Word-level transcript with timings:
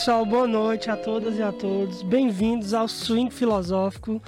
Pessoal, 0.00 0.24
boa 0.24 0.46
noite 0.46 0.90
a 0.90 0.96
todas 0.96 1.36
e 1.36 1.42
a 1.42 1.52
todos. 1.52 2.02
Bem-vindos 2.02 2.72
ao 2.72 2.88
Swing 2.88 3.30
Filosófico, 3.30 4.22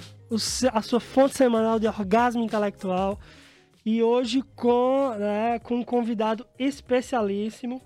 a 0.71 0.83
sua 0.83 1.01
fonte 1.01 1.35
semanal 1.35 1.79
de 1.79 1.87
orgasmo 1.87 2.45
intelectual. 2.45 3.19
E 3.83 4.03
hoje 4.03 4.43
com, 4.55 5.15
né, 5.19 5.59
com 5.61 5.77
um 5.77 5.83
convidado 5.83 6.47
especialíssimo, 6.59 7.81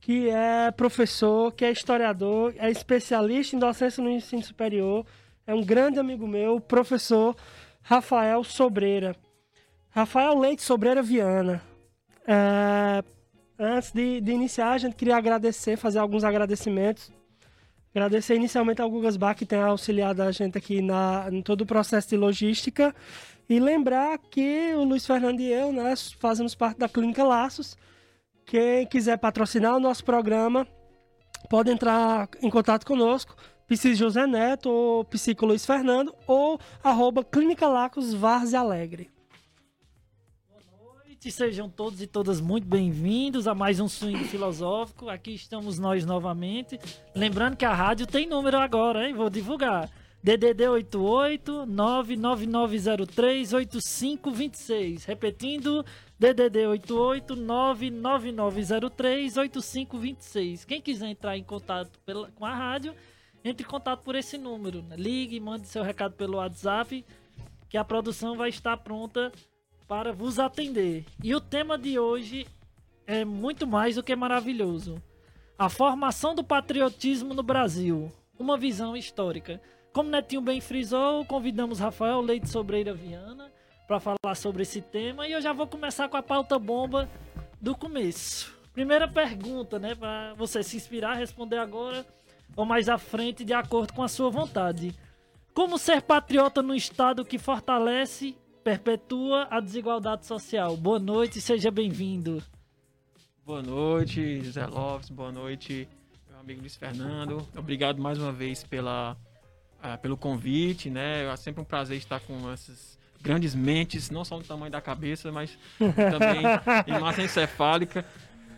que 0.00 0.30
é 0.30 0.70
professor, 0.70 1.52
que 1.52 1.66
é 1.66 1.70
historiador, 1.70 2.54
é 2.56 2.70
especialista 2.70 3.54
em 3.54 3.58
docência 3.58 4.02
no 4.02 4.08
ensino 4.08 4.42
superior, 4.42 5.04
é 5.46 5.54
um 5.54 5.62
grande 5.62 5.98
amigo 5.98 6.26
meu, 6.26 6.58
professor 6.58 7.36
Rafael 7.82 8.42
Sobreira. 8.42 9.14
Rafael 9.90 10.38
Leite 10.38 10.62
Sobreira 10.62 11.02
Viana. 11.02 11.62
É, 12.26 13.04
antes 13.58 13.92
de, 13.92 14.20
de, 14.20 14.32
iniciar, 14.32 14.72
a 14.72 14.78
gente 14.78 14.96
queria 14.96 15.16
agradecer, 15.16 15.76
fazer 15.76 15.98
alguns 15.98 16.24
agradecimentos. 16.24 17.10
Agradecer 17.94 18.36
inicialmente 18.36 18.80
ao 18.80 18.90
Gugas 18.90 19.16
Bach, 19.16 19.36
que 19.36 19.44
tem 19.44 19.58
auxiliado 19.58 20.22
a 20.22 20.32
gente 20.32 20.56
aqui 20.56 20.80
na, 20.80 21.28
em 21.30 21.42
todo 21.42 21.60
o 21.60 21.66
processo 21.66 22.08
de 22.08 22.16
logística. 22.16 22.94
E 23.48 23.60
lembrar 23.60 24.18
que 24.18 24.72
o 24.74 24.84
Luiz 24.84 25.06
Fernando 25.06 25.40
e 25.40 25.52
eu, 25.52 25.72
né, 25.72 25.94
fazemos 26.18 26.54
parte 26.54 26.78
da 26.78 26.88
Clínica 26.88 27.22
Laços. 27.22 27.76
Quem 28.46 28.86
quiser 28.86 29.18
patrocinar 29.18 29.76
o 29.76 29.80
nosso 29.80 30.04
programa, 30.04 30.66
pode 31.50 31.70
entrar 31.70 32.28
em 32.40 32.48
contato 32.48 32.86
conosco, 32.86 33.36
Psi 33.68 33.94
José 33.94 34.26
Neto 34.26 34.70
ou 34.70 35.04
Psico 35.04 35.46
Luiz 35.46 35.64
Fernando 35.64 36.14
ou 36.26 36.58
arroba 36.82 37.22
Clínica 37.22 37.68
Lacos 37.68 38.12
Várzea 38.14 38.60
Alegre 38.60 39.11
sejam 41.30 41.68
todos 41.68 42.02
e 42.02 42.06
todas 42.06 42.40
muito 42.40 42.66
bem-vindos 42.66 43.46
a 43.46 43.54
mais 43.54 43.78
um 43.78 43.88
Swing 43.88 44.24
Filosófico. 44.24 45.08
Aqui 45.08 45.34
estamos 45.34 45.78
nós 45.78 46.04
novamente. 46.04 46.80
Lembrando 47.14 47.56
que 47.56 47.64
a 47.64 47.72
rádio 47.72 48.06
tem 48.06 48.26
número 48.26 48.58
agora, 48.58 49.06
hein? 49.06 49.14
Vou 49.14 49.30
divulgar. 49.30 49.88
DDD 50.22 50.68
88 50.68 51.66
99903 51.66 53.52
8526. 53.52 55.04
Repetindo, 55.04 55.84
DDD 56.18 56.66
88 56.66 57.36
99903 57.36 59.36
8526. 59.36 60.64
Quem 60.64 60.80
quiser 60.80 61.08
entrar 61.08 61.36
em 61.36 61.44
contato 61.44 61.98
pela, 62.06 62.30
com 62.32 62.46
a 62.46 62.54
rádio, 62.54 62.94
entre 63.44 63.66
em 63.66 63.68
contato 63.68 64.02
por 64.02 64.14
esse 64.14 64.38
número. 64.38 64.84
Ligue, 64.96 65.40
mande 65.40 65.66
seu 65.66 65.82
recado 65.82 66.14
pelo 66.14 66.38
WhatsApp, 66.38 67.04
que 67.68 67.76
a 67.76 67.84
produção 67.84 68.36
vai 68.36 68.48
estar 68.48 68.76
pronta 68.76 69.32
para 69.92 70.10
vos 70.10 70.38
atender. 70.38 71.04
E 71.22 71.34
o 71.34 71.40
tema 71.40 71.76
de 71.76 71.98
hoje 71.98 72.46
é 73.06 73.26
muito 73.26 73.66
mais 73.66 73.96
do 73.96 74.02
que 74.02 74.16
maravilhoso. 74.16 74.96
A 75.58 75.68
formação 75.68 76.34
do 76.34 76.42
patriotismo 76.42 77.34
no 77.34 77.42
Brasil. 77.42 78.10
Uma 78.38 78.56
visão 78.56 78.96
histórica. 78.96 79.60
Como 79.92 80.08
Netinho 80.08 80.40
bem 80.40 80.62
frisou, 80.62 81.26
convidamos 81.26 81.78
Rafael 81.78 82.22
Leite 82.22 82.48
Sobreira 82.48 82.94
Viana 82.94 83.52
para 83.86 84.00
falar 84.00 84.34
sobre 84.34 84.62
esse 84.62 84.80
tema 84.80 85.28
e 85.28 85.32
eu 85.32 85.42
já 85.42 85.52
vou 85.52 85.66
começar 85.66 86.08
com 86.08 86.16
a 86.16 86.22
pauta 86.22 86.58
bomba 86.58 87.06
do 87.60 87.76
começo. 87.76 88.58
Primeira 88.72 89.06
pergunta, 89.06 89.78
né, 89.78 89.94
para 89.94 90.32
você 90.32 90.62
se 90.62 90.78
inspirar, 90.78 91.18
responder 91.18 91.58
agora 91.58 92.06
ou 92.56 92.64
mais 92.64 92.88
à 92.88 92.96
frente 92.96 93.44
de 93.44 93.52
acordo 93.52 93.92
com 93.92 94.02
a 94.02 94.08
sua 94.08 94.30
vontade. 94.30 94.94
Como 95.52 95.76
ser 95.76 96.00
patriota 96.00 96.62
no 96.62 96.74
estado 96.74 97.26
que 97.26 97.38
fortalece 97.38 98.34
perpetua 98.62 99.48
a 99.50 99.60
desigualdade 99.60 100.26
social. 100.26 100.76
Boa 100.76 100.98
noite, 100.98 101.40
seja 101.40 101.70
bem-vindo. 101.70 102.42
Boa 103.44 103.60
noite, 103.60 104.42
José 104.44 104.64
Lopes. 104.66 105.10
Boa 105.10 105.32
noite, 105.32 105.88
meu 106.30 106.38
amigo 106.38 106.60
Luiz 106.60 106.76
Fernando. 106.76 107.46
Obrigado 107.56 108.00
mais 108.00 108.18
uma 108.18 108.32
vez 108.32 108.62
pela, 108.62 109.16
uh, 109.82 109.98
pelo 110.00 110.16
convite, 110.16 110.88
né? 110.88 111.24
É 111.24 111.36
sempre 111.36 111.60
um 111.60 111.64
prazer 111.64 111.98
estar 111.98 112.20
com 112.20 112.50
essas 112.52 112.96
grandes 113.20 113.54
mentes, 113.54 114.10
não 114.10 114.24
só 114.24 114.38
no 114.38 114.44
tamanho 114.44 114.70
da 114.70 114.80
cabeça, 114.80 115.32
mas 115.32 115.58
também 115.78 116.42
em 116.86 117.00
massa 117.00 117.22
encefálica. 117.22 118.04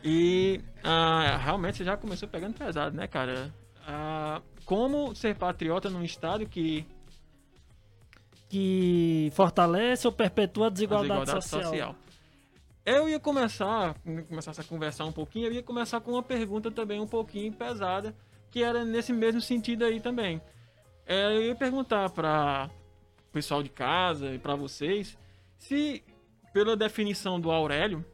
E 0.03 0.61
uh, 0.81 1.39
realmente 1.43 1.79
você 1.79 1.85
já 1.85 1.97
começou 1.97 2.29
pegando 2.29 2.55
pesado, 2.55 2.95
né, 2.95 3.07
cara? 3.07 3.51
Uh, 3.89 4.43
como 4.67 5.15
ser 5.15 5.35
patriota 5.35 5.89
num 5.89 6.03
estado 6.03 6.47
que 6.47 6.87
que 8.55 9.33
fortalece 9.35 10.07
ou 10.07 10.13
perpetua 10.13 10.69
a 10.69 10.71
desigualdade, 10.71 11.33
a 11.33 11.35
desigualdade 11.35 11.49
social. 11.49 11.73
social. 11.73 11.97
Eu 12.87 13.09
ia 13.09 13.19
começar, 13.19 13.97
começar 14.29 14.53
a 14.57 14.63
conversar 14.63 15.05
um 15.07 15.11
pouquinho, 15.11 15.49
eu 15.49 15.53
ia 15.53 15.63
começar 15.63 16.01
com 16.01 16.13
uma 16.13 16.23
pergunta 16.23 16.71
também 16.71 17.01
um 17.01 17.07
pouquinho 17.07 17.53
pesada, 17.53 18.15
que 18.53 18.63
era 18.63 18.85
nesse 18.85 19.13
mesmo 19.13 19.41
sentido 19.41 19.85
aí 19.85 20.01
também. 20.01 20.41
É, 21.05 21.35
eu 21.37 21.43
ia 21.43 21.57
perguntar 21.57 22.11
para 22.11 22.71
o 23.29 23.33
pessoal 23.33 23.61
de 23.61 23.71
casa 23.71 24.33
e 24.33 24.39
para 24.39 24.55
vocês 24.55 25.19
se, 25.59 26.05
pela 26.53 26.77
definição 26.77 27.41
do 27.41 27.51
Aurélio, 27.51 28.05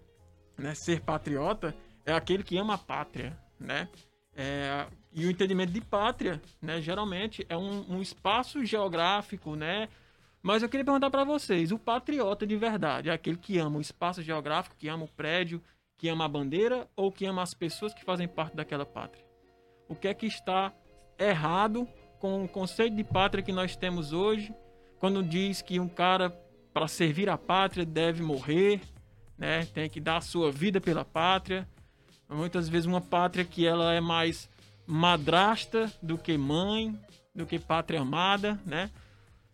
né, 0.56 0.74
ser 0.74 1.02
patriota 1.02 1.74
é 2.06 2.14
aquele 2.14 2.42
que 2.42 2.56
ama 2.56 2.74
a 2.74 2.78
pátria, 2.78 3.38
né? 3.58 3.90
É, 4.34 4.86
e 5.12 5.26
o 5.26 5.30
entendimento 5.30 5.70
de 5.70 5.82
pátria, 5.82 6.40
né, 6.62 6.80
geralmente 6.80 7.44
é 7.46 7.58
um, 7.58 7.96
um 7.96 8.00
espaço 8.00 8.64
geográfico, 8.64 9.54
né, 9.54 9.86
mas 10.42 10.62
eu 10.62 10.68
queria 10.68 10.84
perguntar 10.84 11.10
para 11.10 11.24
vocês: 11.24 11.72
o 11.72 11.78
patriota 11.78 12.46
de 12.46 12.56
verdade 12.56 13.10
é 13.10 13.12
aquele 13.12 13.36
que 13.36 13.58
ama 13.58 13.78
o 13.78 13.80
espaço 13.80 14.22
geográfico, 14.22 14.76
que 14.76 14.88
ama 14.88 15.04
o 15.04 15.08
prédio, 15.08 15.62
que 15.96 16.08
ama 16.08 16.24
a 16.24 16.28
bandeira 16.28 16.88
ou 16.96 17.12
que 17.12 17.26
ama 17.26 17.42
as 17.42 17.52
pessoas 17.52 17.92
que 17.92 18.04
fazem 18.04 18.26
parte 18.26 18.56
daquela 18.56 18.86
pátria? 18.86 19.24
O 19.88 19.94
que 19.94 20.08
é 20.08 20.14
que 20.14 20.26
está 20.26 20.72
errado 21.18 21.86
com 22.18 22.44
o 22.44 22.48
conceito 22.48 22.96
de 22.96 23.04
pátria 23.04 23.42
que 23.42 23.52
nós 23.52 23.76
temos 23.76 24.12
hoje, 24.12 24.54
quando 24.98 25.22
diz 25.22 25.60
que 25.60 25.80
um 25.80 25.88
cara, 25.88 26.30
para 26.72 26.86
servir 26.88 27.28
a 27.28 27.36
pátria, 27.36 27.84
deve 27.84 28.22
morrer, 28.22 28.80
né? 29.36 29.66
tem 29.66 29.88
que 29.90 30.00
dar 30.00 30.18
a 30.18 30.20
sua 30.20 30.52
vida 30.52 30.80
pela 30.80 31.04
pátria? 31.04 31.68
Muitas 32.28 32.68
vezes, 32.68 32.86
uma 32.86 33.00
pátria 33.00 33.44
que 33.44 33.66
ela 33.66 33.92
é 33.92 34.00
mais 34.00 34.48
madrasta 34.86 35.92
do 36.00 36.16
que 36.16 36.38
mãe, 36.38 36.96
do 37.34 37.44
que 37.44 37.58
pátria 37.58 38.00
amada, 38.00 38.60
né? 38.64 38.90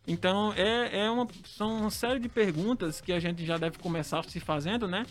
Então, 0.07 0.53
é, 0.53 1.01
é 1.05 1.11
uma, 1.11 1.27
são 1.45 1.81
uma 1.81 1.91
série 1.91 2.21
de 2.21 2.29
perguntas 2.29 3.01
que 3.01 3.13
a 3.13 3.19
gente 3.19 3.45
já 3.45 3.59
deve 3.59 3.79
começar 3.79 4.25
se 4.25 4.39
fazendo, 4.39 4.87
né? 4.87 5.05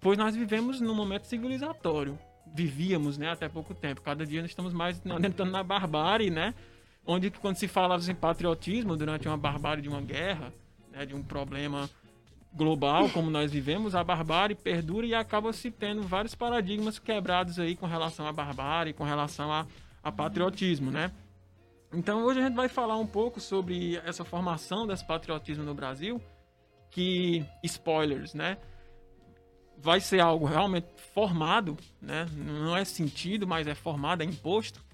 Pois 0.00 0.16
nós 0.16 0.36
vivemos 0.36 0.80
num 0.80 0.94
momento 0.94 1.24
civilizatório. 1.24 2.18
Vivíamos, 2.46 3.18
né, 3.18 3.30
até 3.30 3.48
pouco 3.48 3.74
tempo. 3.74 4.00
Cada 4.00 4.24
dia 4.24 4.40
nós 4.40 4.50
estamos 4.50 4.72
mais 4.72 5.00
entrando 5.04 5.50
na 5.50 5.62
barbárie, 5.62 6.30
né? 6.30 6.54
Onde 7.04 7.30
quando 7.30 7.56
se 7.56 7.66
falava 7.66 8.08
em 8.10 8.14
patriotismo 8.14 8.96
durante 8.96 9.26
uma 9.26 9.36
barbárie 9.36 9.82
de 9.82 9.88
uma 9.88 10.00
guerra, 10.00 10.52
né, 10.92 11.04
de 11.04 11.14
um 11.14 11.22
problema 11.22 11.88
global 12.52 13.08
como 13.10 13.30
nós 13.30 13.52
vivemos, 13.52 13.94
a 13.94 14.02
barbárie 14.02 14.56
perdura 14.56 15.06
e 15.06 15.14
acaba 15.14 15.52
se 15.52 15.70
tendo 15.70 16.02
vários 16.02 16.34
paradigmas 16.34 16.98
quebrados 16.98 17.58
aí 17.58 17.76
com 17.76 17.86
relação 17.86 18.26
à 18.26 18.32
barbárie, 18.32 18.92
com 18.92 19.04
relação 19.04 19.52
a, 19.52 19.66
a 20.02 20.10
patriotismo, 20.10 20.90
né? 20.90 21.12
Então 21.92 22.24
hoje 22.24 22.40
a 22.40 22.46
gente 22.46 22.54
vai 22.54 22.68
falar 22.68 22.96
um 22.96 23.06
pouco 23.06 23.40
sobre 23.40 23.96
essa 24.04 24.24
formação 24.24 24.86
desse 24.86 25.04
patriotismo 25.04 25.64
no 25.64 25.74
Brasil, 25.74 26.20
que 26.90 27.44
spoilers, 27.64 28.32
né? 28.32 28.58
Vai 29.76 30.00
ser 30.00 30.20
algo 30.20 30.46
realmente 30.46 30.86
formado, 31.14 31.76
né? 32.00 32.26
Não 32.32 32.76
é 32.76 32.84
sentido, 32.84 33.46
mas 33.46 33.66
é 33.66 33.74
formado, 33.74 34.22
é 34.22 34.24
imposto. 34.24 34.84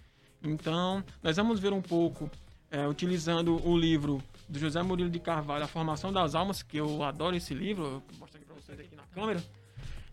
Então 0.42 1.04
nós 1.22 1.36
vamos 1.36 1.60
ver 1.60 1.72
um 1.72 1.82
pouco 1.82 2.30
é, 2.70 2.86
utilizando 2.86 3.60
o 3.66 3.76
livro 3.76 4.22
do 4.48 4.58
José 4.58 4.82
Murilo 4.82 5.10
de 5.10 5.18
Carvalho, 5.18 5.64
A 5.64 5.68
Formação 5.68 6.10
das 6.10 6.34
Almas, 6.34 6.62
que 6.62 6.78
eu 6.78 7.02
adoro 7.02 7.36
esse 7.36 7.52
livro, 7.52 7.84
vou 7.84 8.02
mostrar 8.18 8.38
aqui 8.38 8.46
para 8.46 8.54
vocês 8.54 8.80
aqui 8.80 8.96
na 8.96 9.04
câmera. 9.06 9.44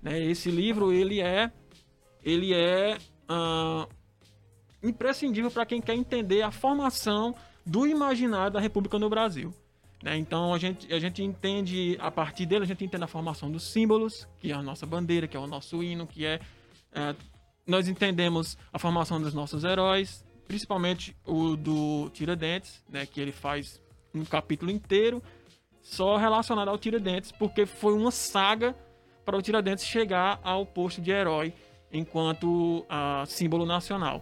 Né? 0.01 0.21
Esse 0.21 0.51
livro 0.51 0.91
ele 0.91 1.21
é 1.21 1.49
ele 2.21 2.53
é 2.53 2.97
uh, 3.29 3.87
imprescindível 4.83 5.49
para 5.49 5.65
quem 5.65 5.81
quer 5.81 5.95
entender 5.95 6.41
a 6.41 6.51
formação 6.51 7.33
do 7.65 7.87
imaginário 7.87 8.51
da 8.51 8.59
República 8.59 8.99
no 8.99 9.09
Brasil. 9.09 9.53
Né? 10.03 10.17
Então 10.17 10.53
a 10.53 10.59
gente, 10.59 10.93
a 10.93 10.99
gente 10.99 11.23
entende, 11.23 11.97
a 11.99 12.11
partir 12.11 12.45
dele, 12.45 12.65
a 12.65 12.67
gente 12.67 12.83
entende 12.83 13.03
a 13.03 13.07
formação 13.07 13.49
dos 13.49 13.63
símbolos, 13.63 14.27
que 14.37 14.51
é 14.51 14.53
a 14.53 14.61
nossa 14.61 14.85
bandeira, 14.85 15.27
que 15.27 15.37
é 15.37 15.39
o 15.39 15.47
nosso 15.47 15.81
hino, 15.81 16.05
que 16.05 16.25
é. 16.25 16.39
é 16.91 17.15
nós 17.65 17.87
entendemos 17.87 18.57
a 18.73 18.77
formação 18.77 19.21
dos 19.21 19.33
nossos 19.33 19.63
heróis, 19.63 20.25
principalmente 20.45 21.15
o 21.25 21.55
do 21.55 22.09
Tiradentes, 22.09 22.83
né? 22.89 23.05
que 23.05 23.21
ele 23.21 23.31
faz 23.31 23.81
um 24.13 24.25
capítulo 24.25 24.69
inteiro 24.69 25.23
só 25.81 26.17
relacionado 26.17 26.67
ao 26.67 26.77
Tiradentes, 26.77 27.31
porque 27.31 27.65
foi 27.65 27.93
uma 27.93 28.11
saga 28.11 28.75
para 29.23 29.37
o 29.37 29.41
Tiradentes 29.41 29.85
chegar 29.85 30.41
ao 30.43 30.65
posto 30.65 31.01
de 31.01 31.11
herói 31.11 31.53
enquanto 31.89 32.79
uh, 32.79 33.25
símbolo 33.25 33.65
nacional 33.65 34.21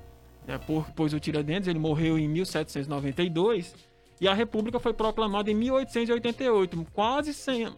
né, 0.51 0.57
por, 0.57 0.91
pois 0.91 1.13
o 1.13 1.19
Tiradentes 1.19 1.67
ele 1.67 1.79
morreu 1.79 2.19
em 2.19 2.27
1792 2.27 3.73
e 4.19 4.27
a 4.27 4.33
República 4.33 4.79
foi 4.79 4.93
proclamada 4.93 5.49
em 5.49 5.55
1888, 5.55 6.85
quase 6.93 7.33
100, 7.33 7.67
uh, 7.67 7.75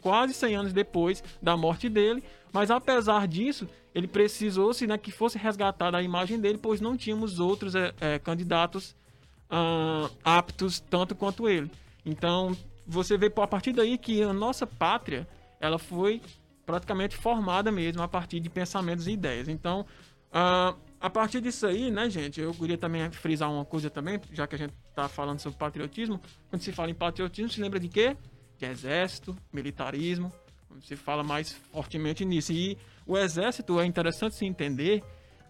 quase 0.00 0.34
100 0.34 0.56
anos 0.56 0.72
depois 0.72 1.22
da 1.40 1.56
morte 1.56 1.88
dele. 1.88 2.24
Mas 2.52 2.70
apesar 2.70 3.28
disso, 3.28 3.68
ele 3.94 4.08
precisou-se 4.08 4.86
né, 4.86 4.96
que 4.96 5.12
fosse 5.12 5.38
resgatada 5.38 5.98
a 5.98 6.02
imagem 6.02 6.40
dele, 6.40 6.58
pois 6.58 6.80
não 6.80 6.96
tínhamos 6.96 7.38
outros 7.38 7.74
é, 7.74 7.92
é, 8.00 8.18
candidatos 8.18 8.96
uh, 9.50 10.10
aptos 10.24 10.80
tanto 10.80 11.14
quanto 11.14 11.48
ele. 11.48 11.70
Então, 12.04 12.56
você 12.86 13.16
vê 13.16 13.26
a 13.36 13.46
partir 13.46 13.72
daí 13.72 13.98
que 13.98 14.22
a 14.22 14.32
nossa 14.32 14.66
pátria 14.66 15.28
ela 15.60 15.78
foi 15.78 16.20
praticamente 16.64 17.16
formada 17.16 17.70
mesmo 17.70 18.02
a 18.02 18.08
partir 18.08 18.40
de 18.40 18.48
pensamentos 18.48 19.06
e 19.06 19.12
ideias. 19.12 19.46
Então, 19.46 19.86
uh, 20.32 20.76
a 21.00 21.10
partir 21.10 21.40
disso 21.40 21.66
aí, 21.66 21.90
né, 21.90 22.08
gente, 22.08 22.40
eu 22.40 22.52
queria 22.52 22.78
também 22.78 23.10
frisar 23.10 23.50
uma 23.50 23.64
coisa 23.64 23.90
também, 23.90 24.20
já 24.32 24.46
que 24.46 24.54
a 24.54 24.58
gente 24.58 24.74
está 24.88 25.08
falando 25.08 25.40
sobre 25.40 25.58
patriotismo. 25.58 26.20
Quando 26.48 26.62
se 26.62 26.72
fala 26.72 26.90
em 26.90 26.94
patriotismo, 26.94 27.50
se 27.50 27.60
lembra 27.60 27.78
de 27.78 27.88
quê? 27.88 28.16
De 28.58 28.64
exército, 28.64 29.36
militarismo. 29.52 30.32
Se 30.82 30.96
fala 30.96 31.22
mais 31.22 31.52
fortemente 31.72 32.24
nisso. 32.24 32.52
E 32.52 32.76
o 33.06 33.16
exército 33.16 33.78
é 33.80 33.86
interessante 33.86 34.34
se 34.34 34.44
entender 34.44 35.02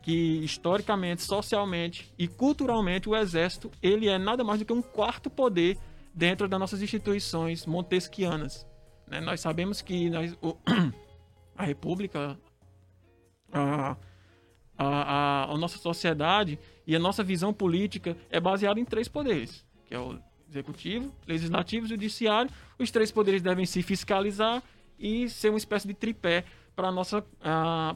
que 0.03 0.45
historicamente, 0.45 1.23
socialmente 1.23 2.13
e 2.17 2.29
culturalmente 2.29 3.09
o 3.09 3.17
exército 3.17 3.73
ele 3.83 4.09
é 4.09 4.19
nada 4.19 4.45
mais 4.45 4.61
do 4.61 4.65
que 4.65 4.73
um 4.73 4.81
quarto 4.81 5.29
poder 5.29 5.77
dentro 6.15 6.47
das 6.49 6.61
nossas 6.61 6.81
instituições 6.81 7.67
montesquianas. 7.67 8.67
Né? 9.07 9.21
Nós 9.21 9.41
sabemos 9.41 9.83
que 9.83 10.09
nós, 10.09 10.33
o, 10.41 10.57
a 11.57 11.65
República, 11.65 12.39
a, 13.53 13.97
a, 14.79 14.87
a, 14.87 15.53
a 15.53 15.59
nossa 15.59 15.79
sociedade 15.79 16.59
e 16.87 16.95
a 16.95 16.99
nossa 16.99 17.23
visão 17.23 17.53
política 17.53 18.17
é 18.31 18.39
baseada 18.39 18.79
em 18.79 18.85
três 18.85 19.09
poderes, 19.09 19.65
que 19.87 19.95
é 19.95 19.99
o 19.99 20.19
executivo, 20.49 21.13
legislativo 21.27 21.87
e 21.87 21.89
judiciário. 21.89 22.51
Os 22.79 22.91
três 22.91 23.11
poderes 23.11 23.43
devem 23.43 23.67
se 23.67 23.83
fiscalizar 23.83 24.63
e 24.99 25.29
ser 25.29 25.51
uma 25.51 25.59
espécie 25.59 25.87
de 25.87 25.95
tripé 25.95 26.45
para 26.75 26.89
a 26.89 26.93
nossa, 26.93 27.25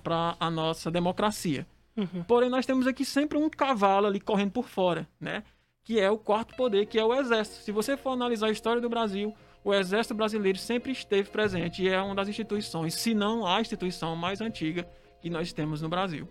para 0.03 0.37
a 0.41 0.51
nossa 0.51 0.91
democracia. 0.91 1.67
Uhum. 1.97 2.23
Porém, 2.25 2.49
nós 2.49 2.67
temos 2.67 2.87
aqui 2.87 3.05
sempre 3.05 3.37
um 3.37 3.49
cavalo 3.51 4.07
ali 4.07 4.21
correndo 4.21 4.53
por 4.53 4.69
fora, 4.69 5.09
né? 5.21 5.43
Que 5.85 6.01
é 6.01 6.11
o 6.11 6.19
quarto 6.19 6.55
poder, 6.57 6.87
que 6.87 6.99
é 6.99 7.05
o 7.05 7.15
exército. 7.15 7.63
Se 7.63 7.73
você 7.73 7.97
for 7.97 8.11
analisar 8.11 8.47
a 8.47 8.51
história 8.51 8.81
do 8.81 8.89
Brasil, 8.89 9.35
o 9.63 9.75
exército 9.75 10.15
brasileiro 10.15 10.59
sempre 10.59 10.93
esteve 10.93 11.29
presente 11.31 11.83
e 11.83 11.89
é 11.89 12.01
uma 12.01 12.15
das 12.15 12.29
instituições, 12.29 12.95
se 12.95 13.13
não 13.15 13.47
a 13.47 13.61
instituição 13.61 14.17
mais 14.17 14.41
antiga 14.41 14.89
que 15.21 15.29
nós 15.29 15.53
temos 15.53 15.83
no 15.83 15.89
Brasil. 15.89 16.27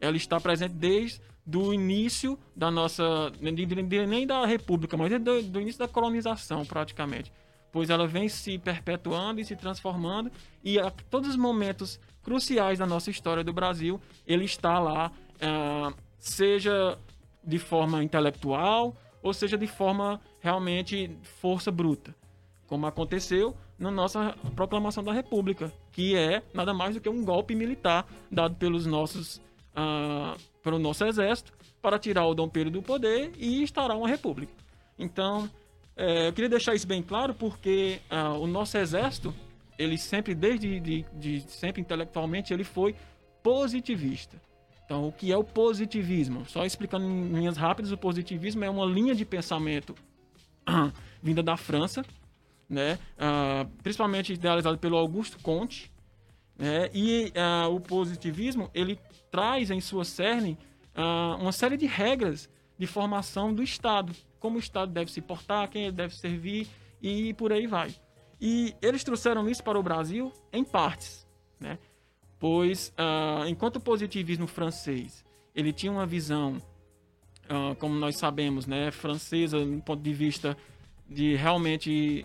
Ela 0.00 0.16
está 0.16 0.40
presente 0.40 0.74
desde 0.74 1.20
do 1.44 1.74
início 1.74 2.38
da 2.54 2.70
nossa, 2.70 3.32
nem 3.40 4.26
da 4.26 4.46
república, 4.46 4.96
mas 4.96 5.10
do, 5.20 5.42
do 5.42 5.60
início 5.60 5.78
da 5.78 5.88
colonização, 5.88 6.64
praticamente. 6.64 7.32
Pois 7.72 7.90
ela 7.90 8.06
vem 8.06 8.28
se 8.28 8.58
perpetuando 8.58 9.40
e 9.40 9.44
se 9.44 9.56
transformando 9.56 10.30
e 10.62 10.78
a 10.78 10.90
todos 10.90 11.30
os 11.30 11.36
momentos 11.36 12.00
cruciais 12.22 12.78
da 12.78 12.86
nossa 12.86 13.10
história 13.10 13.44
do 13.44 13.52
Brasil 13.52 14.00
ele 14.26 14.44
está 14.44 14.78
lá, 14.78 15.12
uh, 15.36 15.94
seja 16.18 16.98
de 17.44 17.58
forma 17.58 18.02
intelectual 18.02 18.94
ou 19.22 19.32
seja 19.32 19.56
de 19.56 19.66
forma 19.66 20.20
realmente 20.40 21.16
força 21.40 21.70
bruta, 21.70 22.14
como 22.66 22.86
aconteceu 22.86 23.56
na 23.78 23.90
nossa 23.90 24.34
proclamação 24.54 25.02
da 25.02 25.12
República, 25.12 25.72
que 25.92 26.16
é 26.16 26.42
nada 26.52 26.74
mais 26.74 26.94
do 26.94 27.00
que 27.00 27.08
um 27.08 27.24
golpe 27.24 27.54
militar 27.54 28.06
dado 28.30 28.56
pelos 28.56 28.84
nossos 28.84 29.40
uh, 29.76 30.38
pelo 30.62 30.78
nosso 30.78 31.04
exército 31.04 31.52
para 31.80 31.98
tirar 31.98 32.26
o 32.26 32.34
Dom 32.34 32.48
Pedro 32.48 32.70
do 32.70 32.82
poder 32.82 33.32
e 33.38 33.62
instaurar 33.62 33.96
uma 33.96 34.08
república. 34.08 34.52
Então, 34.98 35.48
é, 35.96 36.28
eu 36.28 36.32
queria 36.32 36.48
deixar 36.48 36.74
isso 36.74 36.86
bem 36.86 37.02
claro 37.02 37.34
porque 37.34 38.00
ah, 38.10 38.32
o 38.32 38.46
nosso 38.46 38.76
exército, 38.76 39.34
ele 39.78 39.96
sempre, 39.98 40.34
desde 40.34 40.78
de, 40.80 41.04
de, 41.14 41.40
sempre 41.50 41.80
intelectualmente, 41.80 42.52
ele 42.52 42.64
foi 42.64 42.94
positivista. 43.42 44.40
Então, 44.84 45.06
o 45.06 45.12
que 45.12 45.32
é 45.32 45.36
o 45.36 45.44
positivismo? 45.44 46.44
Só 46.46 46.64
explicando 46.64 47.06
em 47.06 47.32
linhas 47.32 47.56
rápidas, 47.56 47.92
o 47.92 47.96
positivismo 47.96 48.64
é 48.64 48.70
uma 48.70 48.84
linha 48.84 49.14
de 49.14 49.24
pensamento 49.24 49.94
vinda 51.22 51.42
da 51.42 51.56
França, 51.56 52.04
né? 52.68 52.98
Ah, 53.18 53.66
principalmente 53.82 54.32
idealizado 54.32 54.78
pelo 54.78 54.96
Augusto 54.96 55.38
Comte. 55.40 55.90
Né? 56.58 56.90
E 56.92 57.32
ah, 57.36 57.68
o 57.68 57.80
positivismo 57.80 58.70
ele 58.74 58.98
traz 59.30 59.70
em 59.70 59.80
sua 59.80 60.04
cerne 60.04 60.58
ah, 60.94 61.36
uma 61.40 61.52
série 61.52 61.76
de 61.76 61.86
regras 61.86 62.48
de 62.78 62.86
formação 62.86 63.54
do 63.54 63.62
Estado 63.62 64.14
como 64.40 64.56
o 64.56 64.58
Estado 64.58 64.90
deve 64.90 65.12
se 65.12 65.20
portar, 65.20 65.68
quem 65.68 65.84
ele 65.84 65.92
deve 65.92 66.16
servir 66.16 66.66
e 67.00 67.34
por 67.34 67.52
aí 67.52 67.66
vai. 67.66 67.94
E 68.40 68.74
eles 68.80 69.04
trouxeram 69.04 69.48
isso 69.48 69.62
para 69.62 69.78
o 69.78 69.82
Brasil 69.82 70.32
em 70.50 70.64
partes, 70.64 71.26
né? 71.60 71.78
Pois, 72.38 72.90
uh, 72.98 73.46
enquanto 73.46 73.76
o 73.76 73.80
positivismo 73.80 74.46
francês 74.46 75.22
ele 75.54 75.74
tinha 75.74 75.92
uma 75.92 76.06
visão, 76.06 76.56
uh, 77.44 77.74
como 77.76 77.94
nós 77.94 78.16
sabemos, 78.16 78.66
né, 78.66 78.90
francesa, 78.90 79.62
do 79.62 79.82
ponto 79.82 80.02
de 80.02 80.14
vista 80.14 80.56
de 81.06 81.34
realmente 81.34 82.24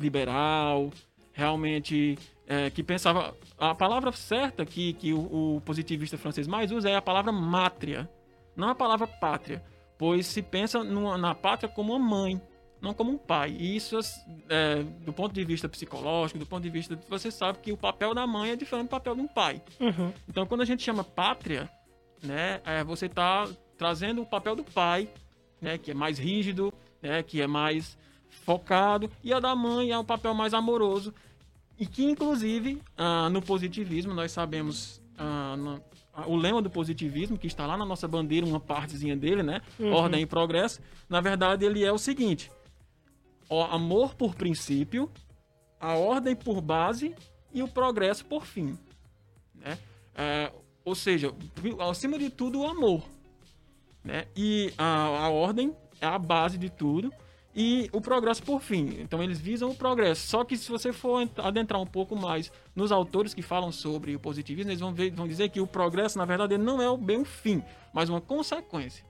liberal, 0.00 0.90
realmente 1.32 2.18
é, 2.46 2.70
que 2.70 2.82
pensava. 2.82 3.34
A 3.58 3.74
palavra 3.74 4.12
certa 4.12 4.64
que, 4.64 4.92
que 4.94 5.12
o, 5.12 5.56
o, 5.56 5.60
positivista 5.60 6.18
francês 6.18 6.46
mais 6.46 6.70
usa 6.72 6.90
é 6.90 6.96
a 6.96 7.02
palavra 7.02 7.32
mátria, 7.32 8.08
não 8.56 8.68
a 8.68 8.74
palavra 8.74 9.06
pátria 9.06 9.62
pois 10.02 10.26
se 10.26 10.42
pensa 10.42 10.82
numa, 10.82 11.16
na 11.16 11.32
pátria 11.32 11.68
como 11.68 11.94
uma 11.94 12.04
mãe, 12.04 12.42
não 12.80 12.92
como 12.92 13.12
um 13.12 13.16
pai. 13.16 13.54
E 13.56 13.76
isso, 13.76 13.96
é, 14.48 14.82
do 14.82 15.12
ponto 15.12 15.32
de 15.32 15.44
vista 15.44 15.68
psicológico, 15.68 16.40
do 16.40 16.44
ponto 16.44 16.64
de 16.64 16.70
vista. 16.70 16.98
Você 17.08 17.30
sabe 17.30 17.60
que 17.60 17.70
o 17.70 17.76
papel 17.76 18.12
da 18.12 18.26
mãe 18.26 18.50
é 18.50 18.56
diferente 18.56 18.86
do 18.86 18.90
papel 18.90 19.14
de 19.14 19.20
um 19.20 19.28
pai. 19.28 19.62
Uhum. 19.78 20.12
Então, 20.28 20.44
quando 20.44 20.62
a 20.62 20.64
gente 20.64 20.82
chama 20.82 21.04
pátria, 21.04 21.70
né, 22.20 22.60
é, 22.64 22.82
você 22.82 23.06
está 23.06 23.48
trazendo 23.78 24.22
o 24.22 24.26
papel 24.26 24.56
do 24.56 24.64
pai, 24.64 25.08
né, 25.60 25.78
que 25.78 25.92
é 25.92 25.94
mais 25.94 26.18
rígido, 26.18 26.74
né, 27.00 27.22
que 27.22 27.40
é 27.40 27.46
mais 27.46 27.96
focado, 28.44 29.10
e 29.22 29.32
a 29.32 29.40
da 29.40 29.54
mãe 29.54 29.90
é 29.90 29.98
um 29.98 30.04
papel 30.04 30.34
mais 30.34 30.52
amoroso. 30.52 31.14
E 31.78 31.86
que, 31.86 32.04
inclusive, 32.04 32.80
ah, 32.96 33.28
no 33.30 33.40
positivismo, 33.40 34.14
nós 34.14 34.30
sabemos 34.32 35.00
ah, 35.18 35.56
o 36.26 36.36
lema 36.36 36.60
do 36.60 36.70
positivismo, 36.70 37.38
que 37.38 37.46
está 37.46 37.66
lá 37.66 37.76
na 37.76 37.84
nossa 37.84 38.06
bandeira, 38.06 38.46
uma 38.46 38.60
partezinha 38.60 39.16
dele, 39.16 39.42
né? 39.42 39.62
Uhum. 39.78 39.92
Ordem 39.92 40.22
e 40.22 40.26
progresso. 40.26 40.80
Na 41.08 41.20
verdade, 41.20 41.64
ele 41.64 41.82
é 41.82 41.90
o 41.90 41.98
seguinte: 41.98 42.50
o 43.48 43.62
amor 43.62 44.14
por 44.14 44.34
princípio, 44.34 45.10
a 45.80 45.94
ordem 45.94 46.36
por 46.36 46.60
base 46.60 47.14
e 47.52 47.62
o 47.62 47.68
progresso 47.68 48.24
por 48.26 48.44
fim. 48.44 48.78
Né? 49.54 49.78
É, 50.14 50.52
ou 50.84 50.94
seja, 50.94 51.32
acima 51.88 52.18
de 52.18 52.30
tudo, 52.30 52.60
o 52.60 52.66
amor. 52.66 53.02
Né? 54.04 54.26
E 54.36 54.72
a, 54.76 55.04
a 55.04 55.30
ordem 55.30 55.74
é 56.00 56.06
a 56.06 56.18
base 56.18 56.58
de 56.58 56.68
tudo 56.68 57.12
e 57.54 57.88
o 57.92 58.00
progresso 58.00 58.42
por 58.42 58.60
fim. 58.60 58.96
Então 59.00 59.22
eles 59.22 59.38
visam 59.38 59.70
o 59.70 59.74
progresso. 59.74 60.26
Só 60.26 60.44
que 60.44 60.56
se 60.56 60.70
você 60.70 60.92
for 60.92 61.28
adentrar 61.38 61.80
um 61.80 61.86
pouco 61.86 62.16
mais 62.16 62.50
nos 62.74 62.90
autores 62.90 63.34
que 63.34 63.42
falam 63.42 63.70
sobre 63.70 64.14
o 64.16 64.20
positivismo, 64.20 64.70
eles 64.70 64.80
vão, 64.80 64.92
ver, 64.92 65.10
vão 65.10 65.28
dizer 65.28 65.48
que 65.50 65.60
o 65.60 65.66
progresso, 65.66 66.18
na 66.18 66.24
verdade, 66.24 66.56
não 66.56 66.80
é 66.80 66.96
bem 66.96 67.18
um 67.18 67.24
fim, 67.24 67.62
mas 67.92 68.08
uma 68.08 68.20
consequência. 68.20 69.04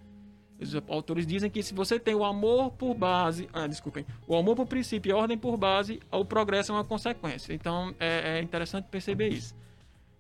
Os 0.61 0.75
autores 0.89 1.27
dizem 1.27 1.51
que 1.51 1.63
se 1.63 1.75
você 1.75 1.99
tem 1.99 2.15
o 2.15 2.25
amor 2.25 2.71
por 2.73 2.95
base, 2.95 3.49
ah, 3.53 3.67
desculpem, 3.67 4.07
o 4.29 4.37
amor 4.37 4.55
por 4.55 4.67
princípio 4.67 5.11
e 5.11 5.13
a 5.13 5.17
ordem 5.17 5.37
por 5.37 5.57
base, 5.57 6.01
o 6.11 6.25
progresso 6.25 6.71
é 6.71 6.75
uma 6.75 6.85
consequência. 6.85 7.53
Então 7.53 7.95
é, 7.99 8.39
é 8.39 8.43
interessante 8.43 8.87
perceber 8.89 9.29
isso. 9.29 9.55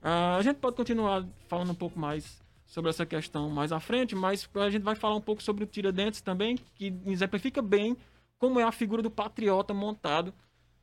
Ah, 0.02 0.37
a 0.37 0.43
gente 0.43 0.57
pode 0.57 0.76
continuar 0.76 1.25
falando 1.47 1.71
um 1.71 1.76
pouco 1.76 1.99
mais 1.99 2.43
sobre 2.67 2.91
essa 2.91 3.05
questão 3.05 3.50
mais 3.50 3.71
à 3.71 3.79
frente, 3.79 4.17
mas 4.17 4.49
a 4.55 4.71
gente 4.71 4.83
vai 4.83 4.95
falar 4.95 5.14
um 5.14 5.21
pouco 5.21 5.43
sobre 5.43 5.62
o 5.62 5.67
Tiradentes 5.67 6.21
também, 6.21 6.57
que 6.75 6.93
exemplifica 7.07 7.61
bem 7.61 7.97
como 8.42 8.58
é 8.58 8.64
a 8.64 8.72
figura 8.72 9.00
do 9.00 9.08
patriota 9.08 9.72
montado 9.72 10.34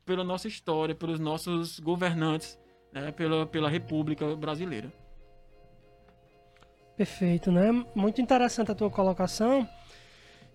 pela 0.06 0.24
nossa 0.24 0.48
história, 0.48 0.94
pelos 0.94 1.20
nossos 1.20 1.78
governantes, 1.78 2.58
né, 2.90 3.12
pela, 3.12 3.44
pela 3.44 3.68
República 3.68 4.34
Brasileira. 4.34 4.90
Perfeito, 6.96 7.52
né? 7.52 7.70
Muito 7.94 8.18
interessante 8.18 8.72
a 8.72 8.74
tua 8.74 8.88
colocação 8.88 9.68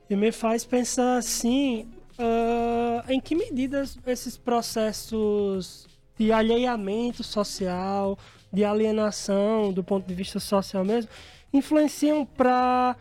e 0.10 0.16
me 0.16 0.32
faz 0.32 0.66
pensar 0.66 1.18
assim, 1.18 1.94
uh, 2.18 3.08
em 3.08 3.22
que 3.22 3.36
medida 3.36 3.84
esses 4.08 4.36
processos 4.36 5.88
de 6.18 6.32
alheamento 6.32 7.24
social, 7.24 8.18
de 8.52 8.66
alienação 8.66 9.72
do 9.72 9.84
ponto 9.84 10.08
de 10.08 10.14
vista 10.16 10.40
social 10.40 10.84
mesmo, 10.84 11.12
influenciam 11.54 12.26
para 12.26 12.98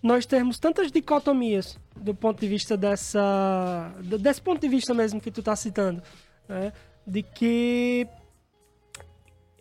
nós 0.00 0.24
termos 0.26 0.60
tantas 0.60 0.92
dicotomias 0.92 1.76
do 2.00 2.14
ponto 2.14 2.40
de 2.40 2.48
vista 2.48 2.76
dessa. 2.76 3.92
desse 4.20 4.40
ponto 4.40 4.60
de 4.60 4.68
vista 4.68 4.94
mesmo 4.94 5.20
que 5.20 5.30
tu 5.30 5.40
está 5.40 5.54
citando, 5.56 6.02
né? 6.48 6.72
De 7.06 7.22
que 7.22 8.06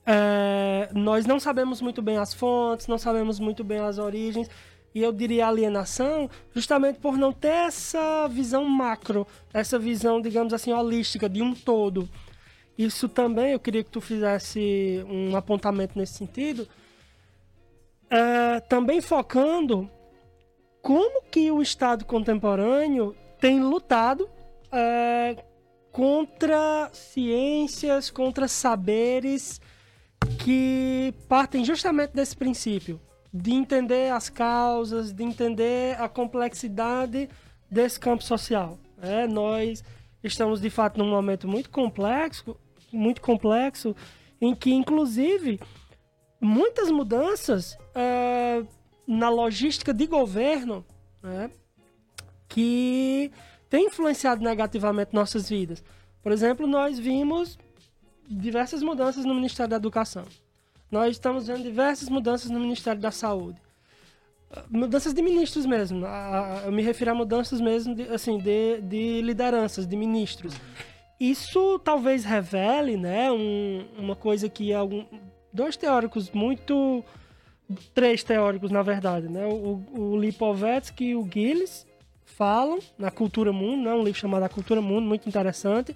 é, 0.06 0.90
nós 0.94 1.26
não 1.26 1.38
sabemos 1.38 1.82
muito 1.82 2.02
bem 2.02 2.18
as 2.18 2.34
fontes, 2.34 2.88
não 2.88 2.98
sabemos 2.98 3.40
muito 3.40 3.62
bem 3.62 3.80
as 3.80 3.98
origens, 3.98 4.50
e 4.96 5.04
eu 5.04 5.12
diria 5.12 5.48
alienação, 5.48 6.30
justamente 6.56 6.98
por 7.00 7.18
não 7.18 7.34
ter 7.34 7.68
essa 7.68 8.26
visão 8.30 8.64
macro, 8.64 9.28
essa 9.54 9.78
visão, 9.78 10.22
digamos 10.22 10.54
assim, 10.54 10.72
holística, 10.72 11.28
de 11.28 11.42
um 11.42 11.54
todo. 11.54 12.08
isso 12.78 13.10
também 13.10 13.52
eu 13.52 13.60
queria 13.60 13.84
que 13.84 13.90
tu 13.90 14.00
fizesse 14.00 15.04
um 15.10 15.36
apontamento 15.36 15.98
nesse 16.00 16.14
sentido, 16.14 16.68
é, 18.10 18.62
também 18.62 19.02
focando 19.02 19.90
como 20.82 21.24
que 21.24 21.52
o 21.52 21.62
Estado 21.62 22.06
contemporâneo 22.06 23.16
tem 23.40 23.60
lutado 23.60 24.30
é, 24.72 25.36
contra 25.92 26.90
ciências, 26.94 28.10
contra 28.10 28.48
saberes 28.48 29.60
que 30.40 31.14
partem 31.28 31.64
justamente 31.64 32.14
desse 32.14 32.36
princípio 32.36 33.00
de 33.34 33.54
entender 33.54 34.12
as 34.12 34.30
causas, 34.30 35.12
de 35.12 35.24
entender 35.24 36.00
a 36.00 36.08
complexidade 36.08 37.30
desse 37.70 38.00
campo 38.00 38.24
social. 38.24 38.80
É, 39.02 39.28
nós 39.28 39.84
estamos 40.24 40.60
de 40.60 40.70
fato 40.70 40.98
num 40.98 41.10
momento 41.10 41.48
muito 41.48 41.70
complexo, 41.70 42.58
muito 42.92 43.22
complexo, 43.22 43.96
em 44.42 44.56
que 44.56 44.72
inclusive 44.74 45.60
muitas 46.40 46.90
mudanças 46.90 47.74
uh, 47.74 48.68
na 49.08 49.30
logística 49.30 49.94
de 49.94 50.06
governo 50.06 50.86
né, 51.24 51.50
que 52.48 53.32
tem 53.70 53.88
influenciado 53.88 54.44
negativamente 54.44 55.14
nossas 55.14 55.50
vidas. 55.50 55.84
Por 56.22 56.32
exemplo, 56.32 56.68
nós 56.68 57.00
vimos 57.00 57.58
diversas 58.28 58.84
mudanças 58.84 59.24
no 59.24 59.34
Ministério 59.34 59.70
da 59.70 59.78
Educação. 59.78 60.26
Nós 60.92 61.12
estamos 61.12 61.48
vendo 61.48 61.64
diversas 61.64 62.10
mudanças 62.10 62.50
no 62.50 62.60
Ministério 62.60 63.02
da 63.02 63.12
Saúde. 63.12 63.62
Mudanças 64.70 65.14
de 65.14 65.22
ministros 65.22 65.66
mesmo. 65.66 66.06
Eu 66.66 66.72
me 66.72 66.82
refiro 66.82 67.12
a 67.12 67.16
mudanças 67.16 67.60
mesmo 67.60 67.94
de, 67.94 68.04
assim, 68.04 68.38
de, 68.38 68.82
de 68.82 69.22
lideranças, 69.22 69.86
de 69.86 69.96
ministros. 69.98 70.54
Isso 71.20 71.80
talvez 71.80 72.24
revele 72.24 72.96
né, 72.96 73.32
um, 73.32 73.86
uma 73.98 74.16
coisa 74.16 74.48
que 74.48 74.74
algum, 74.74 75.06
dois 75.52 75.76
teóricos 75.76 76.32
muito. 76.32 77.04
Três 77.94 78.24
teóricos, 78.24 78.72
na 78.72 78.82
verdade, 78.82 79.28
né? 79.28 79.46
O, 79.46 79.84
o 79.94 80.18
Lipovetsky 80.18 81.06
e 81.06 81.16
o 81.16 81.28
Gilles 81.30 81.86
falam 82.24 82.80
na 82.98 83.10
Cultura 83.10 83.52
Mundo, 83.52 83.84
né? 83.84 83.94
um 83.94 84.04
livro 84.04 84.20
chamado 84.20 84.44
A 84.44 84.50
Cultura 84.50 84.80
Mundo, 84.80 85.08
muito 85.08 85.28
interessante. 85.28 85.96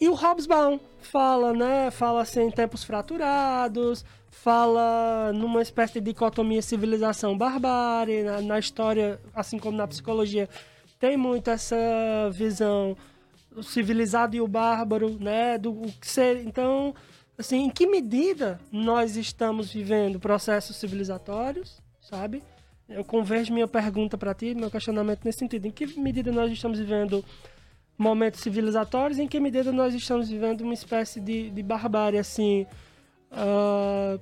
E 0.00 0.08
o 0.08 0.14
Hobsbawm 0.14 0.78
fala, 1.00 1.52
né? 1.52 1.90
Fala 1.90 2.22
assim, 2.22 2.42
em 2.42 2.50
tempos 2.50 2.82
fraturados, 2.82 4.04
fala 4.30 5.32
numa 5.32 5.62
espécie 5.62 5.94
de 5.94 6.00
dicotomia 6.00 6.60
civilização-barbárie. 6.60 8.22
Na, 8.22 8.40
na, 8.40 8.58
história, 8.58 9.20
assim 9.34 9.58
como 9.58 9.76
na 9.76 9.86
psicologia, 9.86 10.48
tem 10.98 11.16
muito 11.16 11.48
essa 11.50 11.76
visão 12.32 12.96
do 13.50 13.62
civilizado 13.62 14.34
e 14.34 14.40
o 14.40 14.48
bárbaro, 14.48 15.16
né? 15.20 15.56
Do 15.56 15.70
o 15.70 15.92
que 15.92 16.06
ser. 16.06 16.44
Então, 16.44 16.94
assim, 17.38 17.64
em 17.64 17.70
que 17.70 17.86
medida 17.86 18.60
nós 18.70 19.16
estamos 19.16 19.72
vivendo 19.72 20.20
processos 20.20 20.76
civilizatórios, 20.76 21.80
sabe? 22.00 22.42
Eu 22.88 23.04
converjo 23.04 23.52
minha 23.52 23.66
pergunta 23.66 24.16
para 24.18 24.34
ti, 24.34 24.54
meu 24.54 24.70
questionamento 24.70 25.24
nesse 25.24 25.38
sentido. 25.38 25.66
Em 25.66 25.70
que 25.70 25.98
medida 25.98 26.30
nós 26.30 26.52
estamos 26.52 26.78
vivendo 26.78 27.24
momentos 27.96 28.40
civilizatórios, 28.40 29.18
em 29.18 29.26
que 29.26 29.40
medida 29.40 29.72
nós 29.72 29.94
estamos 29.94 30.28
vivendo 30.28 30.60
uma 30.60 30.74
espécie 30.74 31.20
de, 31.20 31.50
de 31.50 31.62
barbárie, 31.62 32.18
assim, 32.18 32.66
uh, 33.32 34.20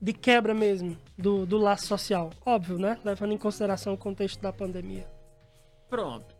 de 0.00 0.12
quebra 0.12 0.54
mesmo 0.54 0.96
do, 1.16 1.44
do 1.44 1.58
laço 1.58 1.86
social. 1.86 2.30
Óbvio, 2.46 2.78
né? 2.78 2.98
Levando 3.04 3.32
em 3.32 3.38
consideração 3.38 3.94
o 3.94 3.98
contexto 3.98 4.40
da 4.40 4.52
pandemia. 4.52 5.06
Pronto. 5.90 6.37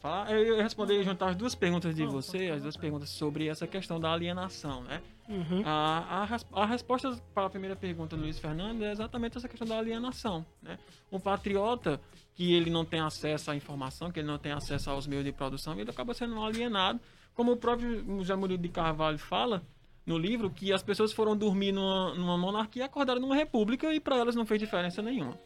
Falar, 0.00 0.30
eu 0.30 0.56
ia 0.56 0.62
responder 0.62 1.02
juntar 1.02 1.30
as 1.30 1.36
duas 1.36 1.56
perguntas 1.56 1.92
de 1.92 2.06
você, 2.06 2.50
as 2.50 2.62
duas 2.62 2.76
perguntas 2.76 3.10
sobre 3.10 3.48
essa 3.48 3.66
questão 3.66 3.98
da 3.98 4.12
alienação, 4.12 4.82
né? 4.84 5.02
Uhum. 5.28 5.62
A, 5.64 6.24
a, 6.24 6.62
a, 6.62 6.66
resposta 6.66 7.20
para 7.34 7.46
a 7.46 7.50
primeira 7.50 7.74
pergunta 7.74 8.16
do 8.16 8.22
Luiz 8.22 8.38
Fernando 8.38 8.84
é 8.84 8.92
exatamente 8.92 9.36
essa 9.36 9.48
questão 9.48 9.66
da 9.66 9.76
alienação, 9.76 10.46
né? 10.62 10.78
Um 11.10 11.18
patriota 11.18 12.00
que 12.34 12.54
ele 12.54 12.70
não 12.70 12.84
tem 12.84 13.00
acesso 13.00 13.50
à 13.50 13.56
informação, 13.56 14.12
que 14.12 14.20
ele 14.20 14.28
não 14.28 14.38
tem 14.38 14.52
acesso 14.52 14.88
aos 14.88 15.06
meios 15.06 15.24
de 15.24 15.32
produção, 15.32 15.78
ele 15.78 15.90
acaba 15.90 16.14
sendo 16.14 16.40
alienado, 16.40 17.00
como 17.34 17.52
o 17.52 17.56
próprio 17.56 18.04
José 18.18 18.36
Murilo 18.36 18.62
de 18.62 18.68
Carvalho 18.68 19.18
fala 19.18 19.62
no 20.06 20.16
livro, 20.16 20.48
que 20.48 20.72
as 20.72 20.82
pessoas 20.82 21.12
foram 21.12 21.36
dormir 21.36 21.72
numa, 21.72 22.14
numa 22.14 22.38
monarquia 22.38 22.82
e 22.82 22.86
acordaram 22.86 23.20
numa 23.20 23.34
república 23.34 23.92
e 23.92 23.98
para 23.98 24.16
elas 24.16 24.36
não 24.36 24.46
fez 24.46 24.60
diferença 24.60 25.02
nenhuma. 25.02 25.38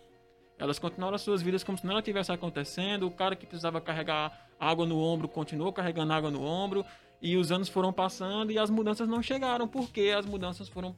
Elas 0.62 0.78
continuaram 0.78 1.16
as 1.16 1.22
suas 1.22 1.42
vidas 1.42 1.64
como 1.64 1.76
se 1.76 1.84
nada 1.84 2.00
tivesse 2.00 2.30
acontecendo. 2.30 3.08
O 3.08 3.10
cara 3.10 3.34
que 3.34 3.44
precisava 3.44 3.80
carregar 3.80 4.46
água 4.60 4.86
no 4.86 4.96
ombro 4.96 5.26
continuou 5.26 5.72
carregando 5.72 6.12
água 6.12 6.30
no 6.30 6.40
ombro. 6.40 6.86
E 7.20 7.36
os 7.36 7.50
anos 7.50 7.68
foram 7.68 7.92
passando 7.92 8.52
e 8.52 8.58
as 8.60 8.70
mudanças 8.70 9.08
não 9.08 9.20
chegaram, 9.20 9.66
porque 9.66 10.14
as 10.16 10.24
mudanças 10.24 10.68
foram 10.68 10.94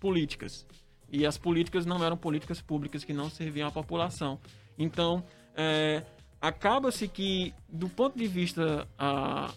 políticas. 0.00 0.66
E 1.12 1.26
as 1.26 1.36
políticas 1.36 1.84
não 1.84 2.02
eram 2.02 2.16
políticas 2.16 2.62
públicas 2.62 3.04
que 3.04 3.12
não 3.12 3.28
serviam 3.28 3.68
à 3.68 3.70
população. 3.70 4.40
Então, 4.78 5.22
é, 5.54 6.02
acaba-se 6.40 7.06
que, 7.06 7.52
do 7.68 7.90
ponto 7.90 8.18
de 8.18 8.26
vista 8.26 8.88
a, 8.98 9.52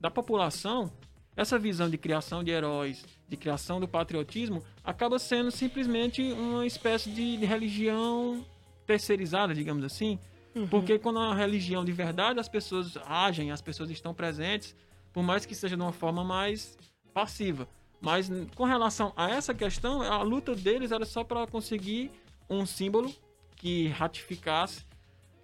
da 0.00 0.10
população, 0.10 0.90
essa 1.36 1.58
visão 1.58 1.90
de 1.90 1.98
criação 1.98 2.42
de 2.42 2.52
heróis, 2.52 3.04
de 3.28 3.36
criação 3.36 3.80
do 3.80 3.86
patriotismo, 3.86 4.64
acaba 4.82 5.18
sendo 5.18 5.50
simplesmente 5.50 6.22
uma 6.32 6.64
espécie 6.66 7.10
de, 7.10 7.36
de 7.36 7.44
religião 7.44 8.46
terceirizada, 8.88 9.54
digamos 9.54 9.84
assim. 9.84 10.18
Uhum. 10.54 10.66
Porque 10.66 10.98
quando 10.98 11.18
é 11.18 11.22
uma 11.22 11.34
religião 11.34 11.84
de 11.84 11.92
verdade, 11.92 12.40
as 12.40 12.48
pessoas 12.48 12.96
agem, 13.06 13.52
as 13.52 13.60
pessoas 13.60 13.90
estão 13.90 14.14
presentes, 14.14 14.74
por 15.12 15.22
mais 15.22 15.44
que 15.44 15.54
seja 15.54 15.76
de 15.76 15.82
uma 15.82 15.92
forma 15.92 16.24
mais 16.24 16.76
passiva. 17.12 17.68
Mas 18.00 18.30
com 18.54 18.64
relação 18.64 19.12
a 19.14 19.30
essa 19.30 19.52
questão, 19.52 20.00
a 20.00 20.22
luta 20.22 20.54
deles 20.54 20.90
era 20.90 21.04
só 21.04 21.22
para 21.22 21.46
conseguir 21.46 22.10
um 22.48 22.64
símbolo 22.64 23.14
que 23.56 23.88
ratificasse 23.88 24.86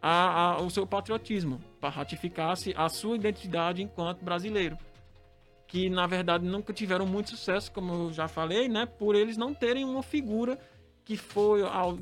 a, 0.00 0.52
a, 0.54 0.60
o 0.62 0.70
seu 0.70 0.86
patriotismo, 0.86 1.60
para 1.80 1.90
ratificasse 1.90 2.72
a 2.76 2.88
sua 2.88 3.16
identidade 3.16 3.82
enquanto 3.82 4.24
brasileiro. 4.24 4.78
Que 5.66 5.90
na 5.90 6.06
verdade 6.06 6.46
nunca 6.46 6.72
tiveram 6.72 7.06
muito 7.06 7.30
sucesso, 7.30 7.70
como 7.72 7.92
eu 7.92 8.12
já 8.12 8.28
falei, 8.28 8.68
né? 8.68 8.86
Por 8.86 9.14
eles 9.14 9.36
não 9.36 9.52
terem 9.52 9.84
uma 9.84 10.02
figura 10.02 10.58
que 11.04 11.16
foi 11.16 11.62
ao, 11.62 11.98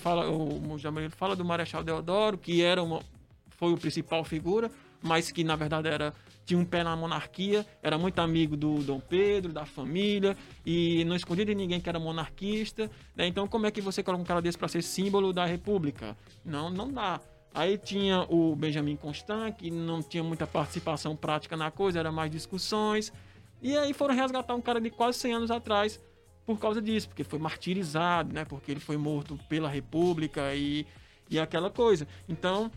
fala, 0.00 0.30
o 0.30 0.78
Jamil 0.78 1.10
fala 1.10 1.34
do 1.34 1.44
Marechal 1.44 1.82
Deodoro, 1.82 2.38
que 2.38 2.62
era 2.62 2.82
uma, 2.82 3.02
foi 3.50 3.72
o 3.72 3.76
principal 3.76 4.24
figura, 4.24 4.70
mas 5.02 5.32
que 5.32 5.42
na 5.42 5.56
verdade 5.56 5.88
era 5.88 6.14
tinha 6.46 6.60
um 6.60 6.64
pé 6.64 6.84
na 6.84 6.94
monarquia, 6.94 7.66
era 7.82 7.98
muito 7.98 8.20
amigo 8.20 8.56
do 8.56 8.78
Dom 8.78 9.00
Pedro, 9.00 9.52
da 9.52 9.66
família, 9.66 10.36
e 10.64 11.04
não 11.04 11.16
escondia 11.16 11.44
de 11.44 11.56
ninguém 11.56 11.80
que 11.80 11.88
era 11.88 11.98
monarquista. 11.98 12.88
Né? 13.16 13.26
Então, 13.26 13.48
como 13.48 13.66
é 13.66 13.70
que 13.72 13.80
você 13.80 14.00
coloca 14.00 14.22
um 14.22 14.24
cara 14.24 14.40
desse 14.40 14.56
para 14.56 14.68
ser 14.68 14.82
símbolo 14.82 15.32
da 15.32 15.44
república? 15.44 16.16
Não, 16.44 16.70
não 16.70 16.92
dá. 16.92 17.20
Aí 17.52 17.76
tinha 17.76 18.24
o 18.28 18.54
Benjamin 18.54 18.94
Constant, 18.94 19.56
que 19.56 19.72
não 19.72 20.00
tinha 20.00 20.22
muita 20.22 20.46
participação 20.46 21.16
prática 21.16 21.56
na 21.56 21.72
coisa, 21.72 21.98
era 21.98 22.12
mais 22.12 22.30
discussões. 22.30 23.12
E 23.60 23.76
aí 23.76 23.92
foram 23.92 24.14
resgatar 24.14 24.54
um 24.54 24.60
cara 24.60 24.80
de 24.80 24.90
quase 24.90 25.18
100 25.18 25.32
anos 25.34 25.50
atrás 25.50 26.00
por 26.46 26.58
causa 26.58 26.80
disso, 26.80 27.08
porque 27.08 27.24
foi 27.24 27.38
martirizado, 27.38 28.32
né? 28.32 28.44
Porque 28.44 28.70
ele 28.70 28.80
foi 28.80 28.96
morto 28.96 29.38
pela 29.48 29.68
república 29.68 30.54
e, 30.54 30.86
e 31.28 31.38
aquela 31.38 31.68
coisa. 31.68 32.06
Então, 32.28 32.70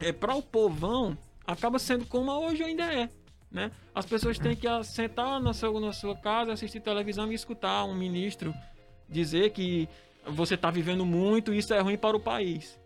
é, 0.00 0.12
para 0.12 0.34
o 0.34 0.42
povão, 0.42 1.16
acaba 1.46 1.78
sendo 1.78 2.04
como 2.04 2.30
hoje 2.32 2.64
ainda 2.64 2.92
é. 2.92 3.08
Né? 3.50 3.70
As 3.94 4.04
pessoas 4.04 4.38
têm 4.38 4.54
que 4.54 4.66
sentar 4.84 5.40
na 5.40 5.54
sua, 5.54 5.80
na 5.80 5.92
sua 5.92 6.14
casa, 6.16 6.52
assistir 6.52 6.80
televisão 6.80 7.30
e 7.32 7.34
escutar 7.34 7.84
um 7.84 7.94
ministro 7.94 8.52
dizer 9.08 9.50
que 9.50 9.88
você 10.26 10.54
está 10.54 10.70
vivendo 10.70 11.06
muito 11.06 11.54
e 11.54 11.58
isso 11.58 11.72
é 11.72 11.80
ruim 11.80 11.96
para 11.96 12.16
o 12.16 12.20
país. 12.20 12.78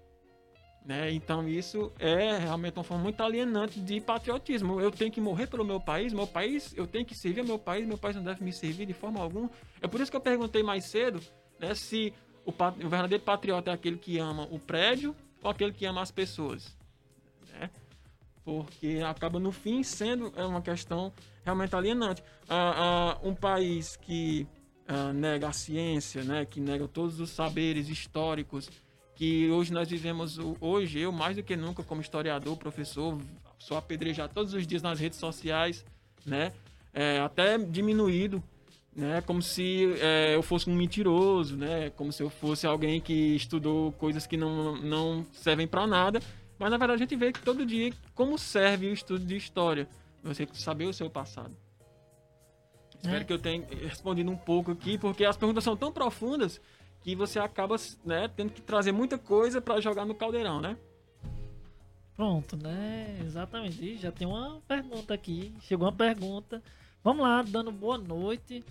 Né? 0.85 1.12
Então 1.12 1.49
isso 1.49 1.93
é 1.99 2.39
realmente 2.39 2.77
uma 2.77 2.83
forma 2.83 3.05
muito 3.05 3.23
alienante 3.23 3.81
de 3.81 4.01
patriotismo. 4.01 4.81
Eu 4.81 4.91
tenho 4.91 5.12
que 5.12 5.21
morrer 5.21 5.47
pelo 5.47 5.65
meu 5.65 5.81
país, 5.81 6.12
meu 6.12 6.27
país, 6.27 6.75
eu 6.77 6.87
tenho 6.87 7.05
que 7.05 7.15
servir 7.15 7.41
ao 7.41 7.47
meu 7.47 7.59
país, 7.59 7.87
meu 7.87 7.99
país 7.99 8.17
não 8.17 8.25
deve 8.25 8.43
me 8.43 8.53
servir 8.53 8.87
de 8.87 8.93
forma 8.93 9.21
alguma. 9.21 9.51
É 9.81 9.87
por 9.87 10.01
isso 10.01 10.11
que 10.11 10.17
eu 10.17 10.21
perguntei 10.21 10.62
mais 10.62 10.87
cedo 10.87 11.21
né, 11.59 11.75
se 11.75 12.12
o, 12.45 12.51
o 12.51 12.89
verdadeiro 12.89 13.23
patriota 13.23 13.71
é 13.71 13.75
aquele 13.75 13.97
que 13.97 14.19
ama 14.19 14.49
o 14.51 14.59
prédio 14.59 15.15
ou 15.43 15.51
aquele 15.51 15.73
que 15.73 15.87
ama 15.87 16.03
as 16.03 16.11
pessoas 16.11 16.77
porque 18.45 19.01
acaba 19.07 19.39
no 19.39 19.53
fim 19.53 19.83
sendo 19.83 20.33
é 20.37 20.45
uma 20.45 20.62
questão 20.62 21.12
realmente 21.45 21.75
alienante. 21.75 22.23
Ah, 22.49 23.19
ah, 23.23 23.27
um 23.27 23.35
país 23.35 23.97
que 23.97 24.47
ah, 24.87 25.12
nega 25.12 25.49
a 25.49 25.53
ciência, 25.53 26.25
né, 26.25 26.45
que 26.45 26.61
nega 26.61 26.87
todos 26.89 27.21
os 27.21 27.31
saberes 27.31 27.89
históricos, 27.89 28.69
que 29.23 29.49
hoje 29.52 29.73
nós 29.73 29.88
vivemos, 29.88 30.37
hoje 30.61 30.99
eu 30.99 31.12
mais 31.12 31.37
do 31.37 31.45
que 31.45 31.55
nunca 31.55 31.85
como 31.85 32.00
historiador, 32.00 32.57
professor, 32.57 33.17
sou 33.57 33.76
apedrejado 33.76 34.35
todos 34.35 34.52
os 34.52 34.67
dias 34.67 34.83
nas 34.83 34.99
redes 34.99 35.17
sociais, 35.17 35.85
né, 36.26 36.52
é, 36.93 37.21
até 37.21 37.57
diminuído, 37.57 38.43
né, 38.93 39.21
como 39.21 39.41
se 39.41 39.95
é, 40.00 40.35
eu 40.35 40.43
fosse 40.43 40.69
um 40.69 40.75
mentiroso, 40.75 41.57
né, 41.57 41.91
como 41.91 42.11
se 42.11 42.21
eu 42.21 42.29
fosse 42.29 42.67
alguém 42.67 43.00
que 43.00 43.37
estudou 43.37 43.93
coisas 43.93 44.26
que 44.26 44.37
não, 44.37 44.75
não 44.79 45.25
servem 45.33 45.69
para 45.69 45.87
nada. 45.87 46.21
Mas 46.59 46.73
na 46.73 46.76
verdade 46.76 46.97
a 46.97 47.07
gente 47.07 47.14
vê 47.14 47.33
que 47.33 47.41
todo 47.43 47.64
dia 47.64 47.93
como 48.17 48.37
serve 48.37 48.88
o 48.88 48.93
estudo 48.93 49.25
de 49.25 49.37
história. 49.37 49.88
Você 50.25 50.49
saber 50.52 50.87
o 50.87 50.93
seu 50.93 51.09
passado. 51.09 51.57
Espero 52.97 53.25
que 53.25 53.33
eu 53.33 53.38
tenha 53.38 53.64
respondido 53.83 54.33
um 54.33 54.37
pouco 54.37 54.73
aqui, 54.73 54.99
porque 54.99 55.25
as 55.25 55.37
perguntas 55.37 55.62
são 55.62 55.76
tão 55.76 55.93
profundas 55.93 56.61
que 57.02 57.16
você 57.16 57.38
acaba 57.38 57.76
né, 58.04 58.28
tendo 58.28 58.52
que 58.52 58.61
trazer 58.61 58.92
muita 58.92 59.18
coisa 59.18 59.61
para 59.61 59.80
jogar 59.80 60.04
no 60.04 60.14
caldeirão, 60.14 60.61
né? 60.61 60.76
Pronto, 62.14 62.56
né? 62.56 63.18
Exatamente. 63.25 63.97
Já 63.99 64.12
tem 64.12 64.26
uma 64.26 64.61
pergunta 64.68 65.14
aqui. 65.14 65.52
Chegou 65.62 65.87
uma 65.87 65.92
pergunta. 65.92 66.62
Vamos 67.02 67.23
lá, 67.23 67.42
dando 67.42 67.73
boa 67.73 67.99
noite 67.99 68.64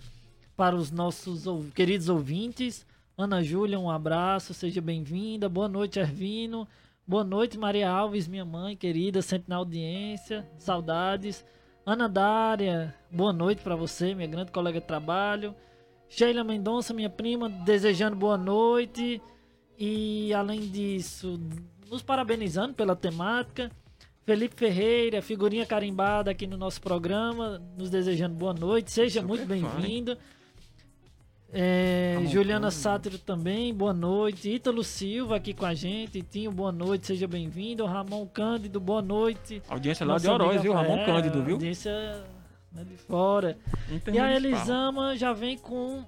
para 0.56 0.74
os 0.74 0.90
nossos 0.90 1.44
queridos 1.74 2.08
ouvintes. 2.08 2.86
Ana 3.18 3.42
Júlia, 3.42 3.78
um 3.78 3.90
abraço, 3.90 4.54
seja 4.54 4.80
bem-vinda. 4.80 5.48
Boa 5.48 5.68
noite, 5.68 5.98
Ervino. 5.98 6.66
Boa 7.06 7.24
noite, 7.24 7.58
Maria 7.58 7.90
Alves, 7.90 8.28
minha 8.28 8.44
mãe 8.44 8.76
querida, 8.76 9.20
sempre 9.20 9.50
na 9.50 9.56
audiência. 9.56 10.48
Saudades. 10.58 11.44
Ana 11.84 12.08
Dária, 12.08 12.94
boa 13.10 13.32
noite 13.32 13.60
para 13.60 13.74
você, 13.74 14.14
minha 14.14 14.28
grande 14.28 14.52
colega 14.52 14.80
de 14.80 14.86
trabalho. 14.86 15.52
Sheila 16.14 16.44
Mendonça, 16.44 16.92
minha 16.92 17.08
prima, 17.08 17.48
desejando 17.48 18.14
boa 18.14 18.36
noite. 18.36 19.20
E 19.78 20.32
além 20.34 20.60
disso, 20.60 21.40
nos 21.90 22.02
parabenizando 22.02 22.74
pela 22.74 22.94
temática. 22.94 23.70
Felipe 24.24 24.54
Ferreira, 24.54 25.22
figurinha 25.22 25.64
carimbada 25.64 26.30
aqui 26.30 26.46
no 26.46 26.56
nosso 26.58 26.80
programa, 26.82 27.60
nos 27.78 27.88
desejando 27.88 28.34
boa 28.34 28.52
noite. 28.52 28.92
Seja 28.92 29.20
Super 29.22 29.26
muito 29.26 29.46
bem-vindo. 29.46 30.16
É, 31.50 32.12
Ramon 32.16 32.28
Juliana. 32.30 32.70
Sátiro 32.70 33.18
também, 33.18 33.72
boa 33.74 33.92
noite. 33.94 34.50
Ítalo 34.50 34.84
Silva 34.84 35.36
aqui 35.36 35.54
com 35.54 35.64
a 35.66 35.72
gente. 35.74 36.20
Tinho, 36.22 36.52
boa 36.52 36.70
noite, 36.70 37.06
seja 37.06 37.26
bem-vindo. 37.26 37.86
Ramon 37.86 38.26
Cândido, 38.26 38.78
boa 38.78 39.02
noite. 39.02 39.62
Audiência 39.66 40.04
lá 40.06 40.12
Nosso 40.14 40.26
de 40.26 40.30
Oroz, 40.30 40.48
amigo- 40.50 40.62
viu? 40.62 40.72
Ramon 40.74 40.98
é, 40.98 41.04
Cândido, 41.06 41.42
viu? 41.42 41.54
Audiência 41.54 42.22
né, 42.74 42.84
de 42.84 42.96
fora. 42.96 43.58
E 44.12 44.18
a. 44.18 44.34
Elisama 44.34 45.16
já 45.16 45.32
vem 45.32 45.58
com. 45.58 46.04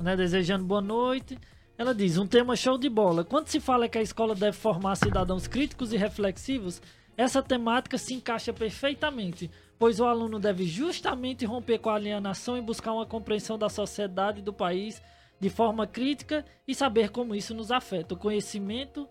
Né, 0.00 0.16
desejando 0.16 0.64
boa 0.64 0.80
noite. 0.80 1.38
Ela 1.78 1.94
diz: 1.94 2.18
um 2.18 2.26
tema 2.26 2.56
show 2.56 2.76
de 2.76 2.88
bola. 2.88 3.24
Quando 3.24 3.48
se 3.48 3.60
fala 3.60 3.88
que 3.88 3.98
a 3.98 4.02
escola 4.02 4.34
deve 4.34 4.56
formar 4.56 4.96
cidadãos 4.96 5.46
críticos 5.46 5.92
e 5.92 5.96
reflexivos, 5.96 6.80
essa 7.16 7.42
temática 7.42 7.98
se 7.98 8.14
encaixa 8.14 8.52
perfeitamente, 8.52 9.50
pois 9.78 10.00
o 10.00 10.04
aluno 10.04 10.38
deve 10.38 10.64
justamente 10.64 11.44
romper 11.44 11.78
com 11.78 11.90
a 11.90 11.94
alienação 11.94 12.56
e 12.56 12.62
buscar 12.62 12.92
uma 12.92 13.06
compreensão 13.06 13.58
da 13.58 13.68
sociedade 13.68 14.40
e 14.40 14.42
do 14.42 14.52
país 14.52 15.02
de 15.38 15.50
forma 15.50 15.86
crítica 15.86 16.44
e 16.66 16.74
saber 16.74 17.10
como 17.10 17.34
isso 17.34 17.52
nos 17.52 17.72
afeta. 17.72 18.14
O 18.14 18.18
conhecimento 18.18 19.08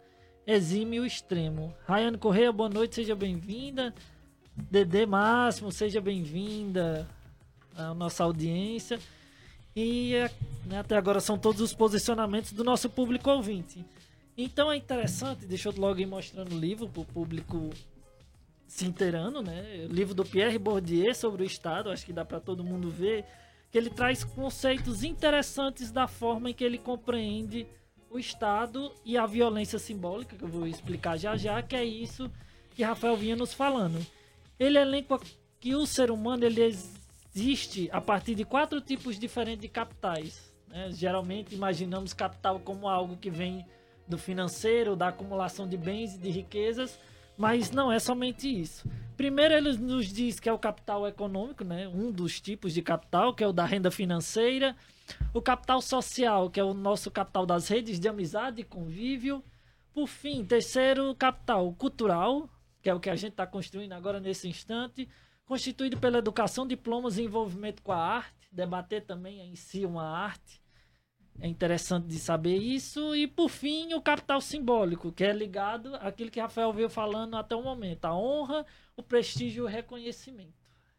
exime 0.47 0.99
o 0.99 1.05
extremo. 1.05 1.75
Rayane 1.85 2.17
Correia, 2.17 2.51
boa 2.51 2.69
noite, 2.69 2.95
seja 2.95 3.15
bem-vinda. 3.15 3.93
Dedê 4.55 5.05
Máximo, 5.05 5.71
seja 5.71 6.01
bem-vinda 6.01 7.07
à 7.75 7.93
nossa 7.93 8.23
audiência. 8.23 8.99
E 9.75 10.13
né, 10.65 10.79
até 10.79 10.97
agora 10.97 11.21
são 11.21 11.37
todos 11.37 11.61
os 11.61 11.73
posicionamentos 11.73 12.51
do 12.51 12.63
nosso 12.63 12.89
público 12.89 13.29
ouvinte. 13.29 13.85
Então 14.37 14.71
é 14.71 14.75
interessante, 14.75 15.45
deixa 15.45 15.69
eu 15.69 15.73
logo 15.77 15.99
ir 15.99 16.05
mostrando 16.05 16.53
o 16.53 16.59
livro 16.59 16.87
para 16.89 17.01
o 17.01 17.05
público 17.05 17.69
se 18.67 18.85
inteirando, 18.85 19.41
né? 19.41 19.85
O 19.89 19.93
livro 19.93 20.13
do 20.13 20.25
Pierre 20.25 20.57
Bourdieu 20.57 21.13
sobre 21.13 21.43
o 21.43 21.45
Estado, 21.45 21.89
acho 21.89 22.05
que 22.05 22.13
dá 22.13 22.23
para 22.23 22.39
todo 22.39 22.63
mundo 22.63 22.89
ver, 22.89 23.25
que 23.69 23.77
ele 23.77 23.89
traz 23.89 24.23
conceitos 24.23 25.03
interessantes 25.03 25.91
da 25.91 26.07
forma 26.07 26.49
em 26.49 26.53
que 26.53 26.63
ele 26.63 26.77
compreende 26.77 27.65
o 28.09 28.19
Estado 28.19 28.91
e 29.05 29.17
a 29.17 29.25
violência 29.25 29.79
simbólica, 29.79 30.35
que 30.35 30.43
eu 30.43 30.47
vou 30.47 30.67
explicar 30.67 31.17
já 31.17 31.37
já, 31.37 31.61
que 31.61 31.75
é 31.75 31.83
isso 31.83 32.29
que 32.75 32.83
Rafael 32.83 33.15
vinha 33.15 33.35
nos 33.35 33.53
falando. 33.53 34.05
Ele 34.61 34.77
elenca 34.77 35.19
que 35.59 35.73
o 35.73 35.87
ser 35.87 36.11
humano 36.11 36.45
ele 36.45 36.61
existe 36.61 37.89
a 37.91 37.99
partir 37.99 38.35
de 38.35 38.45
quatro 38.45 38.79
tipos 38.79 39.17
diferentes 39.17 39.61
de 39.61 39.67
capitais. 39.67 40.53
né? 40.67 40.91
Geralmente 40.91 41.55
imaginamos 41.55 42.13
capital 42.13 42.59
como 42.59 42.87
algo 42.87 43.17
que 43.17 43.31
vem 43.31 43.65
do 44.07 44.19
financeiro, 44.19 44.95
da 44.95 45.07
acumulação 45.07 45.67
de 45.67 45.75
bens 45.75 46.13
e 46.13 46.19
de 46.19 46.29
riquezas, 46.29 46.99
mas 47.35 47.71
não 47.71 47.91
é 47.91 47.97
somente 47.97 48.47
isso. 48.47 48.87
Primeiro 49.17 49.55
ele 49.55 49.75
nos 49.79 50.13
diz 50.13 50.39
que 50.39 50.47
é 50.47 50.53
o 50.53 50.59
capital 50.59 51.07
econômico, 51.07 51.63
né? 51.63 51.87
um 51.87 52.11
dos 52.11 52.39
tipos 52.39 52.71
de 52.71 52.83
capital, 52.83 53.33
que 53.33 53.43
é 53.43 53.47
o 53.47 53.51
da 53.51 53.65
renda 53.65 53.89
financeira, 53.89 54.75
o 55.33 55.41
capital 55.41 55.81
social, 55.81 56.51
que 56.51 56.59
é 56.59 56.63
o 56.63 56.75
nosso 56.75 57.09
capital 57.09 57.47
das 57.47 57.67
redes 57.67 57.99
de 57.99 58.07
amizade 58.07 58.61
e 58.61 58.63
convívio. 58.63 59.43
Por 59.91 60.05
fim, 60.05 60.45
terceiro 60.45 61.15
capital 61.15 61.73
cultural, 61.73 62.47
que 62.81 62.89
é 62.89 62.93
o 62.93 62.99
que 62.99 63.09
a 63.09 63.15
gente 63.15 63.31
está 63.31 63.45
construindo 63.45 63.93
agora 63.93 64.19
nesse 64.19 64.47
instante, 64.47 65.07
constituído 65.45 65.97
pela 65.97 66.17
educação, 66.17 66.65
diplomas 66.65 67.17
e 67.17 67.23
envolvimento 67.23 67.81
com 67.81 67.91
a 67.91 67.97
arte, 67.97 68.47
debater 68.51 69.05
também 69.05 69.41
em 69.41 69.55
si 69.55 69.85
uma 69.85 70.03
arte. 70.03 70.61
É 71.39 71.47
interessante 71.47 72.07
de 72.07 72.19
saber 72.19 72.57
isso. 72.57 73.15
E 73.15 73.27
por 73.27 73.49
fim, 73.49 73.93
o 73.93 74.01
capital 74.01 74.41
simbólico, 74.41 75.11
que 75.11 75.23
é 75.23 75.33
ligado 75.33 75.95
àquilo 75.95 76.29
que 76.29 76.39
Rafael 76.39 76.71
veio 76.73 76.89
falando 76.89 77.35
até 77.35 77.55
o 77.55 77.63
momento: 77.63 78.05
a 78.05 78.15
honra, 78.15 78.65
o 78.95 79.01
prestígio 79.01 79.63
e 79.63 79.65
o 79.65 79.69
reconhecimento. 79.69 80.53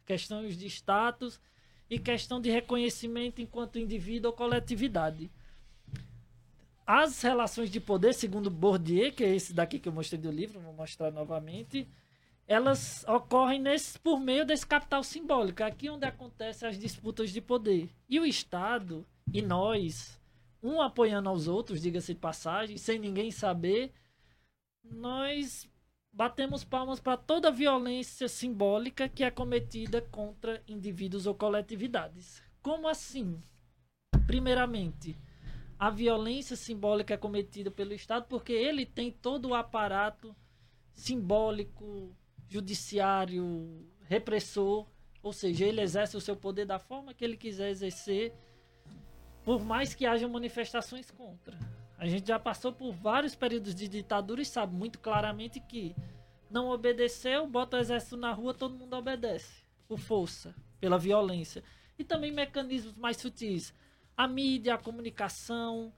Questões 0.04 0.56
de 0.56 0.66
status 0.66 1.40
e 1.88 1.98
questão 1.98 2.40
de 2.40 2.50
reconhecimento 2.50 3.40
enquanto 3.40 3.78
indivíduo 3.78 4.30
ou 4.30 4.36
coletividade. 4.36 5.30
As 6.86 7.22
relações 7.22 7.70
de 7.70 7.80
poder, 7.80 8.12
segundo 8.12 8.50
Bourdieu, 8.50 9.12
que 9.12 9.22
é 9.22 9.34
esse 9.34 9.52
daqui 9.52 9.78
que 9.78 9.88
eu 9.88 9.92
mostrei 9.92 10.20
do 10.20 10.30
livro, 10.30 10.60
vou 10.60 10.72
mostrar 10.72 11.10
novamente, 11.10 11.88
elas 12.46 13.04
ocorrem 13.08 13.60
nesse, 13.60 13.98
por 13.98 14.18
meio 14.18 14.44
desse 14.44 14.66
capital 14.66 15.02
simbólico, 15.02 15.62
aqui 15.62 15.88
onde 15.88 16.04
acontecem 16.04 16.68
as 16.68 16.78
disputas 16.78 17.30
de 17.30 17.40
poder. 17.40 17.88
E 18.08 18.18
o 18.18 18.26
Estado 18.26 19.06
e 19.32 19.40
nós, 19.40 20.20
um 20.62 20.80
apoiando 20.80 21.28
aos 21.28 21.46
outros, 21.46 21.80
diga-se 21.80 22.14
de 22.14 22.20
passagem, 22.20 22.76
sem 22.76 22.98
ninguém 22.98 23.30
saber, 23.30 23.92
nós 24.82 25.70
batemos 26.12 26.64
palmas 26.64 27.00
para 27.00 27.16
toda 27.16 27.50
violência 27.50 28.28
simbólica 28.28 29.08
que 29.08 29.24
é 29.24 29.30
cometida 29.30 30.02
contra 30.02 30.62
indivíduos 30.68 31.26
ou 31.26 31.34
coletividades. 31.34 32.42
Como 32.60 32.88
assim? 32.88 33.40
Primeiramente, 34.26 35.16
a 35.82 35.90
violência 35.90 36.54
simbólica 36.54 37.14
é 37.14 37.16
cometida 37.16 37.68
pelo 37.68 37.92
Estado 37.92 38.26
porque 38.28 38.52
ele 38.52 38.86
tem 38.86 39.10
todo 39.10 39.48
o 39.48 39.54
aparato 39.54 40.32
simbólico, 40.94 42.14
judiciário, 42.48 43.84
repressor, 44.02 44.86
ou 45.20 45.32
seja, 45.32 45.66
ele 45.66 45.80
exerce 45.80 46.16
o 46.16 46.20
seu 46.20 46.36
poder 46.36 46.66
da 46.66 46.78
forma 46.78 47.12
que 47.12 47.24
ele 47.24 47.36
quiser 47.36 47.68
exercer, 47.68 48.32
por 49.42 49.64
mais 49.64 49.92
que 49.92 50.06
haja 50.06 50.28
manifestações 50.28 51.10
contra. 51.10 51.58
A 51.98 52.06
gente 52.06 52.28
já 52.28 52.38
passou 52.38 52.72
por 52.72 52.92
vários 52.92 53.34
períodos 53.34 53.74
de 53.74 53.88
ditadura 53.88 54.40
e 54.40 54.44
sabe 54.44 54.76
muito 54.76 55.00
claramente 55.00 55.58
que 55.58 55.96
não 56.48 56.68
obedeceu, 56.68 57.44
bota 57.48 57.76
o 57.76 57.80
exército 57.80 58.16
na 58.16 58.32
rua, 58.32 58.54
todo 58.54 58.78
mundo 58.78 58.94
obedece. 58.94 59.64
Por 59.88 59.98
força, 59.98 60.54
pela 60.78 60.96
violência. 60.96 61.64
E 61.98 62.04
também 62.04 62.30
mecanismos 62.30 62.96
mais 62.96 63.16
sutis. 63.16 63.74
A 64.22 64.28
mídia, 64.28 64.74
a 64.74 64.78
comunicação, 64.78 65.92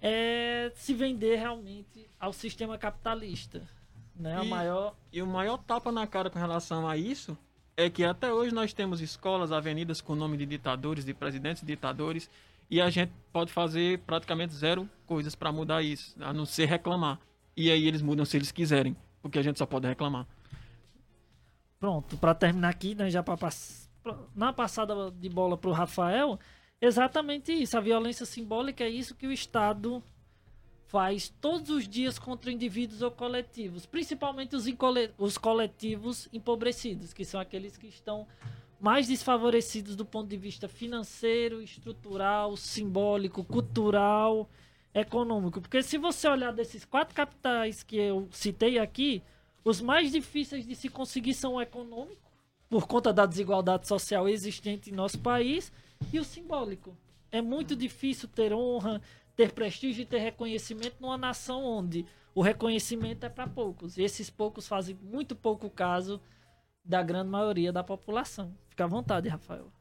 é 0.00 0.72
se 0.74 0.94
vender 0.94 1.36
realmente 1.36 2.08
ao 2.18 2.32
sistema 2.32 2.78
capitalista. 2.78 3.68
Né? 4.14 4.42
E- 4.42 4.48
maior. 4.48 4.96
E 5.12 5.20
o 5.20 5.26
maior 5.26 5.58
tapa 5.58 5.92
na 5.92 6.06
cara 6.06 6.30
com 6.30 6.38
relação 6.38 6.88
a 6.88 6.96
isso 6.96 7.36
é 7.76 7.90
que 7.90 8.02
até 8.02 8.32
hoje 8.32 8.54
nós 8.54 8.72
temos 8.72 9.02
escolas, 9.02 9.52
avenidas 9.52 10.00
com 10.00 10.14
nome 10.14 10.38
de 10.38 10.46
ditadores, 10.46 11.04
de 11.04 11.12
presidentes 11.12 11.62
ditadores, 11.62 12.30
e 12.70 12.80
a 12.80 12.88
gente 12.88 13.12
pode 13.30 13.52
fazer 13.52 13.98
praticamente 14.06 14.54
zero 14.54 14.88
coisas 15.04 15.34
para 15.34 15.52
mudar 15.52 15.82
isso, 15.82 16.16
a 16.18 16.32
não 16.32 16.46
ser 16.46 16.64
reclamar. 16.64 17.20
E 17.54 17.70
aí 17.70 17.86
eles 17.86 18.00
mudam 18.00 18.24
se 18.24 18.38
eles 18.38 18.50
quiserem, 18.50 18.96
porque 19.20 19.38
a 19.38 19.42
gente 19.42 19.58
só 19.58 19.66
pode 19.66 19.86
reclamar. 19.86 20.26
Pronto, 21.78 22.16
para 22.16 22.34
terminar 22.34 22.70
aqui, 22.70 22.94
né, 22.94 23.10
já 23.10 23.22
para 23.22 23.36
pass... 23.36 23.90
na 24.34 24.50
passada 24.50 25.10
de 25.10 25.28
bola 25.28 25.58
pro 25.58 25.72
Rafael, 25.72 26.38
exatamente 26.80 27.52
isso. 27.52 27.76
A 27.76 27.80
violência 27.80 28.26
simbólica 28.26 28.84
é 28.84 28.88
isso 28.88 29.14
que 29.14 29.26
o 29.26 29.32
Estado 29.32 30.02
faz 30.86 31.28
todos 31.40 31.70
os 31.70 31.88
dias 31.88 32.18
contra 32.18 32.50
indivíduos 32.50 33.02
ou 33.02 33.10
coletivos, 33.10 33.84
principalmente 33.86 34.54
os, 34.54 34.66
os 35.18 35.36
coletivos 35.36 36.28
empobrecidos, 36.32 37.12
que 37.12 37.24
são 37.24 37.40
aqueles 37.40 37.76
que 37.76 37.88
estão 37.88 38.26
mais 38.80 39.08
desfavorecidos 39.08 39.96
do 39.96 40.04
ponto 40.04 40.28
de 40.28 40.36
vista 40.36 40.68
financeiro, 40.68 41.60
estrutural, 41.60 42.56
simbólico, 42.56 43.42
cultural, 43.42 44.48
econômico. 44.94 45.60
Porque 45.60 45.82
se 45.82 45.98
você 45.98 46.28
olhar 46.28 46.52
desses 46.52 46.84
quatro 46.84 47.14
capitais 47.14 47.82
que 47.82 47.96
eu 47.96 48.28
citei 48.30 48.78
aqui, 48.78 49.22
os 49.64 49.80
mais 49.80 50.12
difíceis 50.12 50.66
de 50.66 50.74
se 50.74 50.88
conseguir 50.88 51.34
são 51.34 51.54
o 51.54 51.60
econômico, 51.60 52.30
por 52.68 52.86
conta 52.86 53.12
da 53.12 53.26
desigualdade 53.26 53.86
social 53.88 54.28
existente 54.28 54.90
em 54.90 54.94
nosso 54.94 55.18
país, 55.18 55.72
e 56.12 56.18
o 56.18 56.24
simbólico. 56.24 56.96
É 57.30 57.42
muito 57.42 57.74
difícil 57.74 58.28
ter 58.28 58.52
honra, 58.52 59.00
ter 59.34 59.52
prestígio 59.52 60.02
e 60.02 60.06
ter 60.06 60.18
reconhecimento 60.18 60.96
numa 61.00 61.18
nação 61.18 61.64
onde 61.64 62.06
o 62.34 62.42
reconhecimento 62.42 63.24
é 63.24 63.28
para 63.28 63.46
poucos. 63.46 63.96
E 63.96 64.02
esses 64.02 64.30
poucos 64.30 64.68
fazem 64.68 64.94
muito 65.02 65.34
pouco 65.34 65.68
caso 65.70 66.20
da 66.84 67.02
grande 67.02 67.30
maioria 67.30 67.72
da 67.72 67.82
população. 67.82 68.56
Fica 68.68 68.84
à 68.84 68.86
vontade, 68.86 69.28
Rafael. 69.28 69.72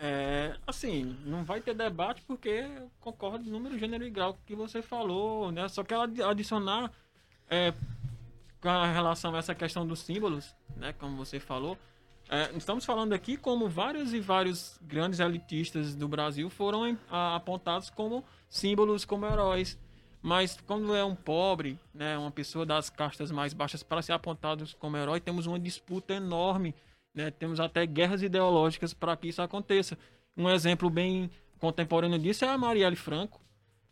É, 0.00 0.56
assim, 0.64 1.02
não 1.24 1.44
vai 1.44 1.60
ter 1.60 1.74
debate 1.74 2.22
porque 2.22 2.48
eu 2.48 2.90
concordo 3.00 3.50
número, 3.50 3.76
gênero 3.76 4.04
e 4.04 4.10
grau 4.10 4.38
que 4.46 4.54
você 4.54 4.80
falou, 4.80 5.50
né? 5.50 5.68
Só 5.68 5.82
quero 5.82 6.02
adicionar 6.24 6.92
é, 7.50 7.72
com 8.60 8.68
relação 8.92 9.34
a 9.34 9.38
essa 9.38 9.54
questão 9.56 9.84
dos 9.84 9.98
símbolos, 9.98 10.54
né? 10.76 10.92
Como 10.92 11.16
você 11.16 11.40
falou. 11.40 11.76
É, 12.30 12.50
estamos 12.56 12.84
falando 12.84 13.12
aqui 13.12 13.36
como 13.36 13.68
vários 13.68 14.12
e 14.12 14.20
vários 14.20 14.78
grandes 14.82 15.18
elitistas 15.18 15.94
do 15.94 16.06
Brasil 16.06 16.50
foram 16.50 16.96
apontados 17.10 17.90
como 17.90 18.24
símbolos, 18.48 19.04
como 19.04 19.26
heróis. 19.26 19.78
Mas 20.20 20.58
quando 20.66 20.94
é 20.94 21.04
um 21.04 21.14
pobre, 21.14 21.78
né, 21.94 22.18
uma 22.18 22.30
pessoa 22.30 22.66
das 22.66 22.90
castas 22.90 23.30
mais 23.30 23.52
baixas 23.54 23.82
para 23.82 24.02
ser 24.02 24.12
apontado 24.12 24.68
como 24.78 24.96
herói, 24.96 25.20
temos 25.20 25.46
uma 25.46 25.58
disputa 25.58 26.12
enorme 26.14 26.74
né? 27.18 27.32
Temos 27.32 27.58
até 27.58 27.84
guerras 27.84 28.22
ideológicas 28.22 28.94
para 28.94 29.16
que 29.16 29.28
isso 29.28 29.42
aconteça. 29.42 29.98
Um 30.36 30.48
exemplo 30.48 30.88
bem 30.88 31.28
contemporâneo 31.58 32.18
disso 32.18 32.44
é 32.44 32.48
a 32.48 32.56
Marielle 32.56 32.94
Franco, 32.94 33.40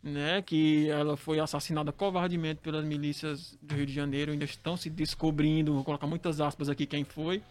né? 0.01 0.41
que 0.41 0.89
ela 0.89 1.17
foi 1.17 1.37
assassinada 1.39 1.91
covardemente 1.91 2.61
pelas 2.61 2.85
milícias 2.85 3.57
do 3.61 3.75
Rio 3.75 3.85
de 3.85 3.93
Janeiro. 3.93 4.31
Ainda 4.31 4.45
estão 4.45 4.77
se 4.77 4.89
descobrindo, 4.89 5.73
vou 5.73 5.83
colocar 5.83 6.07
muitas 6.07 6.39
aspas 6.39 6.69
aqui 6.69 6.85
quem 6.85 7.03
foi, 7.03 7.43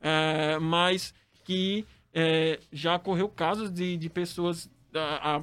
é, 0.00 0.58
mas 0.58 1.14
que 1.44 1.84
é, 2.12 2.58
já 2.72 2.96
ocorreu 2.96 3.28
casos 3.28 3.70
de, 3.70 3.96
de 3.96 4.08
pessoas. 4.08 4.70
A, 4.94 5.36
a, 5.36 5.42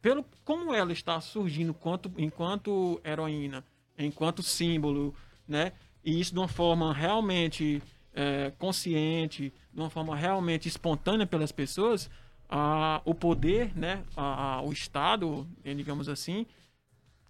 pelo 0.00 0.24
como 0.44 0.74
ela 0.74 0.92
está 0.92 1.20
surgindo 1.20 1.70
enquanto, 1.70 2.10
enquanto 2.16 3.00
heroína, 3.04 3.64
enquanto 3.98 4.42
símbolo, 4.42 5.14
né? 5.46 5.72
E 6.02 6.18
isso 6.18 6.32
de 6.32 6.38
uma 6.38 6.48
forma 6.48 6.92
realmente 6.94 7.82
é, 8.14 8.50
consciente, 8.58 9.52
de 9.72 9.80
uma 9.80 9.90
forma 9.90 10.16
realmente 10.16 10.66
espontânea 10.66 11.26
pelas 11.26 11.52
pessoas, 11.52 12.10
a, 12.48 13.02
o 13.04 13.14
poder, 13.14 13.76
né, 13.76 14.02
o 14.64 14.72
Estado, 14.72 15.46
digamos 15.62 16.08
assim, 16.08 16.46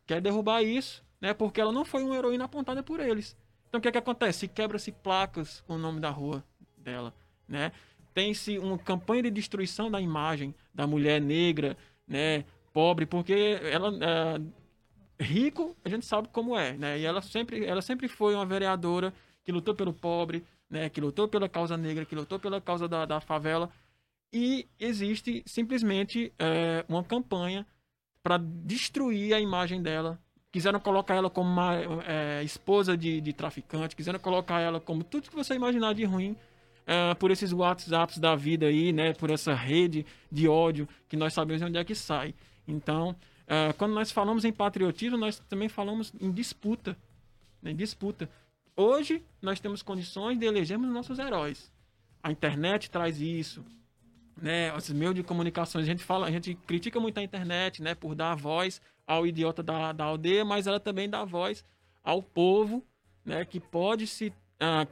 quer 0.06 0.20
derrubar 0.20 0.62
isso, 0.62 1.04
né, 1.20 1.34
porque 1.34 1.60
ela 1.60 1.72
não 1.72 1.84
foi 1.84 2.02
uma 2.02 2.16
heroína 2.16 2.44
apontada 2.44 2.82
por 2.82 3.00
eles. 3.00 3.36
Então 3.68 3.78
o 3.78 3.82
que, 3.82 3.88
é 3.88 3.92
que 3.92 3.98
acontece? 3.98 4.48
Quebra-se 4.48 4.92
placas 4.92 5.60
com 5.66 5.74
o 5.74 5.78
nome 5.78 6.00
da 6.00 6.10
rua 6.10 6.42
dela, 6.80 7.14
né? 7.46 7.72
Tem-se 8.12 8.58
uma 8.58 8.76
campanha 8.78 9.24
de 9.24 9.30
destruição 9.30 9.90
da 9.90 10.00
imagem 10.00 10.54
da 10.74 10.86
mulher 10.86 11.20
negra, 11.20 11.76
né, 12.06 12.44
pobre, 12.72 13.06
porque 13.06 13.60
ela 13.62 13.92
é, 14.04 15.22
rico, 15.22 15.76
a 15.84 15.88
gente 15.88 16.06
sabe 16.06 16.28
como 16.28 16.56
é, 16.56 16.72
né? 16.76 16.98
E 16.98 17.04
ela 17.04 17.22
sempre, 17.22 17.64
ela 17.64 17.82
sempre 17.82 18.08
foi 18.08 18.34
uma 18.34 18.44
vereadora 18.44 19.12
que 19.44 19.52
lutou 19.52 19.74
pelo 19.74 19.92
pobre, 19.92 20.44
né, 20.68 20.88
que 20.88 21.00
lutou 21.00 21.28
pela 21.28 21.48
causa 21.48 21.76
negra, 21.76 22.04
que 22.04 22.14
lutou 22.14 22.38
pela 22.38 22.60
causa 22.60 22.88
da, 22.88 23.04
da 23.04 23.20
favela. 23.20 23.70
E 24.32 24.68
existe 24.78 25.42
simplesmente 25.44 26.32
é, 26.38 26.84
uma 26.88 27.02
campanha 27.02 27.66
para 28.22 28.38
destruir 28.38 29.34
a 29.34 29.40
imagem 29.40 29.82
dela. 29.82 30.20
Quiseram 30.52 30.80
colocar 30.80 31.14
ela 31.14 31.30
como 31.30 31.50
uma 31.50 31.74
é, 32.06 32.42
esposa 32.42 32.96
de, 32.96 33.20
de, 33.20 33.32
traficante, 33.32 33.96
quiseram 33.96 34.18
colocar 34.18 34.60
ela 34.60 34.80
como 34.80 35.04
tudo 35.04 35.28
que 35.28 35.36
você 35.36 35.54
imaginar 35.54 35.94
de 35.94 36.04
ruim. 36.04 36.36
É, 36.92 37.14
por 37.14 37.30
esses 37.30 37.52
WhatsApps 37.52 38.18
da 38.18 38.34
vida 38.34 38.66
aí, 38.66 38.92
né? 38.92 39.12
Por 39.12 39.30
essa 39.30 39.54
rede 39.54 40.04
de 40.28 40.48
ódio 40.48 40.88
que 41.08 41.16
nós 41.16 41.32
sabemos 41.32 41.62
onde 41.62 41.78
é 41.78 41.84
que 41.84 41.94
sai. 41.94 42.34
Então, 42.66 43.14
é, 43.46 43.72
quando 43.74 43.94
nós 43.94 44.10
falamos 44.10 44.44
em 44.44 44.52
patriotismo, 44.52 45.16
nós 45.16 45.38
também 45.48 45.68
falamos 45.68 46.12
em 46.20 46.32
disputa. 46.32 46.96
Em 47.62 47.76
disputa. 47.76 48.28
Hoje, 48.74 49.22
nós 49.40 49.60
temos 49.60 49.82
condições 49.82 50.36
de 50.36 50.46
elegermos 50.46 50.90
nossos 50.90 51.20
heróis. 51.20 51.70
A 52.20 52.32
internet 52.32 52.90
traz 52.90 53.20
isso. 53.20 53.64
Né, 54.36 54.74
os 54.74 54.90
meios 54.90 55.14
de 55.14 55.22
comunicações, 55.22 55.84
a 55.84 55.86
gente 55.86 56.02
fala, 56.02 56.26
a 56.26 56.30
gente 56.32 56.56
critica 56.66 56.98
muito 56.98 57.18
a 57.18 57.22
internet, 57.22 57.80
né, 57.80 57.94
por 57.94 58.16
dar 58.16 58.34
voz 58.34 58.80
ao 59.06 59.24
idiota 59.26 59.62
da, 59.62 59.92
da 59.92 60.04
aldeia, 60.04 60.44
mas 60.44 60.66
ela 60.66 60.80
também 60.80 61.08
dá 61.08 61.24
voz 61.24 61.62
ao 62.02 62.20
povo, 62.20 62.84
né, 63.24 63.44
que 63.44 63.60
pode 63.60 64.06
se 64.06 64.32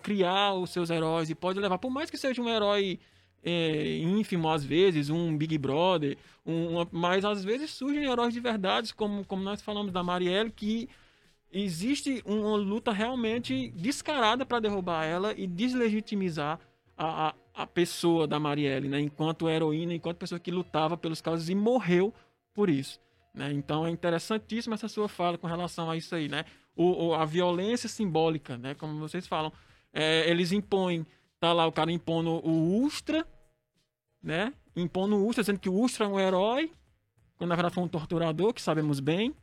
criar 0.03 0.55
os 0.55 0.71
seus 0.71 0.91
heróis 0.91 1.29
e 1.29 1.35
pode 1.35 1.61
levar, 1.61 1.79
por 1.79 1.91
mais 1.91 2.11
que 2.11 2.17
seja 2.17 2.41
um 2.41 2.49
herói 2.49 2.99
é, 3.43 3.99
ínfimo 3.99 4.49
às 4.49 4.65
vezes, 4.65 5.11
um 5.11 5.37
Big 5.37 5.57
Brother, 5.59 6.17
um, 6.45 6.77
uma, 6.77 6.89
mas 6.91 7.25
às 7.25 7.45
vezes 7.45 7.71
surgem 7.71 8.05
heróis 8.05 8.33
de 8.33 8.41
verdade, 8.41 8.95
como, 8.95 9.25
como 9.25 9.43
nós 9.43 9.63
falamos 9.63 9.93
da 9.93 10.03
Marielle, 10.03 10.51
que 10.51 10.89
existe 11.53 12.23
uma 12.27 12.57
luta 12.57 12.93
realmente 12.93 13.71
descarada 13.71 14.45
para 14.45 14.61
derrubar 14.61 15.05
ela 15.05 15.35
e 15.37 15.47
deslegitimizar 15.47 16.59
a, 16.97 17.29
a, 17.29 17.35
a, 17.63 17.67
pessoa 17.67 18.27
da 18.27 18.39
Marielle, 18.39 18.89
né? 18.89 19.01
Enquanto 19.01 19.49
heroína, 19.49 19.95
enquanto 19.95 20.19
pessoa 20.19 20.39
que 20.39 20.51
lutava 20.51 20.97
pelos 20.97 21.21
casos 21.21 21.49
e 21.49 21.55
morreu 21.55 22.13
por 22.53 22.69
isso. 22.69 23.01
Né? 23.33 23.53
Então 23.53 23.87
é 23.87 23.91
interessantíssima 23.91 24.75
essa 24.75 24.89
sua 24.89 25.09
fala 25.09 25.39
com 25.39 25.47
relação 25.47 25.91
a 25.91 25.97
isso 25.97 26.15
aí, 26.15 26.29
né? 26.29 26.45
O, 26.81 27.13
a 27.13 27.25
violência 27.25 27.89
simbólica, 27.89 28.57
né? 28.57 28.75
Como 28.75 29.01
vocês 29.01 29.27
falam, 29.27 29.53
é, 29.93 30.31
eles 30.31 30.53
impõem, 30.53 31.05
tá 31.41 31.53
lá 31.53 31.67
o 31.67 31.73
cara 31.73 31.91
impondo 31.91 32.31
o 32.31 32.85
Ustra, 32.85 33.27
né? 34.23 34.53
Impondo 34.77 35.17
o 35.17 35.27
Ustra, 35.27 35.43
dizendo 35.43 35.59
que 35.59 35.69
o 35.69 35.75
Ustra 35.75 36.05
é 36.05 36.09
um 36.09 36.21
herói, 36.21 36.71
quando 37.37 37.49
na 37.49 37.57
verdade 37.57 37.75
foi 37.75 37.83
um 37.83 37.89
torturador, 37.89 38.55
que 38.55 38.63
sabemos 38.63 39.01
bem, 39.01 39.35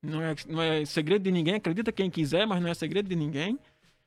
não 0.00 0.22
é, 0.22 0.34
não 0.46 0.62
é 0.62 0.84
segredo 0.84 1.22
de 1.22 1.32
ninguém, 1.32 1.54
acredita 1.54 1.90
quem 1.90 2.08
quiser, 2.08 2.46
mas 2.46 2.62
não 2.62 2.70
é 2.70 2.74
segredo 2.74 3.08
de 3.08 3.16
ninguém. 3.16 3.58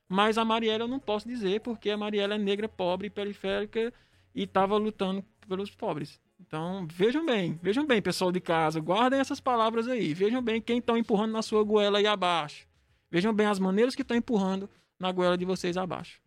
Mas 0.08 0.38
a 0.38 0.46
Marielle 0.46 0.84
eu 0.84 0.88
não 0.88 1.00
posso 1.00 1.28
dizer, 1.28 1.60
porque 1.62 1.90
a 1.90 1.98
Marielle 1.98 2.34
é 2.34 2.38
negra, 2.38 2.70
pobre, 2.70 3.10
periférica 3.10 3.94
e 4.34 4.44
estava 4.44 4.78
lutando 4.78 5.24
pelos 5.48 5.70
pobres. 5.70 6.20
Então, 6.40 6.88
vejam 6.90 7.26
bem, 7.26 7.60
vejam 7.62 7.86
bem, 7.86 8.02
pessoal 8.02 8.32
de 8.32 8.40
casa, 8.40 8.80
guardem 8.80 9.20
essas 9.20 9.42
palavras 9.42 9.88
aí. 9.88 10.14
Vejam 10.14 10.42
bem 10.42 10.62
quem 10.62 10.80
estão 10.80 10.98
empurrando 10.98 11.34
na 11.34 11.42
sua 11.42 11.64
goela 11.64 12.00
aí 12.00 12.08
abaixo. 12.08 12.69
Vejam 13.12 13.34
bem 13.34 13.48
as 13.48 13.60
maneiras 13.60 13.96
que 13.96 14.02
estão 14.02 14.16
empurrando 14.16 14.70
na 15.00 15.12
goela 15.12 15.38
de 15.38 15.46
vocês 15.46 15.78
abaixo. 15.78 16.22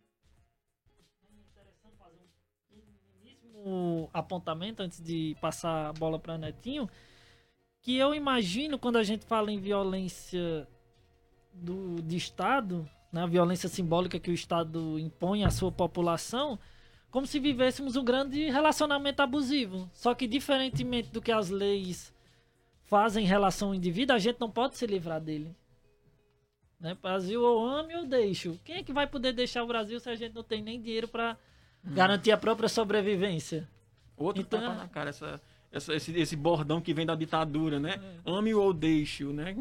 Apontamento 4.11 4.83
antes 4.83 5.01
de 5.01 5.37
passar 5.39 5.87
a 5.87 5.93
bola 5.93 6.19
para 6.19 6.37
Netinho 6.37 6.89
que 7.83 7.97
eu 7.97 8.15
imagino 8.15 8.79
quando 8.79 8.95
a 8.95 9.03
gente 9.03 9.25
fala 9.25 9.51
em 9.51 9.59
violência 9.59 10.65
do, 11.53 12.01
de 12.01 12.15
Estado, 12.15 12.89
né, 13.11 13.23
a 13.23 13.27
violência 13.27 13.67
simbólica 13.67 14.17
que 14.17 14.31
o 14.31 14.33
Estado 14.33 14.97
impõe 14.97 15.43
à 15.43 15.49
sua 15.49 15.69
população, 15.69 16.57
como 17.11 17.27
se 17.27 17.39
vivêssemos 17.39 17.97
um 17.97 18.03
grande 18.03 18.49
relacionamento 18.49 19.21
abusivo. 19.21 19.89
Só 19.93 20.15
que, 20.15 20.27
diferentemente 20.27 21.11
do 21.11 21.21
que 21.21 21.31
as 21.31 21.49
leis 21.49 22.13
fazem 22.83 23.25
em 23.25 23.27
relação 23.27 23.67
ao 23.67 23.75
indivíduo, 23.75 24.15
a 24.15 24.19
gente 24.19 24.39
não 24.39 24.49
pode 24.49 24.77
se 24.77 24.87
livrar 24.87 25.19
dele. 25.19 25.53
Né? 26.83 26.97
Brasil, 27.01 27.41
ou 27.41 27.65
ame 27.65 27.95
ou 27.95 28.05
deixo. 28.05 28.59
Quem 28.65 28.75
é 28.75 28.83
que 28.83 28.91
vai 28.91 29.07
poder 29.07 29.31
deixar 29.31 29.63
o 29.63 29.67
Brasil 29.67 29.99
se 30.01 30.09
a 30.09 30.15
gente 30.15 30.35
não 30.35 30.43
tem 30.43 30.61
nem 30.61 30.81
dinheiro 30.81 31.07
para 31.07 31.37
hum. 31.83 31.93
garantir 31.93 32.31
a 32.31 32.37
própria 32.37 32.67
sobrevivência? 32.67 33.69
Outro 34.17 34.41
então, 34.41 34.59
tapa 34.59 34.75
na 34.75 34.87
cara, 34.89 35.09
essa 35.09 35.41
essa, 35.71 35.95
esse, 35.95 36.11
esse 36.11 36.35
bordão 36.35 36.79
que 36.79 36.93
vem 36.93 37.05
da 37.05 37.15
ditadura, 37.15 37.79
né? 37.79 37.95
É. 38.25 38.29
Ame 38.29 38.53
ou 38.53 38.71
deixe-o, 38.71 39.33
né? 39.33 39.55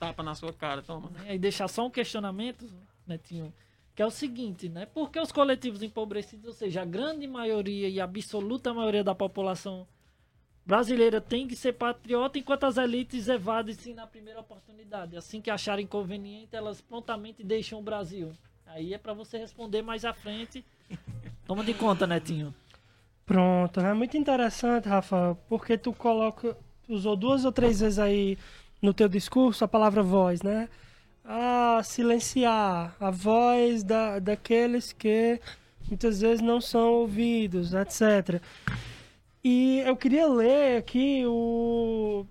Tapa 0.00 0.22
na 0.22 0.34
sua 0.34 0.52
cara, 0.52 0.82
toma. 0.82 1.12
É, 1.26 1.36
e 1.36 1.38
deixar 1.38 1.68
só 1.68 1.86
um 1.86 1.90
questionamento, 1.90 2.66
Netinho, 3.06 3.54
que 3.94 4.02
é 4.02 4.06
o 4.06 4.10
seguinte, 4.10 4.68
né? 4.68 4.84
Por 4.86 5.10
que 5.10 5.20
os 5.20 5.30
coletivos 5.30 5.82
empobrecidos, 5.82 6.46
ou 6.46 6.52
seja, 6.52 6.82
a 6.82 6.84
grande 6.84 7.28
maioria 7.28 7.88
e 7.88 8.00
a 8.00 8.04
absoluta 8.04 8.74
maioria 8.74 9.04
da 9.04 9.14
população 9.14 9.86
brasileira 10.66 11.20
tem 11.20 11.46
que 11.46 11.56
ser 11.56 11.72
patriota, 11.72 12.38
enquanto 12.38 12.64
as 12.64 12.76
elites 12.76 13.28
evadem 13.28 13.74
sim 13.74 13.94
na 13.94 14.06
primeira 14.06 14.40
oportunidade. 14.40 15.16
Assim 15.16 15.40
que 15.40 15.50
acharem 15.50 15.86
conveniente, 15.86 16.56
elas 16.56 16.80
prontamente 16.80 17.42
deixam 17.42 17.78
o 17.78 17.82
Brasil. 17.82 18.32
Aí 18.66 18.94
é 18.94 18.98
para 18.98 19.12
você 19.12 19.38
responder 19.38 19.82
mais 19.82 20.04
à 20.04 20.12
frente. 20.12 20.64
Toma 21.46 21.62
de 21.62 21.74
conta, 21.74 22.06
Netinho. 22.06 22.54
Pronto, 23.26 23.80
é 23.80 23.94
muito 23.94 24.16
interessante, 24.16 24.88
Rafa, 24.88 25.36
porque 25.48 25.78
tu 25.78 25.92
coloca, 25.92 26.56
usou 26.88 27.16
duas 27.16 27.44
ou 27.44 27.52
três 27.52 27.80
vezes 27.80 27.98
aí 27.98 28.38
no 28.82 28.92
teu 28.92 29.08
discurso 29.08 29.64
a 29.64 29.68
palavra 29.68 30.02
voz, 30.02 30.42
né? 30.42 30.68
Ah, 31.24 31.80
silenciar 31.82 32.94
a 33.00 33.10
voz 33.10 33.82
da, 33.82 34.18
daqueles 34.18 34.92
que 34.92 35.40
muitas 35.88 36.20
vezes 36.20 36.42
não 36.42 36.60
são 36.60 36.92
ouvidos, 36.92 37.72
etc. 37.72 38.42
E 39.44 39.80
eu 39.80 39.94
queria 39.94 40.26
ler 40.26 40.78
aqui 40.78 41.22
o, 41.26 42.24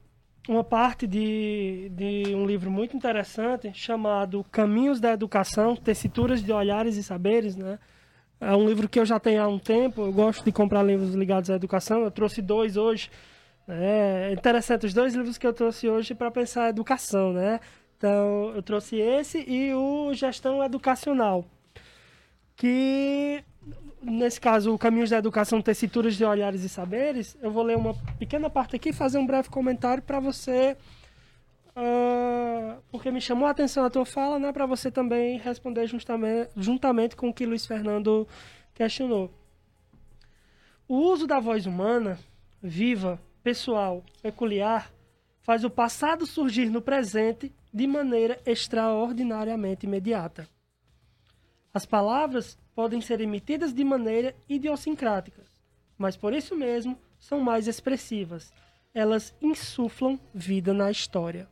uma 0.49 0.63
parte 0.63 1.05
de, 1.05 1.91
de 1.91 2.33
um 2.33 2.43
livro 2.43 2.71
muito 2.71 2.97
interessante 2.97 3.71
chamado 3.71 4.43
Caminhos 4.51 4.99
da 4.99 5.11
Educação, 5.13 5.75
Tessituras 5.75 6.41
de 6.41 6.51
Olhares 6.51 6.97
e 6.97 7.03
Saberes, 7.03 7.55
né? 7.55 7.77
É 8.41 8.55
um 8.55 8.67
livro 8.67 8.89
que 8.89 8.99
eu 8.99 9.05
já 9.05 9.19
tenho 9.19 9.43
há 9.43 9.47
um 9.47 9.59
tempo. 9.59 10.01
Eu 10.01 10.11
gosto 10.11 10.43
de 10.43 10.51
comprar 10.51 10.81
livros 10.81 11.13
ligados 11.13 11.51
à 11.51 11.55
educação. 11.55 12.01
Eu 12.01 12.09
trouxe 12.09 12.41
dois 12.41 12.77
hoje. 12.77 13.11
É 13.67 14.33
interessante, 14.33 14.87
os 14.87 14.93
dois 14.93 15.13
livros 15.13 15.37
que 15.37 15.45
eu 15.45 15.53
trouxe 15.53 15.87
hoje 15.87 16.15
para 16.15 16.31
pensar 16.31 16.65
a 16.65 16.69
educação, 16.69 17.31
né? 17.31 17.59
Então, 17.95 18.51
eu 18.55 18.61
trouxe 18.63 18.97
esse 18.97 19.39
e 19.47 19.73
o 19.73 20.13
Gestão 20.13 20.61
Educacional, 20.63 21.45
que 22.55 23.41
nesse 24.01 24.39
caso, 24.39 24.73
o 24.73 24.77
Caminhos 24.77 25.09
da 25.09 25.17
Educação, 25.17 25.61
Tessituras 25.61 26.15
de 26.15 26.25
Olhares 26.25 26.63
e 26.63 26.69
Saberes, 26.69 27.37
eu 27.41 27.51
vou 27.51 27.63
ler 27.63 27.77
uma 27.77 27.93
pequena 28.19 28.49
parte 28.49 28.75
aqui 28.75 28.91
fazer 28.91 29.17
um 29.17 29.25
breve 29.25 29.49
comentário 29.49 30.03
para 30.03 30.19
você, 30.19 30.75
uh, 31.69 32.81
porque 32.91 33.11
me 33.11 33.21
chamou 33.21 33.47
a 33.47 33.51
atenção 33.51 33.85
a 33.85 33.89
tua 33.89 34.05
fala, 34.05 34.37
né, 34.37 34.51
para 34.51 34.65
você 34.65 34.91
também 34.91 35.37
responder 35.37 35.87
justamente, 35.87 36.49
juntamente 36.55 37.15
com 37.15 37.29
o 37.29 37.33
que 37.33 37.45
Luiz 37.45 37.65
Fernando 37.65 38.27
questionou. 38.73 39.33
O 40.87 40.97
uso 40.97 41.25
da 41.25 41.39
voz 41.39 41.65
humana, 41.65 42.19
viva, 42.61 43.19
pessoal, 43.41 44.03
peculiar, 44.21 44.91
faz 45.41 45.63
o 45.63 45.69
passado 45.69 46.25
surgir 46.25 46.69
no 46.69 46.81
presente 46.81 47.53
de 47.73 47.87
maneira 47.87 48.39
extraordinariamente 48.45 49.85
imediata. 49.85 50.47
As 51.73 51.85
palavras 51.85 52.57
podem 52.75 53.01
ser 53.01 53.21
emitidas 53.21 53.73
de 53.73 53.83
maneira 53.83 54.35
idiosincrática, 54.49 55.43
mas 55.97 56.17
por 56.17 56.33
isso 56.33 56.55
mesmo 56.55 56.97
são 57.19 57.39
mais 57.39 57.67
expressivas. 57.67 58.51
Elas 58.93 59.33
insuflam 59.41 60.19
vida 60.33 60.73
na 60.73 60.91
história. 60.91 61.47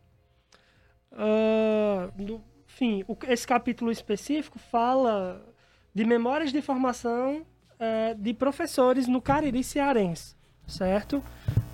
Uh, 1.12 2.12
no, 2.22 2.44
enfim, 2.68 3.04
esse 3.28 3.46
capítulo 3.46 3.92
específico 3.92 4.60
fala 4.60 5.46
de 5.94 6.06
memórias 6.06 6.52
de 6.52 6.62
formação 6.62 7.42
uh, 7.42 8.16
de 8.16 8.34
professores 8.34 9.08
no 9.08 9.22
Cariri 9.22 9.64
cearense, 9.64 10.36
certo? 10.68 11.24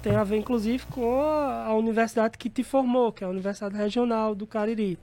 Tem 0.02 0.16
a 0.16 0.24
ver, 0.24 0.38
inclusive, 0.38 0.86
com 0.88 1.22
a 1.22 1.74
universidade 1.74 2.38
que 2.38 2.50
te 2.50 2.64
formou, 2.64 3.12
que 3.12 3.24
é 3.24 3.28
a 3.28 3.30
Universidade 3.30 3.76
Regional 3.76 4.34
do 4.34 4.48
Cariri. 4.48 4.98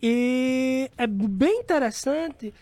E 0.00 0.90
é 0.96 1.06
bem 1.06 1.60
interessante 1.60 2.54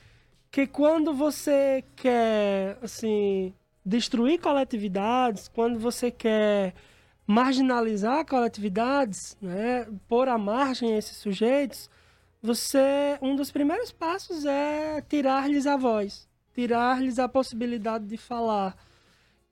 que 0.56 0.66
quando 0.66 1.12
você 1.12 1.84
quer, 1.94 2.78
assim, 2.80 3.52
destruir 3.84 4.40
coletividades, 4.40 5.48
quando 5.48 5.78
você 5.78 6.10
quer 6.10 6.72
marginalizar 7.26 8.24
coletividades, 8.24 9.36
né, 9.38 9.86
pôr 10.08 10.30
à 10.30 10.38
margem 10.38 10.96
esses 10.96 11.18
sujeitos, 11.18 11.90
você 12.40 13.18
um 13.20 13.36
dos 13.36 13.50
primeiros 13.50 13.92
passos 13.92 14.46
é 14.46 15.02
tirar-lhes 15.02 15.66
a 15.66 15.76
voz, 15.76 16.26
tirar-lhes 16.54 17.18
a 17.18 17.28
possibilidade 17.28 18.06
de 18.06 18.16
falar. 18.16 18.74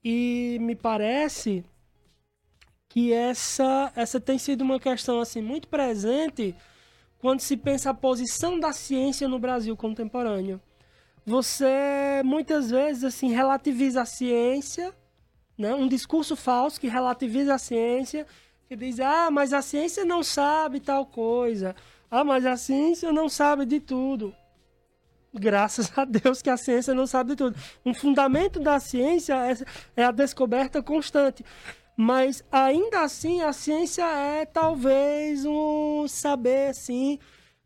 E 0.02 0.56
me 0.62 0.74
parece 0.74 1.62
que 2.88 3.12
essa 3.12 3.92
essa 3.94 4.18
tem 4.18 4.38
sido 4.38 4.62
uma 4.62 4.80
questão 4.80 5.20
assim 5.20 5.42
muito 5.42 5.68
presente 5.68 6.54
quando 7.18 7.40
se 7.40 7.58
pensa 7.58 7.90
a 7.90 7.94
posição 7.94 8.58
da 8.58 8.72
ciência 8.72 9.28
no 9.28 9.38
Brasil 9.38 9.76
contemporâneo 9.76 10.58
você 11.26 12.22
muitas 12.24 12.70
vezes 12.70 13.04
assim 13.04 13.32
relativiza 13.32 14.02
a 14.02 14.06
ciência, 14.06 14.94
né? 15.56 15.74
Um 15.74 15.88
discurso 15.88 16.36
falso 16.36 16.80
que 16.80 16.88
relativiza 16.88 17.54
a 17.54 17.58
ciência, 17.58 18.26
que 18.68 18.76
diz: 18.76 19.00
"Ah, 19.00 19.30
mas 19.30 19.52
a 19.52 19.62
ciência 19.62 20.04
não 20.04 20.22
sabe 20.22 20.80
tal 20.80 21.06
coisa. 21.06 21.74
Ah, 22.10 22.24
mas 22.24 22.44
a 22.44 22.56
ciência 22.56 23.12
não 23.12 23.28
sabe 23.28 23.64
de 23.64 23.80
tudo." 23.80 24.34
Graças 25.32 25.90
a 25.98 26.04
Deus 26.04 26.42
que 26.42 26.50
a 26.50 26.56
ciência 26.56 26.94
não 26.94 27.06
sabe 27.06 27.30
de 27.30 27.36
tudo. 27.36 27.56
Um 27.84 27.94
fundamento 27.94 28.60
da 28.60 28.78
ciência 28.78 29.34
é, 29.34 30.02
é 30.02 30.04
a 30.04 30.12
descoberta 30.12 30.82
constante. 30.82 31.44
Mas 31.96 32.44
ainda 32.50 33.00
assim 33.02 33.40
a 33.42 33.52
ciência 33.52 34.04
é 34.04 34.44
talvez 34.44 35.44
um 35.44 36.06
saber 36.08 36.70
assim 36.70 37.18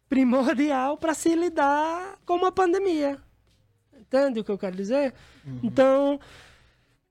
primordial 0.08 0.96
para 0.96 1.14
se 1.14 1.34
lidar 1.34 2.18
com 2.24 2.36
uma 2.36 2.52
pandemia. 2.52 3.18
Entende 4.08 4.40
o 4.40 4.44
que 4.44 4.50
eu 4.50 4.58
quero 4.58 4.74
dizer? 4.74 5.12
Uhum. 5.46 5.60
Então, 5.62 6.20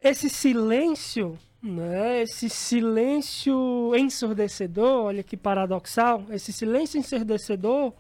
esse 0.02 0.30
silêncio, 0.30 1.38
né, 1.62 2.24
esse 2.24 2.50
silêncio 2.50 3.96
ensurdecedor, 3.96 5.06
olha 5.06 5.24
que 5.24 5.38
paradoxal, 5.38 6.26
esse 6.32 6.52
silêncio 6.52 7.00
ensurdecedor, 7.00 7.94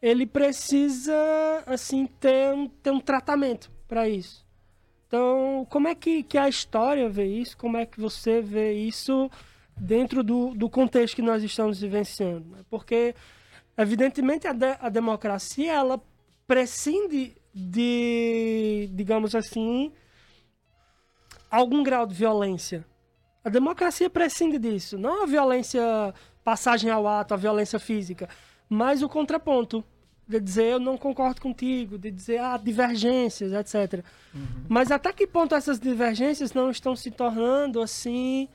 ele 0.00 0.26
precisa, 0.26 1.14
assim, 1.66 2.06
ter 2.06 2.54
um, 2.54 2.68
ter 2.68 2.92
um 2.92 3.00
tratamento 3.00 3.70
para 3.88 4.08
isso. 4.08 4.44
Então, 5.06 5.66
como 5.70 5.88
é 5.88 5.94
que, 5.94 6.22
que 6.22 6.38
a 6.38 6.48
história 6.48 7.08
vê 7.08 7.24
isso? 7.24 7.56
Como 7.56 7.76
é 7.76 7.86
que 7.86 8.00
você 8.00 8.40
vê 8.40 8.74
isso 8.74 9.30
dentro 9.76 10.22
do, 10.22 10.54
do 10.54 10.68
contexto 10.68 11.16
que 11.16 11.22
nós 11.22 11.42
estamos 11.42 11.80
vivenciando? 11.80 12.64
Porque, 12.68 13.14
evidentemente, 13.76 14.46
a, 14.46 14.52
de, 14.52 14.76
a 14.80 14.88
democracia, 14.88 15.72
ela 15.72 16.00
prescinde 16.46 17.34
de, 17.54 18.88
digamos 18.92 19.34
assim, 19.34 19.92
algum 21.50 21.84
grau 21.84 22.06
de 22.06 22.14
violência. 22.14 22.84
A 23.44 23.48
democracia 23.48 24.10
prescinde 24.10 24.58
disso. 24.58 24.98
Não 24.98 25.22
a 25.22 25.26
violência, 25.26 26.12
passagem 26.42 26.90
ao 26.90 27.06
ato, 27.06 27.34
a 27.34 27.36
violência 27.36 27.78
física, 27.78 28.28
mas 28.68 29.02
o 29.02 29.08
contraponto. 29.08 29.84
De 30.26 30.40
dizer 30.40 30.72
eu 30.72 30.80
não 30.80 30.96
concordo 30.96 31.38
contigo, 31.38 31.98
de 31.98 32.10
dizer 32.10 32.38
ah, 32.38 32.56
divergências, 32.56 33.52
etc. 33.52 34.02
Uhum. 34.34 34.64
Mas 34.70 34.90
até 34.90 35.12
que 35.12 35.26
ponto 35.26 35.54
essas 35.54 35.78
divergências 35.78 36.54
não 36.54 36.70
estão 36.70 36.96
se 36.96 37.10
tornando 37.10 37.82
assim 37.82 38.48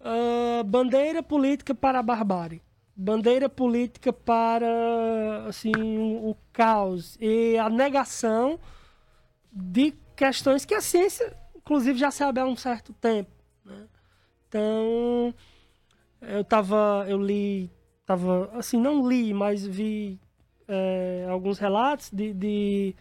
uh, 0.00 0.64
bandeira 0.64 1.22
política 1.22 1.72
para 1.76 2.00
a 2.00 2.02
barbárie? 2.02 2.60
Bandeira 3.00 3.48
política 3.48 4.12
para 4.12 5.46
assim 5.48 5.72
o 5.74 6.36
caos 6.52 7.16
e 7.18 7.56
a 7.56 7.70
negação 7.70 8.60
de 9.50 9.94
questões 10.14 10.66
que 10.66 10.74
a 10.74 10.82
ciência, 10.82 11.34
inclusive, 11.56 11.98
já 11.98 12.10
sabe 12.10 12.40
há 12.40 12.44
um 12.44 12.56
certo 12.56 12.92
tempo. 12.92 13.30
Né? 13.64 13.86
Então, 14.46 15.34
eu 16.20 16.44
tava, 16.44 17.06
eu 17.08 17.16
li, 17.16 17.70
tava, 18.04 18.50
assim, 18.52 18.78
não 18.78 19.08
li, 19.08 19.32
mas 19.32 19.66
vi 19.66 20.20
é, 20.68 21.26
alguns 21.30 21.58
relatos 21.58 22.10
de, 22.10 22.34
de 22.34 22.94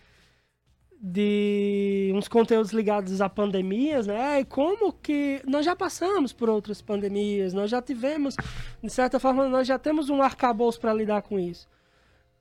de 1.02 2.12
uns 2.14 2.28
conteúdos 2.28 2.74
ligados 2.74 3.22
a 3.22 3.30
pandemias, 3.30 4.06
né? 4.06 4.42
E 4.42 4.46
como 4.46 4.92
que 4.92 5.42
nós 5.48 5.64
já 5.64 5.76
passamos 5.76 6.34
por 6.34 6.50
outras 6.50 6.82
pandemias, 6.82 7.54
nós 7.54 7.72
já 7.72 7.82
tivemos, 7.82 8.36
de 8.84 8.90
certa 8.90 9.20
forma, 9.20 9.48
nós 9.48 9.66
já 9.66 9.80
temos 9.80 10.10
um 10.10 10.22
arcabouço 10.22 10.80
para 10.80 10.94
lidar 10.94 11.22
com 11.22 11.40
isso. 11.40 11.68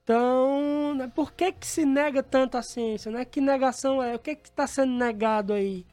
Então, 0.02 0.94
né, 0.94 1.12
por 1.14 1.32
que 1.32 1.52
que 1.52 1.66
se 1.66 1.84
nega 1.84 2.22
tanto 2.22 2.56
a 2.56 2.62
ciência, 2.62 3.12
né? 3.12 3.24
Que 3.24 3.40
negação 3.40 4.02
é? 4.02 4.16
O 4.16 4.18
que 4.18 4.34
que 4.34 4.48
está 4.48 4.66
sendo 4.66 4.92
negado 4.92 5.52
aí, 5.52 5.86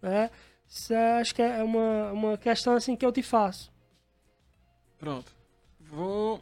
né? 0.00 0.30
Isso 0.68 0.94
é, 0.94 1.20
acho 1.20 1.34
que 1.34 1.42
é 1.42 1.62
uma, 1.62 2.12
uma 2.12 2.38
questão 2.38 2.74
assim 2.74 2.94
que 2.94 3.04
eu 3.04 3.10
te 3.10 3.22
faço. 3.22 3.72
Pronto. 4.98 5.32
Vou 5.80 6.40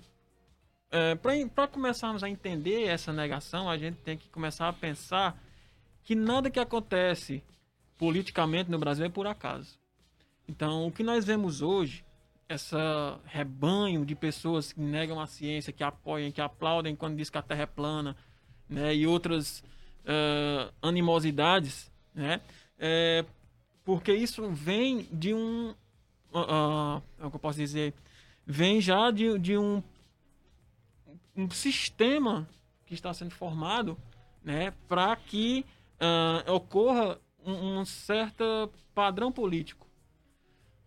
é, 0.91 1.15
para 1.15 1.69
começarmos 1.69 2.23
a 2.25 2.29
entender 2.29 2.85
essa 2.85 3.13
negação, 3.13 3.71
a 3.71 3.79
gente 3.79 3.97
tem 3.99 4.19
que 4.19 4.29
começar 4.29 4.69
a 4.69 4.73
pensar 4.73 5.41
que 6.11 6.17
nada 6.17 6.51
que 6.51 6.59
acontece 6.59 7.41
politicamente 7.97 8.69
no 8.69 8.81
Brasil 8.81 9.05
é 9.05 9.09
por 9.09 9.29
acaso. 9.29 9.79
Então, 10.49 10.89
o 10.89 10.91
que 10.91 11.05
nós 11.05 11.25
vemos 11.25 11.63
hoje, 11.63 12.05
essa 12.49 13.21
rebanho 13.27 14.05
de 14.05 14.17
pessoas 14.17 14.73
que 14.73 14.81
negam 14.81 15.21
a 15.21 15.29
ciência, 15.29 15.73
que 15.73 15.85
apoiam, 15.85 16.33
que 16.33 16.41
aplaudem 16.41 16.97
quando 16.97 17.17
diz 17.17 17.31
que 17.31 17.39
a 17.39 17.43
Terra 17.43 17.63
é 17.63 17.67
plana, 17.67 18.17
né, 18.69 18.93
e 18.93 19.07
outras 19.07 19.61
uh, 20.01 20.75
animosidades, 20.83 21.93
né, 22.13 22.41
é 22.77 23.25
porque 23.85 24.13
isso 24.13 24.51
vem 24.51 25.07
de 25.13 25.33
um, 25.33 25.71
uh, 26.35 27.01
é 27.21 27.25
o 27.25 27.31
que 27.31 27.37
eu 27.37 27.41
posso 27.41 27.59
dizer, 27.61 27.95
vem 28.45 28.81
já 28.81 29.13
de, 29.13 29.39
de 29.39 29.57
um, 29.57 29.81
um 31.37 31.49
sistema 31.53 32.49
que 32.85 32.95
está 32.95 33.15
sendo 33.15 33.31
formado, 33.31 33.97
né, 34.43 34.73
para 34.89 35.15
que 35.15 35.65
uh, 36.01 36.53
ocorra 36.53 37.19
um, 37.45 37.81
um, 37.81 37.85
certo 37.85 38.71
padrão 38.95 39.31
político. 39.31 39.87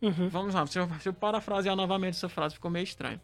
Uhum. 0.01 0.27
Vamos 0.29 0.53
lá, 0.53 0.65
se 0.67 0.77
eu, 0.77 0.89
se 0.99 1.09
eu 1.09 1.13
parafrasear 1.13 1.75
novamente 1.75 2.15
essa 2.15 2.27
frase, 2.27 2.55
ficou 2.55 2.69
meio 2.69 2.83
estranho. 2.83 3.21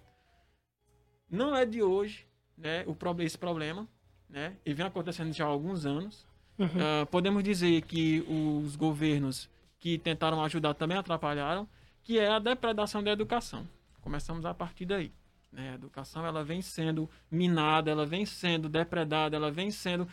Não 1.29 1.55
é 1.55 1.65
de 1.65 1.83
hoje 1.83 2.25
né, 2.57 2.85
o, 2.87 3.21
esse 3.21 3.37
problema, 3.37 3.87
né, 4.29 4.55
e 4.65 4.73
vem 4.73 4.85
acontecendo 4.85 5.33
já 5.33 5.45
há 5.45 5.47
alguns 5.47 5.85
anos. 5.85 6.27
Uhum. 6.57 6.67
Uh, 6.67 7.05
podemos 7.07 7.43
dizer 7.43 7.81
que 7.83 8.21
os 8.27 8.75
governos 8.75 9.49
que 9.79 9.97
tentaram 9.97 10.43
ajudar 10.43 10.73
também 10.73 10.97
atrapalharam, 10.97 11.67
que 12.03 12.19
é 12.19 12.29
a 12.29 12.39
depredação 12.39 13.01
da 13.01 13.11
educação. 13.11 13.67
Começamos 14.01 14.45
a 14.45 14.53
partir 14.53 14.85
daí. 14.85 15.11
Né? 15.51 15.71
A 15.71 15.75
educação 15.75 16.25
ela 16.25 16.43
vem 16.43 16.61
sendo 16.61 17.09
minada, 17.31 17.89
ela 17.89 18.05
vem 18.05 18.25
sendo 18.25 18.69
depredada, 18.69 19.35
ela 19.35 19.51
vem 19.51 19.71
sendo 19.71 20.07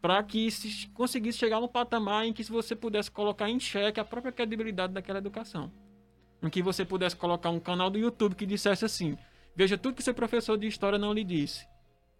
para 0.00 0.22
que 0.22 0.50
se 0.50 0.88
conseguisse 0.88 1.38
chegar 1.38 1.60
num 1.60 1.68
patamar 1.68 2.26
em 2.26 2.32
que 2.32 2.44
você 2.44 2.76
pudesse 2.76 3.10
colocar 3.10 3.48
em 3.48 3.58
xeque 3.58 3.98
a 3.98 4.04
própria 4.04 4.32
credibilidade 4.32 4.92
daquela 4.92 5.18
educação. 5.18 5.72
Em 6.42 6.48
que 6.50 6.62
você 6.62 6.84
pudesse 6.84 7.16
colocar 7.16 7.50
um 7.50 7.58
canal 7.58 7.90
do 7.90 7.98
YouTube 7.98 8.34
que 8.34 8.46
dissesse 8.46 8.84
assim: 8.84 9.16
veja 9.54 9.78
tudo 9.78 9.96
que 9.96 10.02
seu 10.02 10.14
professor 10.14 10.56
de 10.56 10.66
história 10.66 10.98
não 10.98 11.12
lhe 11.12 11.24
disse. 11.24 11.66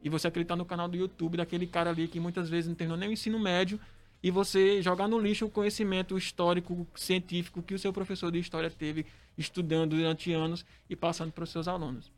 e 0.03 0.09
você 0.09 0.29
acreditar 0.29 0.57
no 0.57 0.65
canal 0.65 0.89
do 0.89 0.97
YouTube 0.97 1.37
daquele 1.39 1.67
cara 1.67 1.91
ali 1.91 2.07
que 2.07 2.21
muitas 2.21 2.49
vezes 2.49 2.69
não 2.69 2.75
terminou 2.75 2.99
nem 2.99 3.09
o 3.09 3.13
ensino 3.13 3.39
médio 3.39 3.81
e 4.23 4.31
você 4.31 4.83
jogar 4.83 5.09
no 5.09 5.19
lixo 5.19 5.47
o 5.47 5.51
conhecimento 5.51 6.17
histórico, 6.17 6.87
científico 6.95 7.63
que 7.63 7.75
o 7.75 7.79
seu 7.79 7.93
professor 7.93 8.31
de 8.31 8.39
história 8.39 8.71
teve 8.71 9.07
estudando 9.37 9.97
durante 9.97 10.33
anos 10.33 10.65
e 10.89 10.97
passando 10.97 11.33
para 11.33 11.45
os 11.45 11.51
seus 11.51 11.69
alunos. 11.69 12.11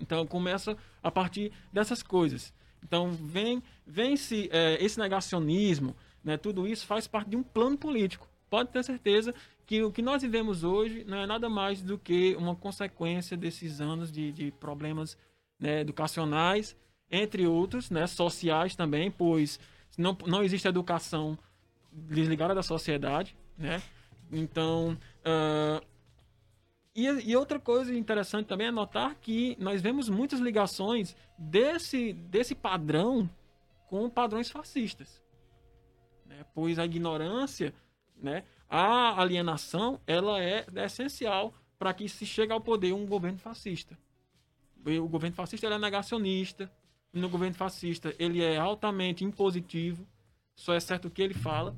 Então 0.00 0.26
começa 0.26 0.76
a 1.02 1.10
partir 1.10 1.52
dessas 1.72 2.02
coisas. 2.02 2.52
Então 2.82 3.12
vem, 3.12 3.62
vem 3.86 4.16
-se, 4.16 4.48
é, 4.52 4.82
esse 4.82 4.98
negacionismo, 4.98 5.94
né, 6.22 6.36
tudo 6.36 6.66
isso 6.66 6.86
faz 6.86 7.06
parte 7.06 7.30
de 7.30 7.36
um 7.36 7.42
plano 7.42 7.76
político. 7.76 8.28
Pode 8.50 8.70
ter 8.70 8.82
certeza 8.82 9.34
que 9.66 9.82
o 9.82 9.92
que 9.92 10.00
nós 10.00 10.22
vivemos 10.22 10.64
hoje 10.64 11.04
não 11.06 11.18
é 11.18 11.26
nada 11.26 11.48
mais 11.48 11.82
do 11.82 11.98
que 11.98 12.34
uma 12.36 12.56
consequência 12.56 13.36
desses 13.36 13.80
anos 13.80 14.10
de, 14.10 14.32
de 14.32 14.50
problemas 14.52 15.16
né, 15.60 15.80
educacionais, 15.80 16.74
entre 17.10 17.46
outros, 17.46 17.90
né, 17.90 18.06
sociais 18.06 18.74
também, 18.74 19.10
pois 19.10 19.60
não, 19.96 20.16
não 20.26 20.42
existe 20.42 20.68
educação 20.68 21.38
desligada 21.92 22.54
da 22.54 22.62
sociedade, 22.62 23.36
né? 23.56 23.82
Então, 24.30 24.96
uh, 25.20 25.84
e, 27.06 27.30
e, 27.30 27.36
outra 27.36 27.60
coisa 27.60 27.94
interessante 27.94 28.46
também 28.46 28.68
é 28.68 28.70
notar 28.70 29.14
que 29.16 29.56
nós 29.60 29.80
vemos 29.80 30.08
muitas 30.08 30.40
ligações 30.40 31.16
desse, 31.36 32.12
desse 32.12 32.54
padrão 32.54 33.28
com 33.86 34.08
padrões 34.08 34.50
fascistas. 34.50 35.22
Né? 36.26 36.44
Pois 36.54 36.78
a 36.78 36.84
ignorância, 36.84 37.74
né? 38.16 38.44
a 38.68 39.20
alienação, 39.20 40.00
ela 40.06 40.42
é, 40.42 40.66
é 40.74 40.84
essencial 40.84 41.54
para 41.78 41.94
que 41.94 42.08
se 42.08 42.26
chegue 42.26 42.52
ao 42.52 42.60
poder 42.60 42.92
um 42.92 43.06
governo 43.06 43.38
fascista. 43.38 43.98
O 44.84 45.08
governo 45.08 45.36
fascista 45.36 45.66
é 45.66 45.78
negacionista, 45.78 46.70
no 47.12 47.28
governo 47.28 47.54
fascista 47.54 48.14
ele 48.18 48.42
é 48.42 48.58
altamente 48.58 49.24
impositivo, 49.24 50.06
só 50.54 50.74
é 50.74 50.80
certo 50.80 51.08
o 51.08 51.10
que 51.10 51.22
ele 51.22 51.34
fala, 51.34 51.76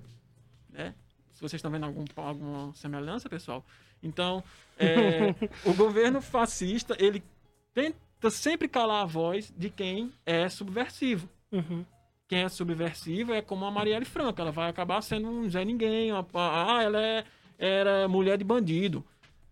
né? 0.68 0.94
Se 1.32 1.40
vocês 1.40 1.58
estão 1.58 1.70
vendo 1.70 1.86
algum, 1.86 2.04
alguma 2.16 2.74
semelhança, 2.74 3.28
pessoal. 3.28 3.64
Então, 4.02 4.42
é, 4.78 5.34
o 5.68 5.74
governo 5.74 6.20
fascista 6.20 6.96
ele 6.98 7.22
tenta 7.74 8.30
sempre 8.30 8.68
calar 8.68 9.02
a 9.02 9.06
voz 9.06 9.52
de 9.56 9.70
quem 9.70 10.12
é 10.24 10.48
subversivo. 10.48 11.28
Uhum. 11.52 11.84
Quem 12.28 12.44
é 12.44 12.48
subversivo 12.48 13.34
é 13.34 13.42
como 13.42 13.64
a 13.64 13.70
Marielle 13.70 14.04
Franco, 14.04 14.40
ela 14.40 14.52
vai 14.52 14.70
acabar 14.70 15.02
sendo 15.02 15.28
um 15.28 15.50
Zé 15.50 15.64
Ninguém, 15.64 16.12
uma, 16.12 16.24
ah, 16.34 16.82
ela 16.82 17.00
é, 17.02 17.24
era 17.58 18.06
mulher 18.06 18.38
de 18.38 18.44
bandido, 18.44 19.04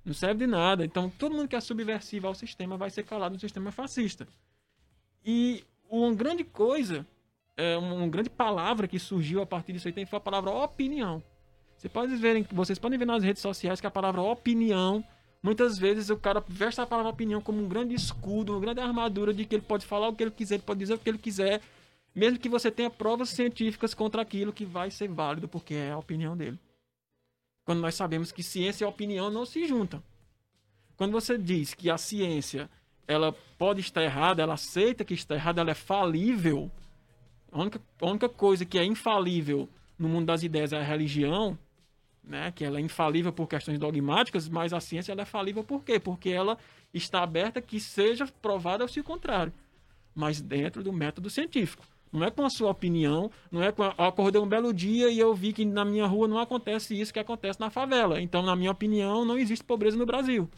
não 0.04 0.14
serve 0.14 0.44
de 0.44 0.46
nada. 0.46 0.84
Então, 0.84 1.10
todo 1.10 1.34
mundo 1.34 1.48
que 1.48 1.56
é 1.56 1.60
subversivo 1.60 2.28
ao 2.28 2.34
sistema 2.34 2.76
vai 2.76 2.88
ser 2.88 3.02
calado 3.02 3.34
no 3.34 3.40
sistema 3.40 3.72
fascista. 3.72 4.28
E 5.24 5.64
uma 5.90 6.14
grande 6.14 6.44
coisa, 6.44 7.04
é, 7.56 7.76
uma 7.76 8.06
grande 8.06 8.30
palavra 8.30 8.86
que 8.86 8.98
surgiu 8.98 9.42
a 9.42 9.46
partir 9.46 9.72
disso 9.72 9.88
aí 9.88 10.06
foi 10.06 10.16
a 10.16 10.20
palavra 10.20 10.50
opinião. 10.50 11.22
Você 11.78 11.88
pode 11.88 12.16
ver, 12.16 12.44
vocês 12.50 12.76
podem 12.76 12.98
ver 12.98 13.04
nas 13.04 13.22
redes 13.22 13.40
sociais 13.40 13.80
que 13.80 13.86
a 13.86 13.90
palavra 13.90 14.20
opinião, 14.20 15.02
muitas 15.40 15.78
vezes 15.78 16.10
o 16.10 16.16
cara 16.16 16.42
veste 16.48 16.80
a 16.80 16.86
palavra 16.86 17.12
opinião 17.12 17.40
como 17.40 17.62
um 17.62 17.68
grande 17.68 17.94
escudo, 17.94 18.52
uma 18.52 18.60
grande 18.60 18.80
armadura 18.80 19.32
de 19.32 19.44
que 19.44 19.54
ele 19.54 19.62
pode 19.62 19.86
falar 19.86 20.08
o 20.08 20.14
que 20.14 20.24
ele 20.24 20.32
quiser, 20.32 20.56
ele 20.56 20.64
pode 20.64 20.80
dizer 20.80 20.94
o 20.94 20.98
que 20.98 21.08
ele 21.08 21.18
quiser, 21.18 21.62
mesmo 22.12 22.40
que 22.40 22.48
você 22.48 22.68
tenha 22.68 22.90
provas 22.90 23.28
científicas 23.28 23.94
contra 23.94 24.20
aquilo 24.20 24.52
que 24.52 24.64
vai 24.64 24.90
ser 24.90 25.08
válido, 25.08 25.46
porque 25.46 25.72
é 25.72 25.92
a 25.92 25.98
opinião 25.98 26.36
dele. 26.36 26.58
Quando 27.64 27.80
nós 27.80 27.94
sabemos 27.94 28.32
que 28.32 28.42
ciência 28.42 28.84
e 28.84 28.88
opinião 28.88 29.30
não 29.30 29.46
se 29.46 29.64
juntam. 29.64 30.02
Quando 30.96 31.12
você 31.12 31.38
diz 31.38 31.74
que 31.74 31.88
a 31.88 31.96
ciência 31.96 32.68
ela 33.06 33.32
pode 33.56 33.80
estar 33.80 34.02
errada, 34.02 34.42
ela 34.42 34.54
aceita 34.54 35.04
que 35.04 35.14
está 35.14 35.36
errada, 35.36 35.60
ela 35.60 35.70
é 35.70 35.74
falível. 35.74 36.72
A 37.52 37.60
única, 37.60 37.80
a 38.00 38.06
única 38.06 38.28
coisa 38.28 38.64
que 38.64 38.78
é 38.78 38.84
infalível 38.84 39.68
no 39.96 40.08
mundo 40.08 40.26
das 40.26 40.42
ideias 40.42 40.72
é 40.72 40.78
a 40.78 40.82
religião, 40.82 41.56
né? 42.28 42.52
que 42.54 42.64
ela 42.64 42.78
é 42.78 42.80
infalível 42.80 43.32
por 43.32 43.48
questões 43.48 43.78
dogmáticas, 43.78 44.48
mas 44.48 44.72
a 44.72 44.80
ciência 44.80 45.12
ela 45.12 45.22
é 45.22 45.24
falível 45.24 45.64
por 45.64 45.82
quê? 45.82 45.98
Porque 45.98 46.28
ela 46.28 46.58
está 46.92 47.22
aberta 47.22 47.60
que 47.62 47.80
seja 47.80 48.26
provada 48.42 48.84
ao 48.84 48.88
seu 48.88 49.02
contrário, 49.02 49.52
mas 50.14 50.40
dentro 50.40 50.82
do 50.82 50.92
método 50.92 51.30
científico. 51.30 51.84
Não 52.12 52.24
é 52.24 52.30
com 52.30 52.44
a 52.44 52.50
sua 52.50 52.70
opinião, 52.70 53.30
não 53.50 53.62
é 53.62 53.70
com 53.70 53.82
a, 53.82 53.88
acordei 53.98 54.40
um 54.40 54.46
belo 54.46 54.72
dia 54.72 55.10
e 55.10 55.18
eu 55.18 55.34
vi 55.34 55.52
que 55.52 55.64
na 55.64 55.84
minha 55.84 56.06
rua 56.06 56.26
não 56.26 56.38
acontece 56.38 56.98
isso 56.98 57.12
que 57.12 57.18
acontece 57.18 57.60
na 57.60 57.70
favela. 57.70 58.20
Então, 58.20 58.42
na 58.42 58.56
minha 58.56 58.70
opinião, 58.70 59.24
não 59.24 59.38
existe 59.38 59.64
pobreza 59.64 59.96
no 59.96 60.06
Brasil. 60.06 60.48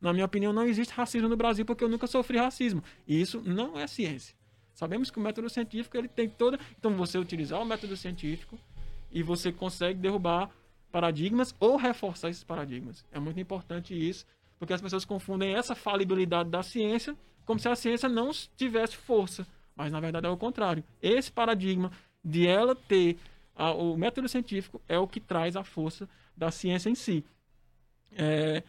Na 0.00 0.12
minha 0.12 0.24
opinião, 0.24 0.52
não 0.52 0.64
existe 0.64 0.92
racismo 0.92 1.28
no 1.28 1.36
Brasil 1.36 1.64
porque 1.64 1.82
eu 1.82 1.88
nunca 1.88 2.06
sofri 2.06 2.38
racismo. 2.38 2.82
E 3.08 3.20
isso 3.20 3.42
não 3.44 3.78
é 3.78 3.86
ciência. 3.88 4.36
Sabemos 4.72 5.10
que 5.10 5.18
o 5.18 5.22
método 5.22 5.50
científico 5.50 5.96
ele 5.96 6.08
tem 6.08 6.28
toda. 6.28 6.60
Então, 6.78 6.94
você 6.94 7.18
utilizar 7.18 7.60
o 7.60 7.64
método 7.64 7.96
científico 7.96 8.56
e 9.10 9.22
você 9.22 9.50
consegue 9.50 9.98
derrubar 9.98 10.48
paradigmas 10.94 11.52
ou 11.58 11.76
reforçar 11.76 12.30
esses 12.30 12.44
paradigmas. 12.44 13.04
É 13.10 13.18
muito 13.18 13.40
importante 13.40 13.92
isso, 13.92 14.24
porque 14.60 14.72
as 14.72 14.80
pessoas 14.80 15.04
confundem 15.04 15.52
essa 15.52 15.74
falibilidade 15.74 16.48
da 16.50 16.62
ciência 16.62 17.16
como 17.44 17.58
se 17.58 17.68
a 17.68 17.74
ciência 17.74 18.08
não 18.08 18.30
tivesse 18.56 18.96
força. 18.96 19.44
Mas 19.74 19.90
na 19.90 19.98
verdade 19.98 20.28
é 20.28 20.30
o 20.30 20.36
contrário. 20.36 20.84
Esse 21.02 21.32
paradigma 21.32 21.90
de 22.24 22.46
ela 22.46 22.76
ter 22.76 23.18
a, 23.56 23.72
o 23.72 23.96
método 23.96 24.28
científico 24.28 24.80
é 24.88 24.96
o 24.96 25.08
que 25.08 25.18
traz 25.18 25.56
a 25.56 25.64
força 25.64 26.08
da 26.36 26.52
ciência 26.52 26.88
em 26.88 26.94
si. 26.94 27.24
É, 28.12 28.62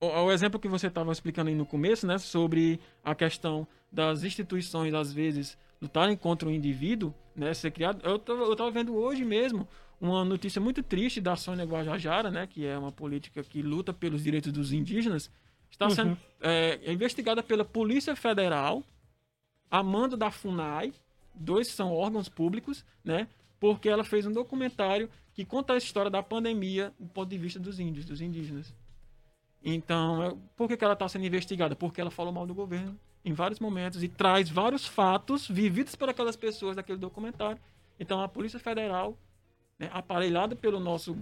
o, 0.00 0.06
o 0.06 0.30
exemplo 0.30 0.60
que 0.60 0.68
você 0.68 0.86
estava 0.86 1.10
explicando 1.10 1.48
aí 1.48 1.56
no 1.56 1.66
começo, 1.66 2.06
né, 2.06 2.16
sobre 2.16 2.78
a 3.02 3.12
questão 3.12 3.66
das 3.90 4.22
instituições, 4.22 4.94
às 4.94 5.12
vezes, 5.12 5.58
lutarem 5.82 6.16
contra 6.16 6.48
o 6.48 6.52
indivíduo, 6.52 7.12
né, 7.34 7.52
ser 7.54 7.72
criado. 7.72 8.00
Eu 8.04 8.52
estava 8.52 8.70
vendo 8.70 8.94
hoje 8.94 9.24
mesmo 9.24 9.66
uma 10.04 10.24
notícia 10.24 10.60
muito 10.60 10.82
triste 10.82 11.20
da 11.20 11.34
Sônia 11.34 11.64
Guajajara, 11.64 12.30
né, 12.30 12.46
que 12.46 12.66
é 12.66 12.76
uma 12.76 12.92
política 12.92 13.42
que 13.42 13.62
luta 13.62 13.92
pelos 13.92 14.22
direitos 14.22 14.52
dos 14.52 14.72
indígenas, 14.72 15.30
está 15.70 15.88
sendo 15.90 16.10
uhum. 16.10 16.16
é, 16.40 16.92
investigada 16.92 17.42
pela 17.42 17.64
Polícia 17.64 18.14
Federal, 18.14 18.82
a 19.70 19.82
mando 19.82 20.16
da 20.16 20.30
FUNAI, 20.30 20.92
dois 21.34 21.68
são 21.68 21.92
órgãos 21.92 22.28
públicos, 22.28 22.84
né, 23.02 23.28
porque 23.58 23.88
ela 23.88 24.04
fez 24.04 24.26
um 24.26 24.32
documentário 24.32 25.08
que 25.32 25.44
conta 25.44 25.72
a 25.72 25.76
história 25.76 26.10
da 26.10 26.22
pandemia 26.22 26.92
do 26.98 27.08
ponto 27.08 27.28
de 27.28 27.38
vista 27.38 27.58
dos 27.58 27.80
índios, 27.80 28.04
dos 28.04 28.20
indígenas. 28.20 28.74
Então, 29.64 30.22
é, 30.22 30.36
por 30.54 30.68
que, 30.68 30.76
que 30.76 30.84
ela 30.84 30.92
está 30.92 31.08
sendo 31.08 31.24
investigada? 31.24 31.74
Porque 31.74 32.00
ela 32.00 32.10
falou 32.10 32.32
mal 32.32 32.46
do 32.46 32.54
governo 32.54 32.98
em 33.24 33.32
vários 33.32 33.58
momentos 33.58 34.02
e 34.02 34.08
traz 34.08 34.50
vários 34.50 34.86
fatos 34.86 35.48
vividos 35.48 35.94
por 35.94 36.10
aquelas 36.10 36.36
pessoas 36.36 36.76
daquele 36.76 36.98
documentário. 36.98 37.58
Então, 37.98 38.20
a 38.20 38.28
Polícia 38.28 38.60
Federal, 38.60 39.16
né, 39.78 39.88
aparelhada 39.92 40.54
pelo 40.54 40.80
nosso 40.80 41.16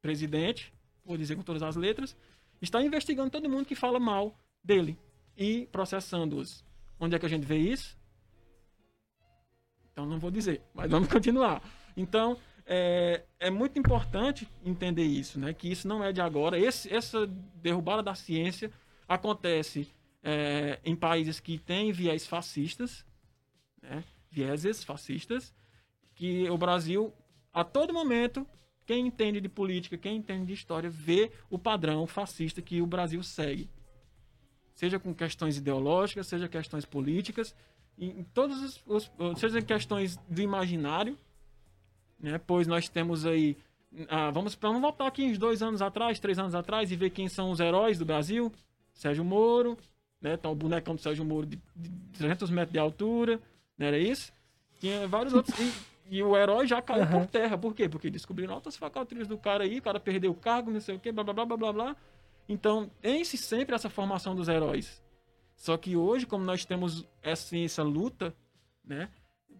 presidente, 0.00 0.72
vou 1.04 1.16
dizer 1.16 1.36
com 1.36 1.42
todas 1.42 1.62
as 1.62 1.76
letras, 1.76 2.16
está 2.60 2.82
investigando 2.82 3.30
todo 3.30 3.48
mundo 3.48 3.64
que 3.64 3.74
fala 3.74 3.98
mal 4.00 4.38
dele 4.62 4.98
e 5.36 5.66
processando-os. 5.70 6.64
Onde 6.98 7.14
é 7.14 7.18
que 7.18 7.26
a 7.26 7.28
gente 7.28 7.46
vê 7.46 7.58
isso? 7.58 7.96
Então, 9.92 10.06
não 10.06 10.18
vou 10.18 10.30
dizer, 10.30 10.62
mas 10.74 10.90
vamos 10.90 11.08
continuar. 11.12 11.62
Então, 11.96 12.38
é, 12.66 13.24
é 13.40 13.50
muito 13.50 13.78
importante 13.78 14.48
entender 14.64 15.04
isso, 15.04 15.40
né? 15.40 15.54
Que 15.54 15.70
isso 15.70 15.88
não 15.88 16.04
é 16.04 16.12
de 16.12 16.20
agora. 16.20 16.58
Esse, 16.58 16.92
essa 16.92 17.26
derrubada 17.26 18.02
da 18.02 18.14
ciência 18.14 18.70
acontece 19.08 19.88
é, 20.22 20.78
em 20.84 20.94
países 20.94 21.40
que 21.40 21.58
têm 21.58 21.92
viés 21.92 22.26
fascistas, 22.26 23.06
né? 23.80 24.04
vieses 24.30 24.84
fascistas, 24.84 25.54
que 26.14 26.48
o 26.50 26.58
Brasil, 26.58 27.12
a 27.52 27.64
todo 27.64 27.92
momento, 27.92 28.46
quem 28.86 29.06
entende 29.06 29.40
de 29.40 29.48
política, 29.48 29.98
quem 29.98 30.16
entende 30.16 30.46
de 30.46 30.52
história, 30.52 30.88
vê 30.88 31.30
o 31.50 31.58
padrão 31.58 32.06
fascista 32.06 32.62
que 32.62 32.80
o 32.80 32.86
Brasil 32.86 33.22
segue. 33.22 33.68
Seja 34.74 34.98
com 34.98 35.14
questões 35.14 35.56
ideológicas, 35.56 36.26
seja 36.26 36.48
questões 36.48 36.84
políticas, 36.84 37.54
em 37.98 38.22
todos 38.32 38.62
os, 38.86 39.10
os 39.18 39.40
seja 39.40 39.60
questões 39.60 40.16
do 40.28 40.40
imaginário, 40.40 41.18
né? 42.18 42.38
Pois 42.38 42.66
nós 42.66 42.88
temos 42.88 43.26
aí. 43.26 43.56
Ah, 44.08 44.30
vamos, 44.30 44.54
vamos 44.54 44.80
voltar 44.80 45.06
aqui 45.06 45.24
uns 45.24 45.38
dois 45.38 45.62
anos 45.62 45.82
atrás, 45.82 46.20
três 46.20 46.38
anos 46.38 46.54
atrás, 46.54 46.92
e 46.92 46.96
ver 46.96 47.10
quem 47.10 47.28
são 47.28 47.50
os 47.50 47.58
heróis 47.58 47.98
do 47.98 48.04
Brasil. 48.04 48.52
Sérgio 48.92 49.24
Moro, 49.24 49.76
né? 50.20 50.36
Tá 50.36 50.48
o 50.48 50.54
bonecão 50.54 50.94
do 50.94 51.00
Sérgio 51.00 51.24
Moro 51.24 51.46
de, 51.46 51.60
de 51.74 51.90
300 52.18 52.50
metros 52.50 52.72
de 52.72 52.78
altura, 52.78 53.40
não 53.76 53.86
era 53.86 53.98
isso? 53.98 54.32
Tinha 54.80 55.06
vários 55.08 55.34
outros. 55.34 55.58
E, 55.58 55.72
e 56.08 56.22
o 56.22 56.36
herói 56.36 56.66
já 56.66 56.80
caiu 56.80 57.04
uhum. 57.04 57.10
por 57.10 57.26
terra. 57.26 57.56
Por 57.58 57.74
quê? 57.74 57.88
Porque 57.88 58.10
descobriram 58.10 58.54
altas 58.54 58.76
facultades 58.76 59.26
do 59.26 59.38
cara 59.38 59.64
aí, 59.64 59.78
o 59.78 59.82
cara 59.82 60.00
perdeu 60.00 60.30
o 60.30 60.34
cargo, 60.34 60.70
não 60.70 60.80
sei 60.80 60.96
o 60.96 60.98
quê, 60.98 61.12
blá 61.12 61.24
blá 61.24 61.34
blá 61.34 61.46
blá 61.46 61.56
blá 61.56 61.72
blá. 61.72 61.96
Então, 62.48 62.90
tem-se 63.00 63.36
sempre 63.36 63.74
essa 63.74 63.90
formação 63.90 64.34
dos 64.34 64.48
heróis. 64.48 65.02
Só 65.54 65.76
que 65.76 65.96
hoje, 65.96 66.24
como 66.24 66.44
nós 66.44 66.64
temos 66.64 67.06
essa, 67.22 67.56
essa 67.58 67.82
luta, 67.82 68.34
né, 68.84 69.10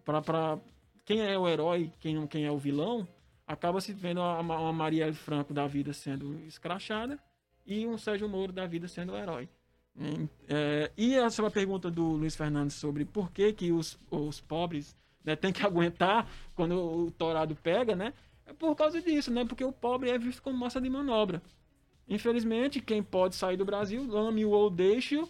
para 0.03 0.57
quem 1.05 1.21
é 1.21 1.37
o 1.37 1.47
herói, 1.47 1.91
quem, 1.99 2.25
quem 2.27 2.45
é 2.45 2.51
o 2.51 2.57
vilão, 2.57 3.07
acaba 3.45 3.81
se 3.81 3.93
vendo 3.93 4.19
uma, 4.19 4.39
uma 4.39 4.73
Marielle 4.73 5.13
Franco 5.13 5.53
da 5.53 5.67
vida 5.67 5.93
sendo 5.93 6.39
escrachada 6.47 7.19
e 7.65 7.85
um 7.85 7.97
Sérgio 7.97 8.29
Moro 8.29 8.51
da 8.51 8.65
vida 8.65 8.87
sendo 8.87 9.13
o 9.13 9.17
herói. 9.17 9.47
É, 10.47 10.91
e 10.97 11.17
a 11.17 11.29
sua 11.29 11.51
pergunta 11.51 11.91
do 11.91 12.03
Luiz 12.03 12.35
Fernandes 12.35 12.75
sobre 12.75 13.03
por 13.05 13.31
que, 13.31 13.51
que 13.51 13.71
os, 13.71 13.99
os 14.09 14.39
pobres 14.39 14.95
né, 15.23 15.35
têm 15.35 15.51
que 15.51 15.63
aguentar 15.65 16.27
quando 16.55 16.75
o 16.75 17.11
torado 17.11 17.55
pega, 17.55 17.95
né? 17.95 18.13
É 18.45 18.53
por 18.53 18.75
causa 18.75 19.01
disso, 19.01 19.31
né? 19.31 19.45
Porque 19.45 19.63
o 19.63 19.71
pobre 19.71 20.09
é 20.09 20.17
visto 20.17 20.41
como 20.41 20.57
massa 20.57 20.81
de 20.81 20.89
manobra. 20.89 21.41
Infelizmente, 22.07 22.81
quem 22.81 23.03
pode 23.03 23.35
sair 23.35 23.55
do 23.55 23.63
Brasil, 23.63 24.17
ame-o 24.17 24.49
ou 24.49 24.69
deixe-o. 24.69 25.29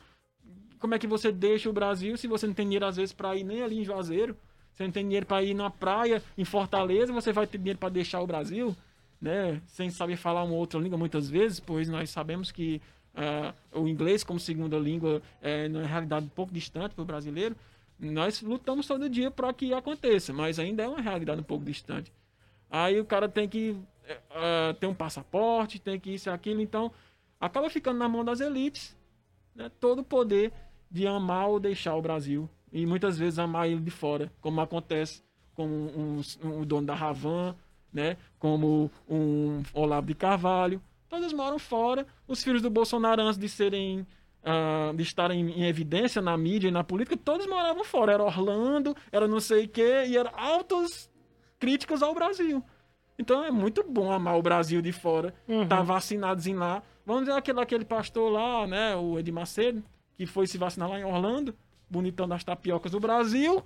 Como 0.79 0.95
é 0.95 0.99
que 0.99 1.05
você 1.05 1.29
deixa 1.29 1.69
o 1.69 1.73
Brasil 1.73 2.15
se 2.15 2.25
você 2.25 2.47
não 2.47 2.53
tem 2.53 2.65
dinheiro, 2.65 2.85
às 2.85 2.95
vezes, 2.95 3.11
para 3.11 3.35
ir 3.35 3.43
nem 3.43 3.61
ali 3.61 3.81
em 3.81 3.83
Juazeiro? 3.83 4.37
Você 4.73 4.83
não 4.83 4.91
tem 4.91 5.03
dinheiro 5.03 5.25
para 5.25 5.43
ir 5.43 5.53
na 5.53 5.69
praia, 5.69 6.23
em 6.37 6.45
Fortaleza, 6.45 7.11
você 7.11 7.33
vai 7.33 7.45
ter 7.45 7.57
dinheiro 7.57 7.77
para 7.77 7.89
deixar 7.89 8.21
o 8.21 8.27
Brasil? 8.27 8.73
Né? 9.21 9.61
Sem 9.67 9.89
saber 9.89 10.15
falar 10.15 10.43
uma 10.43 10.55
outra 10.55 10.79
língua, 10.79 10.97
muitas 10.97 11.29
vezes, 11.29 11.59
pois 11.59 11.89
nós 11.89 12.09
sabemos 12.09 12.49
que 12.49 12.81
uh, 13.13 13.81
o 13.81 13.89
inglês 13.89 14.23
como 14.23 14.39
segunda 14.39 14.77
língua 14.77 15.21
é, 15.41 15.67
na 15.67 15.85
realidade, 15.85 16.27
um 16.27 16.29
pouco 16.29 16.53
distante 16.53 16.95
para 16.95 17.01
o 17.01 17.05
brasileiro. 17.05 17.57
Nós 17.99 18.41
lutamos 18.41 18.87
todo 18.87 19.09
dia 19.09 19.29
para 19.29 19.53
que 19.53 19.73
aconteça, 19.73 20.31
mas 20.31 20.57
ainda 20.57 20.83
é 20.83 20.87
uma 20.87 21.01
realidade 21.01 21.41
um 21.41 21.43
pouco 21.43 21.65
distante. 21.65 22.11
Aí 22.69 22.99
o 22.99 23.05
cara 23.05 23.27
tem 23.27 23.47
que 23.47 23.71
uh, 23.71 24.73
ter 24.79 24.87
um 24.87 24.93
passaporte, 24.93 25.79
tem 25.79 25.99
que 25.99 26.11
isso 26.11 26.29
e 26.29 26.31
aquilo, 26.31 26.61
então 26.61 26.91
acaba 27.39 27.69
ficando 27.69 27.97
na 27.97 28.07
mão 28.07 28.23
das 28.23 28.39
elites 28.39 28.95
né, 29.55 29.69
todo 29.79 29.99
o 29.99 30.03
poder 30.03 30.53
de 30.89 31.05
amar 31.05 31.47
ou 31.49 31.59
deixar 31.59 31.95
o 31.95 32.01
Brasil. 32.01 32.49
E 32.71 32.85
muitas 32.85 33.17
vezes 33.17 33.39
amar 33.39 33.67
ele 33.67 33.81
de 33.81 33.91
fora, 33.91 34.31
como 34.39 34.61
acontece 34.61 35.23
com 35.55 35.67
um, 35.67 36.21
um, 36.43 36.49
um 36.61 36.65
dono 36.65 36.87
da 36.87 36.95
Ravan, 36.95 37.55
né, 37.91 38.15
como 38.37 38.89
um 39.09 39.61
Olavo 39.73 40.07
de 40.07 40.15
Carvalho. 40.15 40.81
Todos 41.09 41.33
moram 41.33 41.57
fora. 41.57 42.05
Os 42.27 42.43
filhos 42.43 42.61
do 42.61 42.69
Bolsonaro, 42.69 43.21
antes 43.21 43.37
de 43.37 43.49
serem 43.49 44.05
Uh, 44.41 44.95
de 44.95 45.03
estarem 45.03 45.51
em 45.51 45.65
evidência 45.65 46.21
na 46.21 46.37
mídia 46.37 46.69
e 46.69 46.71
na 46.71 46.81
política, 46.81 47.17
todos 47.17 47.45
moravam 47.45 47.83
fora. 47.83 48.13
Era 48.13 48.23
Orlando, 48.23 48.95
era 49.11 49.27
não 49.27 49.41
sei 49.41 49.65
o 49.65 49.67
quê, 49.67 50.05
e 50.07 50.17
eram 50.17 50.31
altos 50.33 51.09
críticos 51.59 52.01
ao 52.01 52.13
Brasil. 52.13 52.63
Então 53.19 53.43
é 53.43 53.51
muito 53.51 53.83
bom 53.83 54.11
amar 54.11 54.37
o 54.37 54.41
Brasil 54.41 54.81
de 54.81 54.93
fora, 54.93 55.33
uhum. 55.45 55.67
tá 55.67 55.81
vacinados 55.81 56.47
em 56.47 56.55
lá. 56.55 56.81
Vamos 57.05 57.23
dizer 57.23 57.37
aquele, 57.37 57.59
aquele 57.59 57.83
pastor 57.83 58.31
lá, 58.31 58.65
né, 58.65 58.95
o 58.95 59.19
Edir 59.19 59.33
Macedo, 59.33 59.83
que 60.15 60.25
foi 60.25 60.47
se 60.47 60.57
vacinar 60.57 60.89
lá 60.89 60.97
em 60.97 61.03
Orlando, 61.03 61.53
bonitão 61.89 62.27
das 62.27 62.43
tapiocas 62.43 62.93
do 62.93 62.99
Brasil. 62.99 63.61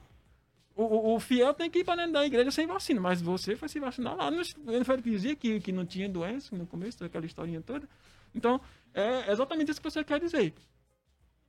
O, 0.75 0.83
o, 0.83 1.15
o 1.15 1.19
fiel 1.19 1.53
tem 1.53 1.69
que 1.69 1.79
ir 1.79 1.83
para 1.83 1.97
dentro 1.97 2.13
da 2.13 2.25
igreja 2.25 2.49
sem 2.49 2.65
vacina, 2.65 2.99
mas 2.99 3.21
você 3.21 3.55
foi 3.55 3.69
se 3.69 3.79
vacinar 3.79 4.15
lá. 4.15 4.27
Ele 4.27 5.01
dizia 5.03 5.35
que, 5.35 5.59
que 5.59 5.71
não 5.71 5.85
tinha 5.85 6.09
doença 6.09 6.55
no 6.55 6.65
começo 6.65 6.99
daquela 6.99 7.25
historinha 7.25 7.61
toda. 7.61 7.87
Então, 8.33 8.59
é 8.93 9.31
exatamente 9.31 9.71
isso 9.71 9.81
que 9.81 9.89
você 9.89 10.03
quer 10.03 10.19
dizer. 10.19 10.53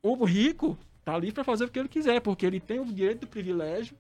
O 0.03 0.25
rico 0.25 0.79
tá 1.05 1.15
ali 1.15 1.33
para 1.33 1.45
fazer 1.45 1.65
o 1.65 1.69
que 1.69 1.79
ele 1.79 1.89
quiser, 1.89 2.21
porque 2.21 2.45
ele 2.45 2.61
tem 2.61 2.81
o 2.81 2.85
direito 2.85 3.21
do 3.21 3.27
privilégio 3.27 3.97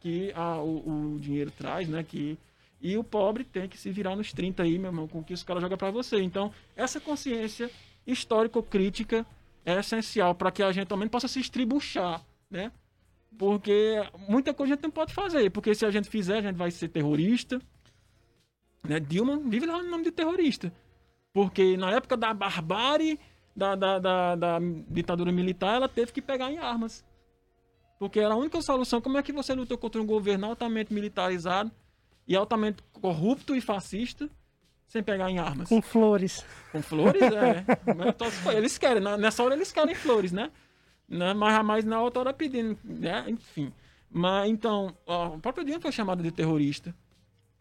que 0.00 0.32
a, 0.34 0.58
o, 0.58 1.14
o 1.14 1.20
dinheiro 1.20 1.50
traz, 1.50 1.88
né? 1.88 2.02
Que, 2.02 2.38
e 2.80 2.96
o 2.96 3.04
pobre 3.04 3.44
tem 3.44 3.68
que 3.68 3.78
se 3.78 3.90
virar 3.90 4.16
nos 4.16 4.32
30 4.32 4.62
aí, 4.62 4.78
meu 4.78 4.90
irmão, 4.90 5.08
com 5.08 5.20
o 5.20 5.24
que 5.24 5.34
os 5.34 5.42
caras 5.42 5.62
jogam 5.62 5.76
para 5.76 5.90
você. 5.90 6.20
Então, 6.20 6.52
essa 6.76 7.00
consciência 7.00 7.70
histórico-crítica 8.06 9.26
é 9.64 9.78
essencial 9.78 10.34
para 10.34 10.50
que 10.50 10.62
a 10.62 10.72
gente 10.72 10.88
também 10.88 11.08
possa 11.08 11.28
se 11.28 11.40
estribuchar, 11.40 12.24
né? 12.50 12.72
Porque 13.36 14.02
muita 14.28 14.54
coisa 14.54 14.72
a 14.72 14.76
gente 14.76 14.84
não 14.84 14.90
pode 14.90 15.12
fazer, 15.12 15.50
porque 15.50 15.74
se 15.74 15.84
a 15.84 15.90
gente 15.90 16.08
fizer, 16.08 16.38
a 16.38 16.42
gente 16.42 16.56
vai 16.56 16.70
ser 16.70 16.88
terrorista. 16.88 17.60
Né? 18.82 18.98
Dilma 18.98 19.36
vive 19.38 19.66
lá 19.66 19.82
no 19.82 19.90
nome 19.90 20.04
de 20.04 20.10
terrorista. 20.10 20.72
Porque 21.38 21.76
na 21.76 21.92
época 21.92 22.16
da 22.16 22.34
barbárie, 22.34 23.16
da, 23.54 23.76
da, 23.76 24.00
da, 24.00 24.34
da 24.34 24.58
ditadura 24.88 25.30
militar, 25.30 25.76
ela 25.76 25.88
teve 25.88 26.10
que 26.10 26.20
pegar 26.20 26.50
em 26.50 26.58
armas. 26.58 27.04
Porque 27.96 28.18
era 28.18 28.34
a 28.34 28.36
única 28.36 28.60
solução. 28.60 29.00
Como 29.00 29.18
é 29.18 29.22
que 29.22 29.30
você 29.30 29.54
lutou 29.54 29.78
contra 29.78 30.02
um 30.02 30.04
governo 30.04 30.48
altamente 30.48 30.92
militarizado 30.92 31.70
e 32.26 32.34
altamente 32.34 32.82
corrupto 32.92 33.54
e 33.54 33.60
fascista 33.60 34.28
sem 34.88 35.00
pegar 35.00 35.30
em 35.30 35.38
armas? 35.38 35.68
Com 35.68 35.80
flores. 35.80 36.44
Com 36.72 36.82
flores, 36.82 37.22
é. 37.22 37.64
eles 38.58 38.76
querem, 38.76 39.00
nessa 39.00 39.40
hora 39.44 39.54
eles 39.54 39.70
querem 39.70 39.94
flores, 39.94 40.32
né? 40.32 40.50
né? 41.08 41.34
Mas, 41.34 41.64
mas 41.64 41.84
na 41.84 42.02
outra 42.02 42.18
hora 42.18 42.34
pedindo, 42.34 42.76
né? 42.82 43.24
Enfim. 43.28 43.72
Mas 44.10 44.50
então, 44.50 44.92
o 45.06 45.38
próprio 45.38 45.64
Dilma 45.64 45.80
foi 45.80 45.92
chamado 45.92 46.20
de 46.20 46.32
terrorista. 46.32 46.92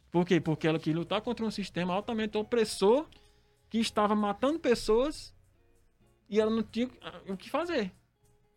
Por 0.09 0.25
quê? 0.25 0.39
Porque 0.41 0.67
ela 0.67 0.79
quis 0.79 0.95
lutar 0.95 1.21
contra 1.21 1.45
um 1.45 1.51
sistema 1.51 1.93
altamente 1.93 2.39
opressor 2.39 3.05
que 3.69 3.79
estava 3.79 4.15
matando 4.15 4.59
pessoas 4.59 5.33
e 6.29 6.39
ela 6.39 6.51
não 6.51 6.63
tinha 6.63 6.89
o 7.27 7.37
que 7.37 7.49
fazer, 7.49 7.91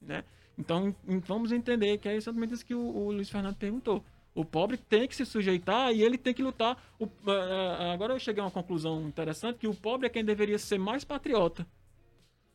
né? 0.01 0.25
Então, 0.59 0.95
vamos 1.27 1.53
entender 1.53 1.97
que 1.99 2.09
é 2.09 2.15
exatamente 2.15 2.53
isso 2.53 2.67
que 2.67 2.75
o, 2.75 2.81
o 2.81 3.13
Luiz 3.13 3.31
Fernando 3.31 3.57
perguntou. 3.57 4.05
O 4.35 4.45
pobre 4.45 4.77
tem 4.77 5.09
que 5.09 5.17
se 5.17 5.25
sujeitar 5.25 5.93
e 5.93 6.03
ele 6.03 6.19
tem 6.19 6.35
que 6.35 6.43
lutar. 6.43 6.81
O, 6.99 7.07
uh, 7.07 7.93
agora 7.93 8.15
eu 8.15 8.19
cheguei 8.19 8.43
a 8.43 8.45
uma 8.45 8.51
conclusão 8.51 9.03
interessante 9.09 9.59
que 9.59 9.67
o 9.67 9.75
pobre 9.75 10.07
é 10.07 10.11
quem 10.11 10.25
deveria 10.25 10.59
ser 10.59 10.79
mais 10.79 11.03
patriota. 11.03 11.67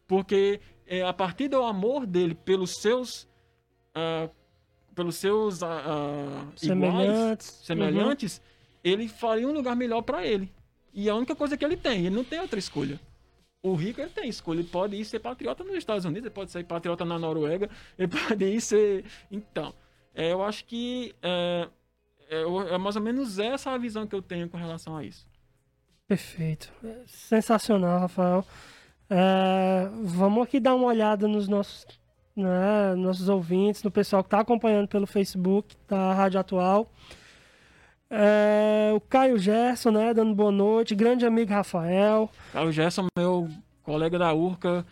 Porque 0.07 0.61
é, 0.85 1.01
a 1.01 1.13
partir 1.13 1.47
do 1.47 1.61
amor 1.63 2.05
dele 2.05 2.35
pelos 2.35 2.75
seus 2.75 3.23
uh, 3.95 4.29
pelos 4.93 5.17
seus 5.17 5.61
uh, 5.61 5.65
semelhantes, 6.55 6.63
iguais, 6.63 7.43
semelhantes 7.63 8.37
uhum. 8.37 8.43
ele 8.83 9.07
faria 9.07 9.47
um 9.47 9.51
lugar 9.51 9.75
melhor 9.75 10.01
para 10.03 10.25
ele. 10.25 10.53
E 10.95 11.09
é 11.09 11.11
a 11.11 11.15
única 11.15 11.35
coisa 11.35 11.57
que 11.57 11.65
ele 11.65 11.75
tem, 11.75 12.05
ele 12.05 12.15
não 12.15 12.23
tem 12.23 12.39
outra 12.39 12.57
escolha. 12.57 12.97
O 13.61 13.75
rico 13.75 13.99
ele 13.99 14.09
tem 14.09 14.29
escolha, 14.29 14.59
ele 14.59 14.69
pode 14.69 14.95
ir 14.95 15.03
ser 15.03 15.19
patriota 15.19 15.61
nos 15.61 15.75
Estados 15.75 16.05
Unidos, 16.05 16.23
ele 16.23 16.33
pode 16.33 16.51
ser 16.51 16.63
patriota 16.63 17.03
na 17.03 17.19
Noruega, 17.19 17.69
ele 17.99 18.07
pode 18.07 18.45
ir 18.45 18.61
ser. 18.61 19.03
Então, 19.29 19.73
é, 20.13 20.31
eu 20.31 20.41
acho 20.41 20.63
que 20.63 21.13
é, 21.21 21.67
é, 22.29 22.41
é, 22.73 22.77
mais 22.77 22.95
ou 22.95 23.01
menos 23.01 23.39
essa 23.39 23.71
a 23.71 23.77
visão 23.77 24.07
que 24.07 24.15
eu 24.15 24.21
tenho 24.21 24.47
com 24.47 24.55
relação 24.55 24.95
a 24.95 25.03
isso. 25.03 25.27
Perfeito. 26.07 26.71
Sensacional, 27.07 27.99
Rafael. 27.99 28.45
É, 29.09 29.89
vamos 30.01 30.43
aqui 30.43 30.61
dar 30.61 30.75
uma 30.75 30.85
olhada 30.85 31.27
nos 31.27 31.49
nossos, 31.49 31.85
né, 32.35 32.95
nossos 32.95 33.27
ouvintes, 33.27 33.83
no 33.83 33.91
pessoal 33.91 34.23
que 34.23 34.27
está 34.27 34.39
acompanhando 34.39 34.87
pelo 34.87 35.05
Facebook 35.05 35.75
da 35.89 36.13
Rádio 36.13 36.39
Atual. 36.39 36.89
É, 38.17 38.93
o 38.95 39.01
Caio 39.01 39.37
Gerson, 39.37 39.91
né, 39.91 40.13
dando 40.13 40.33
boa 40.33 40.51
noite. 40.51 40.95
Grande 40.95 41.25
amigo 41.25 41.51
Rafael. 41.51 42.29
Caio 42.53 42.71
Gerson, 42.71 43.07
meu 43.17 43.49
colega 43.83 44.17
da 44.17 44.33
Urca. 44.33 44.85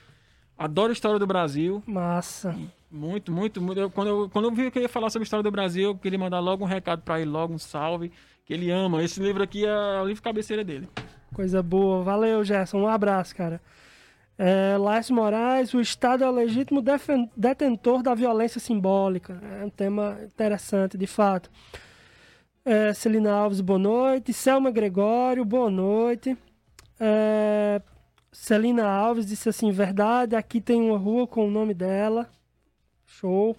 Adoro 0.58 0.90
a 0.90 0.94
história 0.94 1.18
do 1.18 1.26
Brasil. 1.26 1.82
Massa. 1.86 2.54
Muito, 2.92 3.32
muito, 3.32 3.62
muito. 3.62 3.80
Eu, 3.80 3.90
quando, 3.90 4.08
eu, 4.08 4.30
quando 4.30 4.46
eu 4.46 4.52
vi 4.52 4.70
que 4.70 4.78
eu 4.78 4.84
ia 4.84 4.90
falar 4.90 5.10
sobre 5.10 5.24
a 5.24 5.26
história 5.26 5.44
do 5.44 5.50
Brasil, 5.50 5.92
eu 5.92 5.96
queria 5.96 6.20
mandar 6.20 6.42
logo 6.42 6.66
um 6.66 6.68
recado 6.68 7.02
para 7.02 7.22
ele, 7.22 7.30
logo 7.30 7.54
um 7.54 7.58
salve, 7.58 8.12
que 8.46 8.54
ele 8.54 8.70
ama. 8.70 9.02
Esse 9.02 9.22
livro 9.22 9.42
aqui 9.42 9.66
é 9.66 10.02
o 10.02 10.06
livro 10.06 10.22
cabeceira 10.22 10.64
dele. 10.64 10.90
Coisa 11.34 11.64
boa. 11.64 12.04
Valeu, 12.04 12.44
Gerson. 12.44 12.80
Um 12.80 12.88
abraço, 12.88 13.34
cara. 13.36 13.62
É, 14.38 14.76
Laércio 14.78 15.16
Moraes, 15.16 15.74
o 15.74 15.80
Estado 15.80 16.26
é 16.26 16.30
o 16.30 16.32
legítimo 16.32 16.84
detentor 17.38 18.04
da 18.04 18.14
violência 18.14 18.60
simbólica. 18.60 19.42
É 19.62 19.64
um 19.64 19.70
tema 19.70 20.18
interessante, 20.26 20.98
de 20.98 21.08
fato. 21.08 21.50
É, 22.66 22.94
Celina 22.94 23.34
Alves, 23.34 23.60
boa 23.60 23.78
noite. 23.78 24.32
Selma 24.32 24.72
Gregório, 24.72 25.44
boa 25.44 25.70
noite. 25.70 26.38
É, 26.98 27.82
Celina 28.32 28.86
Alves 28.88 29.26
disse 29.26 29.50
assim: 29.50 29.70
verdade, 29.72 30.34
aqui 30.34 30.62
tem 30.62 30.82
uma 30.82 30.98
rua 30.98 31.28
com 31.28 31.46
o 31.46 31.52
nome 31.52 31.74
dela. 31.74 32.30
Show. 33.06 33.56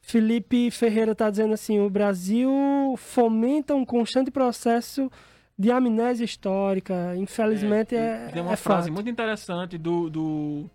Felipe 0.00 0.70
Ferreira 0.70 1.10
está 1.10 1.28
dizendo 1.28 1.54
assim: 1.54 1.80
o 1.80 1.90
Brasil 1.90 2.52
fomenta 2.96 3.74
um 3.74 3.84
constante 3.84 4.30
processo 4.30 5.10
de 5.58 5.72
amnésia 5.72 6.24
histórica. 6.24 7.16
Infelizmente 7.16 7.96
é. 7.96 8.26
é 8.28 8.30
tem 8.32 8.42
uma 8.42 8.52
é 8.52 8.56
frase 8.56 8.88
fato. 8.88 8.94
muito 8.94 9.10
interessante 9.10 9.76
do. 9.76 10.08
do... 10.08 10.70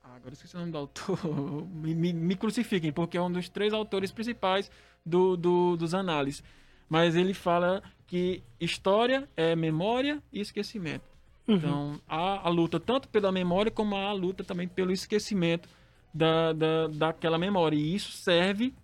Ah, 0.00 0.14
agora 0.14 0.32
esqueci 0.32 0.54
o 0.54 0.60
nome 0.60 0.70
do 0.70 0.78
autor. 0.78 1.18
me, 1.74 1.92
me, 1.92 2.12
me, 2.12 2.36
crucifiquem, 2.36 2.92
porque 2.92 3.16
é 3.16 3.20
um 3.20 3.32
dos 3.32 3.48
três 3.48 3.72
autores 3.72 4.12
principais 4.12 4.70
do, 5.04 5.36
do, 5.36 5.76
dos 5.76 5.94
análises. 5.94 6.42
Mas 6.88 7.16
ele 7.16 7.34
fala 7.34 7.82
que 8.06 8.42
história 8.60 9.28
é 9.36 9.56
memória 9.56 10.22
e 10.32 10.40
esquecimento. 10.40 11.04
Uhum. 11.48 11.56
Então, 11.56 12.00
há 12.08 12.46
a 12.46 12.48
luta 12.48 12.78
tanto 12.78 13.08
pela 13.08 13.32
memória 13.32 13.70
como 13.70 13.96
há 13.96 14.08
a 14.08 14.12
luta 14.12 14.44
também 14.44 14.68
pelo 14.68 14.92
esquecimento 14.92 15.68
da, 16.12 16.52
da, 16.52 16.86
daquela 16.88 17.38
memória. 17.38 17.76
E 17.76 17.94
isso 17.94 18.12
serve 18.12 18.74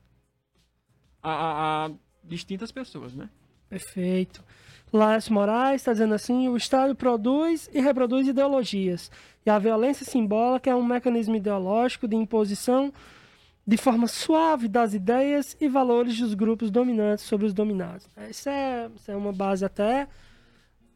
a, 1.22 1.30
a, 1.30 1.86
a 1.86 1.90
distintas 2.24 2.72
pessoas, 2.72 3.14
né? 3.14 3.28
Perfeito. 3.68 4.42
Laércio 4.92 5.32
Moraes 5.34 5.82
está 5.82 5.92
dizendo 5.92 6.14
assim: 6.14 6.48
o 6.48 6.56
Estado 6.56 6.94
produz 6.94 7.68
e 7.72 7.80
reproduz 7.80 8.26
ideologias. 8.26 9.10
E 9.44 9.50
a 9.50 9.58
violência 9.58 10.04
simbólica 10.04 10.70
é 10.70 10.74
um 10.74 10.84
mecanismo 10.84 11.36
ideológico 11.36 12.08
de 12.08 12.16
imposição 12.16 12.92
de 13.68 13.76
forma 13.76 14.06
suave 14.06 14.66
das 14.66 14.94
ideias 14.94 15.54
e 15.60 15.68
valores 15.68 16.18
dos 16.18 16.32
grupos 16.32 16.70
dominantes 16.70 17.26
sobre 17.26 17.44
os 17.44 17.52
dominados. 17.52 18.08
Isso 18.30 18.48
é, 18.48 18.88
isso 18.96 19.10
é 19.10 19.14
uma 19.14 19.30
base 19.30 19.62
até. 19.62 20.08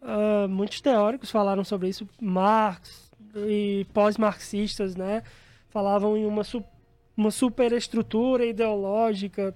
Uh, 0.00 0.48
muitos 0.48 0.80
teóricos 0.80 1.30
falaram 1.30 1.62
sobre 1.64 1.90
isso, 1.90 2.08
Marx 2.18 3.12
e 3.46 3.86
pós-marxistas, 3.92 4.96
né? 4.96 5.22
falavam 5.68 6.16
em 6.16 6.24
uma, 6.24 6.44
su 6.44 6.64
uma 7.14 7.30
superestrutura 7.30 8.46
ideológica. 8.46 9.54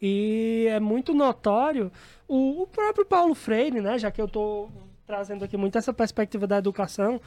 E 0.00 0.66
é 0.70 0.80
muito 0.80 1.12
notório 1.12 1.92
o, 2.26 2.62
o 2.62 2.66
próprio 2.66 3.04
Paulo 3.04 3.34
Freire, 3.34 3.82
né? 3.82 3.98
Já 3.98 4.10
que 4.10 4.20
eu 4.20 4.26
estou 4.26 4.72
trazendo 5.06 5.44
aqui 5.44 5.58
muito 5.58 5.76
essa 5.76 5.92
perspectiva 5.92 6.46
da 6.46 6.56
educação, 6.56 7.20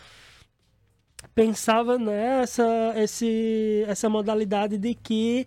pensava 1.33 1.97
nessa 1.97 2.93
esse, 2.95 3.85
essa 3.87 4.09
modalidade 4.09 4.77
de 4.77 4.93
que 4.93 5.45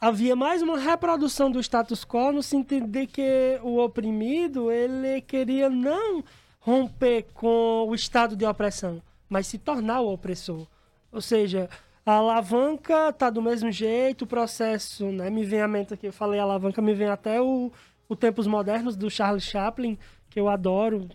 havia 0.00 0.36
mais 0.36 0.62
uma 0.62 0.78
reprodução 0.78 1.50
do 1.50 1.60
status 1.60 2.04
quo 2.04 2.32
no 2.32 2.42
sentido 2.42 2.86
de 2.86 3.06
que 3.06 3.58
o 3.62 3.78
oprimido 3.78 4.70
ele 4.70 5.20
queria 5.20 5.68
não 5.68 6.22
romper 6.60 7.26
com 7.34 7.86
o 7.88 7.94
estado 7.94 8.36
de 8.36 8.44
opressão, 8.44 9.02
mas 9.28 9.46
se 9.46 9.58
tornar 9.58 10.00
o 10.00 10.12
opressor. 10.12 10.66
Ou 11.10 11.20
seja, 11.20 11.68
a 12.04 12.12
alavanca 12.12 13.12
tá 13.12 13.30
do 13.30 13.42
mesmo 13.42 13.72
jeito, 13.72 14.22
o 14.22 14.26
processo, 14.26 15.06
né? 15.06 15.30
Me 15.30 15.44
vem 15.44 15.62
à 15.62 15.68
mente 15.68 15.94
aqui, 15.94 16.06
eu 16.06 16.12
falei 16.12 16.38
alavanca, 16.38 16.82
me 16.82 16.94
vem 16.94 17.08
até 17.08 17.40
o, 17.40 17.72
o 18.08 18.16
Tempos 18.16 18.46
Modernos 18.46 18.96
do 18.96 19.10
Charles 19.10 19.44
Chaplin, 19.44 19.98
que 20.30 20.38
eu 20.38 20.48
adoro, 20.48 21.08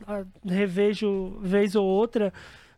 revejo 0.44 1.38
vez 1.42 1.76
ou 1.76 1.86
outra, 1.86 2.34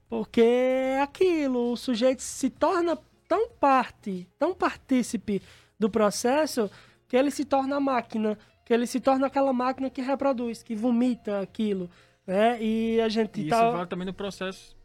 porque 0.09 0.41
é 0.41 1.01
aquilo, 1.01 1.71
o 1.71 1.77
sujeito 1.77 2.21
se 2.21 2.49
torna 2.49 2.97
tão 3.27 3.49
parte, 3.49 4.27
tão 4.37 4.53
partícipe 4.53 5.41
do 5.79 5.89
processo, 5.89 6.69
que 7.07 7.17
ele 7.17 7.31
se 7.31 7.45
torna 7.45 7.77
a 7.77 7.79
máquina, 7.79 8.37
que 8.63 8.73
ele 8.73 8.87
se 8.87 8.99
torna 8.99 9.27
aquela 9.27 9.53
máquina 9.53 9.89
que 9.89 10.01
reproduz, 10.01 10.63
que 10.63 10.75
vomita 10.75 11.41
aquilo, 11.41 11.89
né? 12.25 12.61
E 12.61 13.01
a 13.01 13.09
gente 13.09 13.41
e 13.41 13.47
tá... 13.47 13.63
Isso 13.63 13.71
vale 13.71 13.87
também 13.87 14.05
no 14.05 14.13
processo 14.13 14.75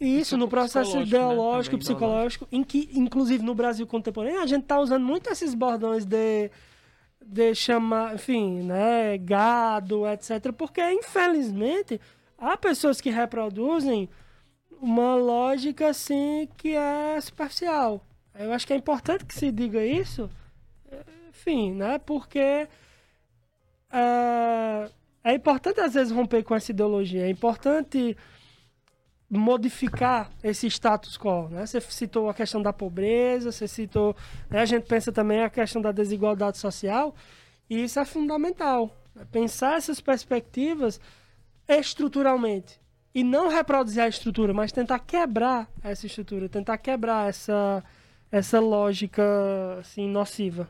isso, 0.00 0.36
no 0.38 0.48
processo 0.48 0.96
né? 0.96 1.02
ideológico, 1.02 1.76
né? 1.76 1.80
psicológico, 1.80 2.48
em 2.50 2.64
que, 2.64 2.88
inclusive 2.94 3.44
no 3.44 3.54
Brasil 3.54 3.86
contemporâneo, 3.86 4.40
a 4.40 4.46
gente 4.46 4.64
tá 4.64 4.80
usando 4.80 5.04
muito 5.04 5.28
esses 5.28 5.54
bordões 5.54 6.06
de, 6.06 6.50
de 7.22 7.54
chamar, 7.54 8.14
enfim, 8.14 8.62
né, 8.62 9.18
gado, 9.18 10.06
etc. 10.08 10.52
Porque, 10.56 10.80
infelizmente, 10.90 12.00
há 12.38 12.56
pessoas 12.56 12.98
que 12.98 13.10
reproduzem 13.10 14.08
uma 14.80 15.14
lógica, 15.14 15.88
assim, 15.88 16.48
que 16.56 16.74
é 16.74 17.20
superficial. 17.20 18.04
Eu 18.34 18.52
acho 18.52 18.66
que 18.66 18.72
é 18.72 18.76
importante 18.76 19.24
que 19.24 19.34
se 19.34 19.52
diga 19.52 19.84
isso, 19.84 20.30
enfim, 21.28 21.74
né, 21.74 21.98
porque... 21.98 22.68
Uh, 23.92 24.90
é 25.22 25.34
importante, 25.34 25.80
às 25.80 25.94
vezes, 25.94 26.12
romper 26.12 26.42
com 26.42 26.54
essa 26.54 26.70
ideologia. 26.72 27.26
É 27.26 27.30
importante 27.30 28.16
modificar 29.28 30.30
esse 30.42 30.66
status 30.66 31.16
quo, 31.16 31.48
né? 31.48 31.64
Você 31.64 31.80
citou 31.80 32.28
a 32.28 32.34
questão 32.34 32.60
da 32.60 32.72
pobreza, 32.72 33.52
você 33.52 33.68
citou, 33.68 34.16
né? 34.48 34.60
a 34.60 34.64
gente 34.64 34.86
pensa 34.86 35.12
também 35.12 35.42
a 35.42 35.50
questão 35.50 35.80
da 35.80 35.92
desigualdade 35.92 36.58
social, 36.58 37.14
e 37.68 37.84
isso 37.84 38.00
é 38.00 38.04
fundamental. 38.04 38.96
Né? 39.14 39.24
Pensar 39.30 39.76
essas 39.76 40.00
perspectivas 40.00 41.00
estruturalmente 41.68 42.80
e 43.14 43.24
não 43.24 43.48
reproduzir 43.48 44.02
a 44.02 44.08
estrutura, 44.08 44.52
mas 44.52 44.72
tentar 44.72 44.98
quebrar 45.00 45.68
essa 45.82 46.06
estrutura, 46.06 46.48
tentar 46.48 46.78
quebrar 46.78 47.28
essa 47.28 47.82
essa 48.30 48.60
lógica 48.60 49.22
assim 49.80 50.08
nociva. 50.08 50.68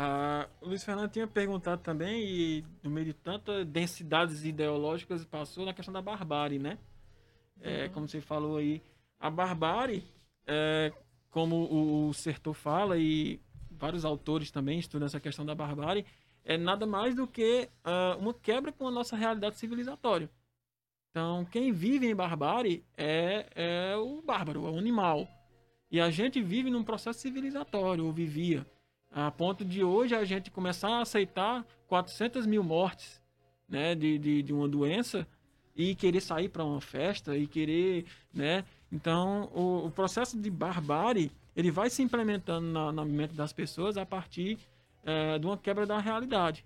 Ah, 0.00 0.48
o 0.60 0.68
Luiz 0.68 0.84
Fernando 0.84 1.10
tinha 1.10 1.26
perguntado 1.26 1.82
também, 1.82 2.22
e 2.22 2.64
no 2.82 2.88
meio 2.88 3.06
de 3.06 3.12
tantas 3.12 3.66
densidades 3.66 4.44
ideológicas, 4.44 5.24
passou 5.24 5.66
na 5.66 5.74
questão 5.74 5.92
da 5.92 6.00
barbárie, 6.00 6.58
né? 6.58 6.78
É, 7.60 7.86
uhum. 7.86 7.92
Como 7.92 8.08
você 8.08 8.20
falou 8.20 8.58
aí, 8.58 8.80
a 9.18 9.28
barbárie, 9.28 10.04
é, 10.46 10.92
como 11.30 11.56
o, 11.56 12.08
o 12.08 12.14
Sertor 12.14 12.54
fala, 12.54 12.96
e 12.96 13.40
vários 13.72 14.04
autores 14.04 14.52
também 14.52 14.78
estudam 14.78 15.06
essa 15.06 15.18
questão 15.18 15.44
da 15.44 15.54
barbárie, 15.54 16.06
é 16.44 16.56
nada 16.56 16.86
mais 16.86 17.14
do 17.14 17.26
que 17.26 17.68
uh, 17.84 18.18
uma 18.18 18.34
quebra 18.34 18.72
com 18.72 18.86
a 18.86 18.90
nossa 18.90 19.16
realidade 19.16 19.56
civilizatória. 19.56 20.30
Então, 21.10 21.44
quem 21.46 21.72
vive 21.72 22.06
em 22.06 22.14
barbárie 22.14 22.84
é, 22.96 23.46
é 23.54 23.96
o 23.96 24.22
bárbaro, 24.22 24.66
é 24.66 24.70
o 24.70 24.78
animal. 24.78 25.26
E 25.90 26.00
a 26.00 26.10
gente 26.10 26.40
vive 26.40 26.70
num 26.70 26.84
processo 26.84 27.20
civilizatório, 27.20 28.04
ou 28.04 28.12
vivia. 28.12 28.66
A 29.10 29.30
ponto 29.30 29.64
de 29.64 29.82
hoje 29.82 30.14
a 30.14 30.24
gente 30.24 30.50
começar 30.50 30.90
a 30.90 31.00
aceitar 31.00 31.64
400 31.86 32.46
mil 32.46 32.62
mortes 32.62 33.22
né, 33.68 33.94
de, 33.94 34.18
de, 34.18 34.42
de 34.42 34.52
uma 34.52 34.68
doença 34.68 35.26
e 35.74 35.94
querer 35.94 36.20
sair 36.20 36.48
para 36.48 36.64
uma 36.64 36.80
festa 36.80 37.36
e 37.36 37.46
querer, 37.46 38.04
né? 38.34 38.64
Então, 38.90 39.50
o, 39.54 39.86
o, 39.86 39.90
processo 39.90 40.38
de 40.40 40.50
barbárie, 40.50 41.30
ele 41.54 41.70
vai 41.70 41.88
se 41.88 42.02
implementando 42.02 42.66
na, 42.66 42.90
na 42.90 43.04
mente 43.04 43.34
das 43.34 43.52
pessoas 43.52 43.96
a 43.96 44.04
partir 44.04 44.58
é, 45.04 45.38
de 45.38 45.46
uma 45.46 45.56
quebra 45.56 45.86
da 45.86 45.98
realidade, 45.98 46.64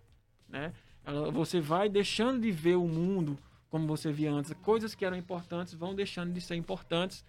né? 0.48 0.72
Você 1.32 1.60
vai 1.60 1.88
deixando 1.88 2.42
de 2.42 2.52
ver 2.52 2.76
o 2.76 2.86
mundo 2.86 3.36
como 3.68 3.86
você 3.86 4.12
via 4.12 4.30
antes. 4.30 4.52
Coisas 4.62 4.94
que 4.94 5.04
eram 5.04 5.16
importantes 5.16 5.74
vão 5.74 5.94
deixando 5.94 6.32
de 6.32 6.40
ser 6.40 6.54
importantes 6.54 7.24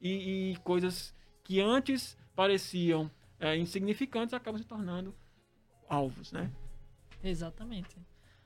e, 0.00 0.52
e 0.52 0.56
coisas 0.56 1.14
que 1.42 1.60
antes 1.60 2.18
pareciam 2.34 3.10
é, 3.40 3.56
insignificantes 3.56 4.34
acabam 4.34 4.60
se 4.60 4.66
tornando 4.66 5.14
alvos, 5.88 6.32
né? 6.32 6.50
Exatamente. 7.22 7.96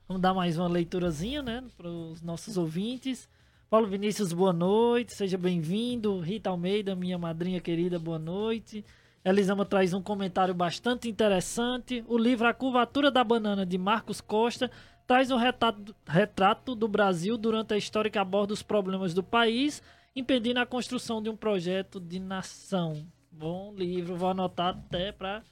Vamos 0.07 0.21
dar 0.21 0.33
mais 0.33 0.57
uma 0.57 0.67
leiturazinha, 0.67 1.41
né, 1.41 1.63
para 1.75 1.87
os 1.87 2.21
nossos 2.21 2.57
ouvintes. 2.57 3.29
Paulo 3.69 3.87
Vinícius, 3.87 4.33
boa 4.33 4.53
noite, 4.53 5.13
seja 5.13 5.37
bem-vindo. 5.37 6.19
Rita 6.19 6.49
Almeida, 6.49 6.95
minha 6.95 7.17
madrinha 7.17 7.59
querida, 7.59 7.99
boa 7.99 8.17
noite. 8.17 8.83
Elisama 9.23 9.65
traz 9.65 9.93
um 9.93 10.01
comentário 10.01 10.53
bastante 10.53 11.09
interessante. 11.09 12.03
O 12.07 12.17
livro 12.17 12.47
A 12.47 12.53
Curvatura 12.53 13.11
da 13.11 13.23
Banana, 13.23 13.65
de 13.65 13.77
Marcos 13.77 14.21
Costa, 14.21 14.71
traz 15.05 15.29
um 15.29 15.35
retrato, 15.35 15.95
retrato 16.07 16.73
do 16.73 16.87
Brasil 16.87 17.37
durante 17.37 17.73
a 17.73 17.77
história 17.77 18.09
que 18.09 18.17
aborda 18.17 18.53
os 18.53 18.63
problemas 18.63 19.13
do 19.13 19.21
país, 19.21 19.83
impedindo 20.15 20.59
a 20.59 20.65
construção 20.65 21.21
de 21.21 21.29
um 21.29 21.35
projeto 21.35 21.99
de 21.99 22.19
nação. 22.19 23.05
Bom 23.31 23.73
livro, 23.75 24.15
vou 24.15 24.29
anotar 24.29 24.69
até 24.69 25.11
para 25.11 25.43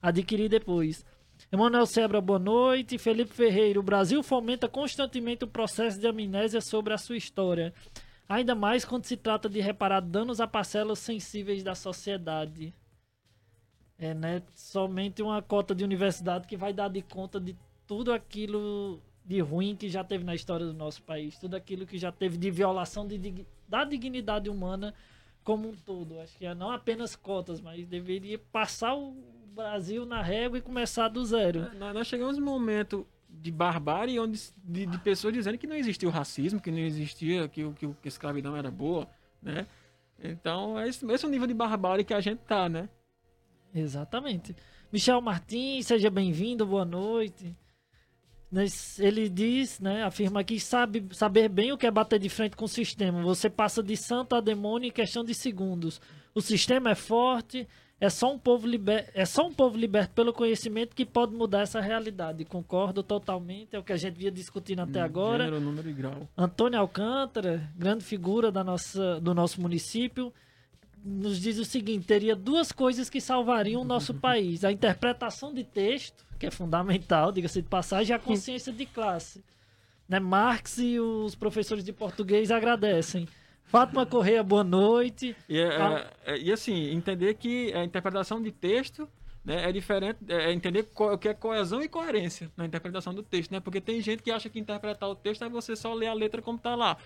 adquirir 0.00 0.48
depois. 0.48 1.04
Emanuel 1.50 1.86
Sebra, 1.86 2.20
boa 2.20 2.38
noite. 2.38 2.96
Felipe 2.96 3.34
Ferreira, 3.34 3.78
o 3.78 3.82
Brasil 3.82 4.22
fomenta 4.22 4.68
constantemente 4.68 5.44
o 5.44 5.48
processo 5.48 5.98
de 5.98 6.06
amnésia 6.06 6.60
sobre 6.60 6.94
a 6.94 6.98
sua 6.98 7.16
história. 7.16 7.74
Ainda 8.28 8.54
mais 8.54 8.84
quando 8.84 9.04
se 9.04 9.16
trata 9.16 9.48
de 9.48 9.60
reparar 9.60 10.00
danos 10.00 10.40
a 10.40 10.46
parcelas 10.46 10.98
sensíveis 10.98 11.62
da 11.62 11.74
sociedade. 11.74 12.72
É, 13.98 14.12
né? 14.12 14.42
Somente 14.54 15.22
uma 15.22 15.40
cota 15.40 15.74
de 15.74 15.82
universidade 15.82 16.46
que 16.46 16.56
vai 16.56 16.72
dar 16.72 16.88
de 16.88 17.02
conta 17.02 17.40
de 17.40 17.56
tudo 17.86 18.12
aquilo 18.12 19.00
de 19.24 19.40
ruim 19.40 19.74
que 19.74 19.88
já 19.88 20.04
teve 20.04 20.22
na 20.22 20.34
história 20.34 20.66
do 20.66 20.74
nosso 20.74 21.02
país. 21.02 21.38
Tudo 21.38 21.54
aquilo 21.56 21.86
que 21.86 21.98
já 21.98 22.12
teve 22.12 22.36
de 22.36 22.50
violação 22.50 23.06
de, 23.06 23.46
da 23.68 23.84
dignidade 23.84 24.48
humana 24.48 24.94
como 25.42 25.68
um 25.68 25.74
todo. 25.74 26.20
Acho 26.20 26.36
que 26.36 26.46
é 26.46 26.54
não 26.54 26.70
apenas 26.70 27.16
cotas, 27.16 27.60
mas 27.60 27.86
deveria 27.86 28.38
passar 28.38 28.94
o 28.94 29.16
Brasil 29.54 30.04
na 30.04 30.20
régua 30.20 30.58
e 30.58 30.60
começar 30.62 31.08
do 31.08 31.24
zero. 31.24 31.70
É, 31.80 31.92
nós 31.92 32.06
chegamos 32.06 32.36
num 32.36 32.44
momento 32.44 33.06
de 33.28 33.50
barbárie 33.50 34.18
onde 34.18 34.40
de, 34.64 34.86
de, 34.86 34.98
pessoas 34.98 35.32
dizendo 35.34 35.58
que 35.58 35.66
não 35.66 35.76
existia 35.76 36.08
o 36.08 36.12
racismo, 36.12 36.60
que 36.60 36.70
não 36.70 36.78
existia 36.78 37.48
que, 37.48 37.62
que, 37.72 37.86
que 37.86 37.94
a 38.04 38.08
escravidão 38.08 38.56
era 38.56 38.70
boa, 38.70 39.08
né? 39.42 39.66
Então, 40.22 40.78
é 40.78 40.88
esse, 40.88 41.04
esse 41.10 41.24
é 41.24 41.28
o 41.28 41.30
nível 41.30 41.46
de 41.46 41.54
barbárie 41.54 42.04
que 42.04 42.14
a 42.14 42.20
gente 42.20 42.40
tá, 42.40 42.68
né? 42.68 42.88
Exatamente. 43.80 44.54
Michel 44.92 45.20
Martins, 45.20 45.86
seja 45.86 46.10
bem-vindo, 46.10 46.64
boa 46.64 46.84
noite. 46.84 47.54
Ele 48.98 49.28
diz, 49.28 49.80
né, 49.80 50.04
afirma 50.04 50.44
que 50.44 50.58
sabe 50.58 51.04
saber 51.12 51.48
bem 51.48 51.72
o 51.72 51.76
que 51.76 51.86
é 51.86 51.90
bater 51.90 52.18
de 52.18 52.28
frente 52.28 52.56
com 52.56 52.64
o 52.64 52.68
sistema. 52.68 53.22
Você 53.22 53.50
passa 53.50 53.82
de 53.82 53.96
santo 53.96 54.34
a 54.34 54.40
demônio 54.40 54.88
em 54.88 54.92
questão 54.92 55.24
de 55.24 55.34
segundos. 55.34 56.00
O 56.34 56.40
sistema 56.40 56.90
é 56.90 56.94
forte, 56.94 57.66
é 58.00 58.08
só 58.08 58.32
um 58.32 58.38
povo 58.38 58.66
liber... 58.66 59.10
é 59.14 59.24
só 59.24 59.46
um 59.46 59.52
povo 59.52 59.76
liberto 59.76 60.14
pelo 60.14 60.32
conhecimento 60.32 60.94
que 60.94 61.04
pode 61.04 61.34
mudar 61.34 61.62
essa 61.62 61.80
realidade. 61.80 62.44
Concordo 62.44 63.02
totalmente, 63.02 63.74
é 63.74 63.78
o 63.78 63.82
que 63.82 63.92
a 63.92 63.96
gente 63.96 64.16
via 64.16 64.30
discutindo 64.30 64.80
até 64.80 65.02
hum, 65.02 65.04
agora. 65.04 65.44
Gênero, 65.44 65.60
número 65.60 65.90
e 65.90 65.92
grau. 65.92 66.28
Antônio 66.36 66.78
Alcântara, 66.78 67.68
grande 67.76 68.04
figura 68.04 68.52
da 68.52 68.62
nossa, 68.62 69.20
do 69.20 69.34
nosso 69.34 69.60
município, 69.60 70.32
nos 71.06 71.38
diz 71.38 71.58
o 71.58 71.64
seguinte: 71.64 72.06
teria 72.06 72.34
duas 72.34 72.72
coisas 72.72 73.08
que 73.08 73.20
salvariam 73.20 73.82
o 73.82 73.84
nosso 73.84 74.12
país: 74.20 74.64
a 74.64 74.72
interpretação 74.72 75.54
de 75.54 75.62
texto 75.62 76.26
que 76.38 76.46
é 76.46 76.50
fundamental, 76.50 77.32
diga-se 77.32 77.62
de 77.62 77.68
passagem, 77.68 78.12
é 78.12 78.16
a 78.16 78.18
consciência 78.18 78.72
de 78.72 78.84
classe. 78.84 79.42
Né? 80.08 80.20
Marx 80.20 80.78
e 80.78 81.00
os 81.00 81.34
professores 81.34 81.82
de 81.82 81.92
português 81.92 82.50
agradecem. 82.50 83.26
Fátima 83.64 84.06
Correia, 84.06 84.42
boa 84.42 84.62
noite. 84.62 85.34
E, 85.48 85.58
é, 85.58 85.76
ah. 85.76 86.10
é, 86.24 86.38
e 86.38 86.52
assim, 86.52 86.90
entender 86.90 87.34
que 87.34 87.72
a 87.74 87.82
interpretação 87.84 88.40
de 88.40 88.52
texto 88.52 89.08
né, 89.44 89.68
é 89.68 89.72
diferente, 89.72 90.18
é 90.28 90.52
entender 90.52 90.86
o 90.94 91.18
que 91.18 91.28
é 91.28 91.34
coesão 91.34 91.82
e 91.82 91.88
coerência 91.88 92.50
na 92.56 92.64
interpretação 92.64 93.12
do 93.12 93.22
texto, 93.22 93.50
né? 93.50 93.58
Porque 93.58 93.80
tem 93.80 94.00
gente 94.00 94.22
que 94.22 94.30
acha 94.30 94.48
que 94.48 94.58
interpretar 94.58 95.08
o 95.08 95.16
texto 95.16 95.44
é 95.44 95.48
você 95.48 95.74
só 95.74 95.92
ler 95.94 96.06
a 96.06 96.14
letra 96.14 96.40
como 96.40 96.58
está 96.58 96.74
lá. 96.76 96.96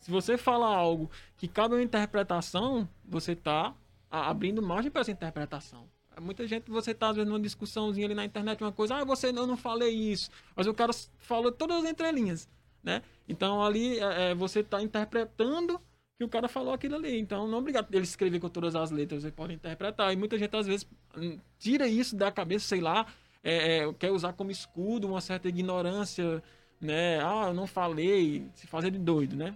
Se 0.00 0.10
você 0.10 0.38
fala 0.38 0.66
algo 0.66 1.10
que 1.36 1.48
cabe 1.48 1.74
uma 1.74 1.82
interpretação, 1.82 2.88
você 3.04 3.32
está 3.32 3.74
abrindo 4.10 4.62
margem 4.62 4.90
para 4.90 5.02
essa 5.02 5.10
interpretação. 5.10 5.88
Muita 6.20 6.46
gente, 6.46 6.70
você 6.70 6.94
tá 6.94 7.10
às 7.10 7.16
vezes 7.16 7.28
numa 7.28 7.40
discussãozinha 7.40 8.06
ali 8.06 8.14
na 8.14 8.24
internet, 8.24 8.62
uma 8.62 8.72
coisa, 8.72 8.96
ah, 8.96 9.04
você 9.04 9.30
não, 9.30 9.46
não 9.46 9.56
falei 9.56 9.90
isso. 9.90 10.30
Mas 10.56 10.66
o 10.66 10.74
cara 10.74 10.92
falou 11.18 11.52
todas 11.52 11.84
as 11.84 11.90
entrelinhas, 11.90 12.48
né? 12.82 13.02
Então 13.28 13.62
ali 13.62 13.98
é, 14.00 14.30
é 14.30 14.34
você 14.34 14.60
está 14.60 14.82
interpretando 14.82 15.80
que 16.18 16.24
o 16.24 16.28
cara 16.28 16.48
falou 16.48 16.74
aquilo 16.74 16.96
ali. 16.96 17.16
Então, 17.18 17.46
não 17.46 17.58
é 17.58 17.60
obrigado 17.60 17.94
ele 17.94 18.02
escrever 18.02 18.40
com 18.40 18.48
todas 18.48 18.74
as 18.74 18.90
letras, 18.90 19.22
você 19.22 19.30
pode 19.30 19.54
interpretar. 19.54 20.12
E 20.12 20.16
muita 20.16 20.36
gente, 20.36 20.54
às 20.56 20.66
vezes, 20.66 20.86
hum, 21.16 21.38
tira 21.58 21.86
isso 21.86 22.16
da 22.16 22.32
cabeça, 22.32 22.66
sei 22.66 22.80
lá, 22.80 23.06
é, 23.42 23.78
é, 23.78 23.92
quer 23.92 24.10
usar 24.10 24.32
como 24.32 24.50
escudo 24.50 25.06
uma 25.06 25.20
certa 25.20 25.48
ignorância, 25.48 26.42
né? 26.80 27.20
Ah, 27.20 27.46
eu 27.48 27.54
não 27.54 27.68
falei, 27.68 28.48
se 28.54 28.66
fazer 28.66 28.90
de 28.90 28.98
doido, 28.98 29.36
né? 29.36 29.54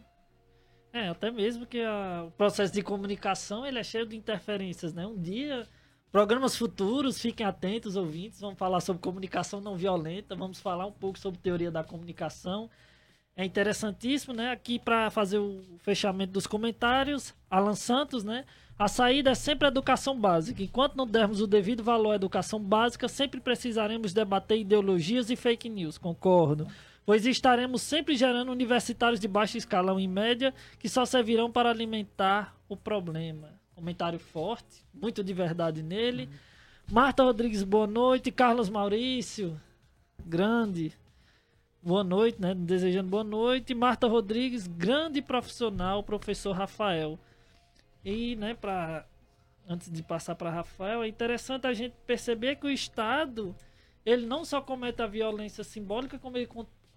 É, 0.92 1.08
até 1.08 1.30
mesmo 1.30 1.64
que 1.64 1.80
a, 1.80 2.24
o 2.26 2.30
processo 2.32 2.72
de 2.72 2.82
comunicação 2.82 3.66
ele 3.66 3.78
é 3.78 3.82
cheio 3.82 4.04
de 4.06 4.14
interferências, 4.14 4.92
né? 4.92 5.06
Um 5.06 5.18
dia, 5.18 5.66
programas 6.10 6.54
futuros, 6.54 7.18
fiquem 7.18 7.46
atentos, 7.46 7.96
ouvintes, 7.96 8.40
vamos 8.40 8.58
falar 8.58 8.80
sobre 8.80 9.00
comunicação 9.00 9.58
não 9.60 9.74
violenta, 9.74 10.36
vamos 10.36 10.60
falar 10.60 10.84
um 10.84 10.92
pouco 10.92 11.18
sobre 11.18 11.40
teoria 11.40 11.70
da 11.70 11.82
comunicação. 11.82 12.68
É 13.34 13.42
interessantíssimo, 13.42 14.34
né? 14.34 14.50
Aqui 14.50 14.78
para 14.78 15.08
fazer 15.08 15.38
o 15.38 15.62
fechamento 15.78 16.34
dos 16.34 16.46
comentários, 16.46 17.34
Alan 17.50 17.74
Santos, 17.74 18.22
né? 18.22 18.44
A 18.78 18.86
saída 18.86 19.30
é 19.30 19.34
sempre 19.34 19.66
a 19.66 19.68
educação 19.68 20.18
básica. 20.20 20.62
Enquanto 20.62 20.96
não 20.96 21.06
dermos 21.06 21.40
o 21.40 21.46
devido 21.46 21.82
valor 21.82 22.12
à 22.12 22.16
educação 22.16 22.60
básica, 22.60 23.08
sempre 23.08 23.40
precisaremos 23.40 24.12
debater 24.12 24.58
ideologias 24.58 25.30
e 25.30 25.36
fake 25.36 25.70
news. 25.70 25.96
Concordo 25.96 26.66
pois 27.04 27.26
estaremos 27.26 27.82
sempre 27.82 28.16
gerando 28.16 28.52
universitários 28.52 29.20
de 29.20 29.28
baixo 29.28 29.58
escalão 29.58 29.98
em 29.98 30.08
média 30.08 30.54
que 30.78 30.88
só 30.88 31.04
servirão 31.04 31.50
para 31.50 31.70
alimentar 31.70 32.56
o 32.68 32.76
problema. 32.76 33.60
Comentário 33.74 34.18
forte, 34.18 34.84
muito 34.94 35.24
de 35.24 35.32
verdade 35.32 35.82
nele. 35.82 36.24
Uhum. 36.24 36.92
Marta 36.92 37.22
Rodrigues, 37.22 37.62
boa 37.62 37.86
noite. 37.86 38.30
Carlos 38.30 38.68
Maurício, 38.68 39.60
grande. 40.24 40.92
Boa 41.82 42.04
noite, 42.04 42.40
né? 42.40 42.54
Desejando 42.54 43.08
boa 43.08 43.24
noite. 43.24 43.74
Marta 43.74 44.06
Rodrigues, 44.06 44.66
grande 44.66 45.20
profissional, 45.20 46.02
professor 46.02 46.52
Rafael. 46.52 47.18
E, 48.04 48.36
né, 48.36 48.54
para 48.54 49.06
antes 49.68 49.90
de 49.90 50.02
passar 50.02 50.34
para 50.34 50.50
Rafael, 50.50 51.02
é 51.02 51.08
interessante 51.08 51.66
a 51.66 51.72
gente 51.72 51.94
perceber 52.06 52.56
que 52.56 52.66
o 52.66 52.70
Estado 52.70 53.54
ele 54.04 54.26
não 54.26 54.44
só 54.44 54.60
comete 54.60 55.00
a 55.00 55.06
violência 55.06 55.62
simbólica, 55.62 56.18
como 56.18 56.36
ele 56.36 56.48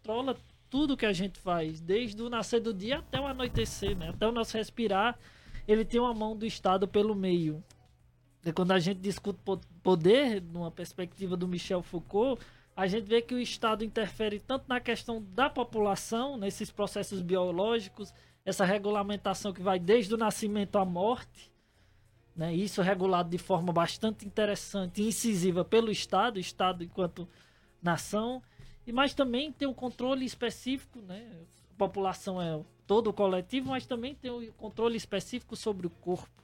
controla 0.06 0.38
tudo 0.70 0.96
que 0.96 1.06
a 1.06 1.14
gente 1.14 1.40
faz, 1.40 1.82
desde 1.82 2.22
o 2.22 2.30
nascer 2.30 2.60
do 2.60 2.72
dia 2.72 3.00
até 3.00 3.20
o 3.20 3.26
anoitecer, 3.26 3.98
né? 3.98 4.10
Até 4.10 4.28
o 4.28 4.32
nosso 4.32 4.56
respirar, 4.56 5.18
ele 5.68 5.84
tem 5.84 6.00
uma 6.00 6.14
mão 6.14 6.38
do 6.38 6.46
Estado 6.46 6.88
pelo 6.88 7.16
meio. 7.16 7.64
E 8.46 8.54
quando 8.54 8.72
a 8.72 8.80
gente 8.80 9.00
discute 9.00 9.40
poder, 9.82 10.42
numa 10.42 10.70
perspectiva 10.70 11.36
do 11.36 11.48
Michel 11.48 11.82
Foucault, 11.82 12.40
a 12.76 12.86
gente 12.86 13.08
vê 13.08 13.20
que 13.20 13.34
o 13.34 13.40
Estado 13.40 13.84
interfere 13.84 14.40
tanto 14.40 14.66
na 14.68 14.80
questão 14.80 15.24
da 15.34 15.50
população, 15.50 16.38
nesses 16.38 16.70
processos 16.70 17.22
biológicos, 17.22 18.14
essa 18.46 18.64
regulamentação 18.64 19.52
que 19.52 19.62
vai 19.62 19.80
desde 19.80 20.14
o 20.14 20.18
nascimento 20.18 20.78
à 20.78 20.86
morte, 20.86 21.52
né? 22.36 22.54
isso 22.54 22.82
regulado 22.84 23.30
de 23.30 23.40
forma 23.40 23.74
bastante 23.74 24.24
interessante 24.24 25.02
e 25.02 25.08
incisiva 25.08 25.66
pelo 25.66 25.90
Estado, 25.90 26.40
Estado 26.40 26.84
enquanto 26.84 27.28
nação, 27.82 28.44
e 28.86 28.92
mas 28.92 29.14
também 29.14 29.52
tem 29.52 29.68
um 29.68 29.74
controle 29.74 30.26
específico, 30.26 31.00
né? 31.00 31.28
A 31.74 31.78
população 31.78 32.42
é 32.42 32.62
todo 32.86 33.10
o 33.10 33.14
coletivo, 33.14 33.70
mas 33.70 33.86
também 33.86 34.14
tem 34.14 34.32
o 34.32 34.40
um 34.40 34.52
controle 34.52 34.96
específico 34.96 35.56
sobre 35.56 35.88
o 35.88 35.90
corpo. 35.90 36.44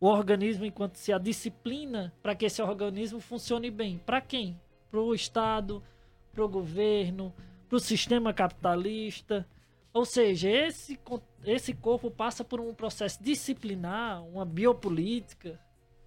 O 0.00 0.06
organismo, 0.06 0.64
enquanto 0.64 0.96
se 0.96 1.12
a 1.12 1.18
disciplina 1.18 2.12
para 2.22 2.34
que 2.34 2.46
esse 2.46 2.60
organismo 2.62 3.20
funcione 3.20 3.70
bem. 3.70 3.98
Para 3.98 4.20
quem? 4.20 4.58
Para 4.90 5.00
o 5.00 5.14
Estado, 5.14 5.82
para 6.32 6.44
o 6.44 6.48
governo, 6.48 7.32
para 7.68 7.76
o 7.76 7.80
sistema 7.80 8.32
capitalista. 8.32 9.46
Ou 9.92 10.04
seja, 10.04 10.48
esse, 10.48 10.98
esse 11.44 11.74
corpo 11.74 12.10
passa 12.10 12.42
por 12.42 12.60
um 12.60 12.74
processo 12.74 13.22
disciplinar, 13.22 14.24
uma 14.24 14.44
biopolítica, 14.44 15.60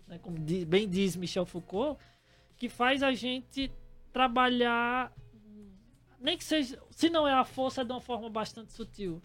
né, 0.08 0.18
como 0.22 0.38
bem 0.68 0.90
diz 0.90 1.16
Michel 1.16 1.46
Foucault, 1.46 2.02
que 2.58 2.70
faz 2.70 3.04
a 3.04 3.14
gente 3.14 3.72
trabalhar. 4.14 5.12
Nem 6.20 6.38
que 6.38 6.44
seja. 6.44 6.80
Se 6.92 7.10
não 7.10 7.28
é 7.28 7.34
a 7.34 7.44
força, 7.44 7.82
é 7.82 7.84
de 7.84 7.92
uma 7.92 8.00
forma 8.00 8.30
bastante 8.30 8.72
sutil. 8.72 9.22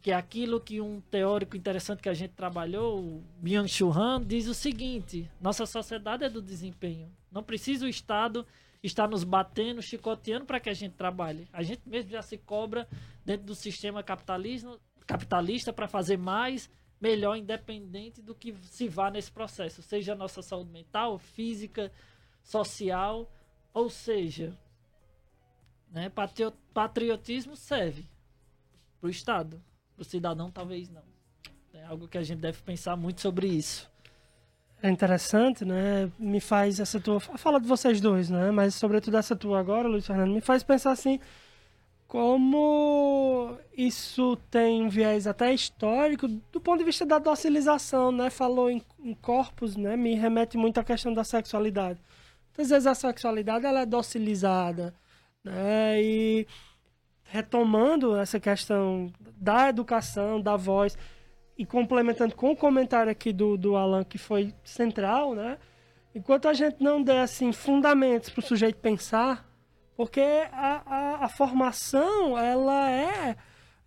Que 0.00 0.10
é 0.10 0.14
aquilo 0.14 0.60
que 0.60 0.80
um 0.80 1.00
teórico 1.00 1.56
interessante 1.56 2.02
que 2.02 2.08
a 2.08 2.14
gente 2.14 2.34
trabalhou, 2.34 3.00
o 3.00 3.24
Byung-Chul 3.40 3.92
Han, 3.92 4.22
diz 4.24 4.46
o 4.46 4.54
seguinte: 4.54 5.28
nossa 5.40 5.64
sociedade 5.64 6.24
é 6.24 6.28
do 6.28 6.42
desempenho. 6.42 7.10
Não 7.30 7.42
precisa 7.42 7.86
o 7.86 7.88
Estado 7.88 8.46
estar 8.82 9.08
nos 9.08 9.24
batendo, 9.24 9.80
chicoteando 9.80 10.44
para 10.44 10.60
que 10.60 10.68
a 10.68 10.74
gente 10.74 10.94
trabalhe. 10.94 11.48
A 11.52 11.62
gente 11.62 11.82
mesmo 11.86 12.10
já 12.10 12.20
se 12.20 12.36
cobra 12.36 12.88
dentro 13.24 13.46
do 13.46 13.54
sistema 13.54 14.02
capitalismo, 14.02 14.78
capitalista 15.06 15.72
para 15.72 15.86
fazer 15.86 16.16
mais, 16.16 16.68
melhor, 17.00 17.36
independente 17.36 18.20
do 18.20 18.34
que 18.34 18.54
se 18.62 18.88
vá 18.88 19.08
nesse 19.08 19.30
processo, 19.30 19.82
seja 19.82 20.12
a 20.12 20.16
nossa 20.16 20.42
saúde 20.42 20.70
mental, 20.70 21.16
física, 21.16 21.92
social 22.42 23.30
ou 23.72 23.88
seja, 23.88 24.56
né, 25.90 26.10
patriotismo 26.72 27.56
serve 27.56 28.06
para 29.00 29.08
o 29.08 29.10
Estado, 29.10 29.62
para 29.94 30.02
o 30.02 30.04
cidadão 30.04 30.50
talvez 30.50 30.88
não. 30.88 31.02
É 31.74 31.84
algo 31.84 32.06
que 32.06 32.18
a 32.18 32.22
gente 32.22 32.38
deve 32.38 32.60
pensar 32.62 32.96
muito 32.96 33.20
sobre 33.20 33.46
isso. 33.46 33.90
É 34.82 34.90
interessante, 34.90 35.64
né? 35.64 36.10
Me 36.18 36.40
faz 36.40 36.80
essa 36.80 37.00
tua. 37.00 37.20
Fala 37.20 37.60
de 37.60 37.66
vocês 37.66 38.00
dois, 38.00 38.28
né? 38.28 38.50
Mas, 38.50 38.74
sobretudo, 38.74 39.16
essa 39.16 39.34
tua 39.36 39.60
agora, 39.60 39.88
Luiz 39.88 40.06
Fernando, 40.06 40.32
me 40.32 40.40
faz 40.40 40.62
pensar 40.62 40.90
assim. 40.90 41.20
Como 42.08 43.56
isso 43.74 44.36
tem 44.50 44.82
um 44.82 44.88
viés 44.88 45.26
até 45.26 45.54
histórico 45.54 46.28
do 46.28 46.60
ponto 46.60 46.80
de 46.80 46.84
vista 46.84 47.06
da 47.06 47.18
docilização, 47.18 48.12
né? 48.12 48.28
Falou 48.28 48.68
em, 48.68 48.82
em 49.02 49.14
corpos, 49.14 49.76
né? 49.76 49.96
Me 49.96 50.14
remete 50.14 50.58
muito 50.58 50.78
à 50.78 50.84
questão 50.84 51.14
da 51.14 51.24
sexualidade. 51.24 51.98
Às 52.56 52.68
vezes 52.68 52.86
a 52.86 52.94
sexualidade 52.94 53.64
ela 53.64 53.80
é 53.80 53.86
docilizada, 53.86 54.94
né? 55.42 56.02
E 56.02 56.46
retomando 57.24 58.14
essa 58.16 58.38
questão 58.38 59.10
da 59.36 59.70
educação, 59.70 60.40
da 60.40 60.56
voz, 60.56 60.96
e 61.56 61.64
complementando 61.64 62.34
com 62.34 62.50
o 62.50 62.56
comentário 62.56 63.10
aqui 63.10 63.32
do, 63.32 63.56
do 63.56 63.76
Alan, 63.76 64.04
que 64.04 64.18
foi 64.18 64.54
central, 64.62 65.34
né? 65.34 65.58
Enquanto 66.14 66.46
a 66.46 66.52
gente 66.52 66.82
não 66.82 67.02
der, 67.02 67.22
assim, 67.22 67.52
fundamentos 67.52 68.28
para 68.28 68.40
o 68.40 68.46
sujeito 68.46 68.76
pensar, 68.76 69.48
porque 69.96 70.20
a, 70.52 70.82
a, 70.84 71.24
a, 71.24 71.28
formação, 71.28 72.38
ela 72.38 72.90
é, 72.90 73.36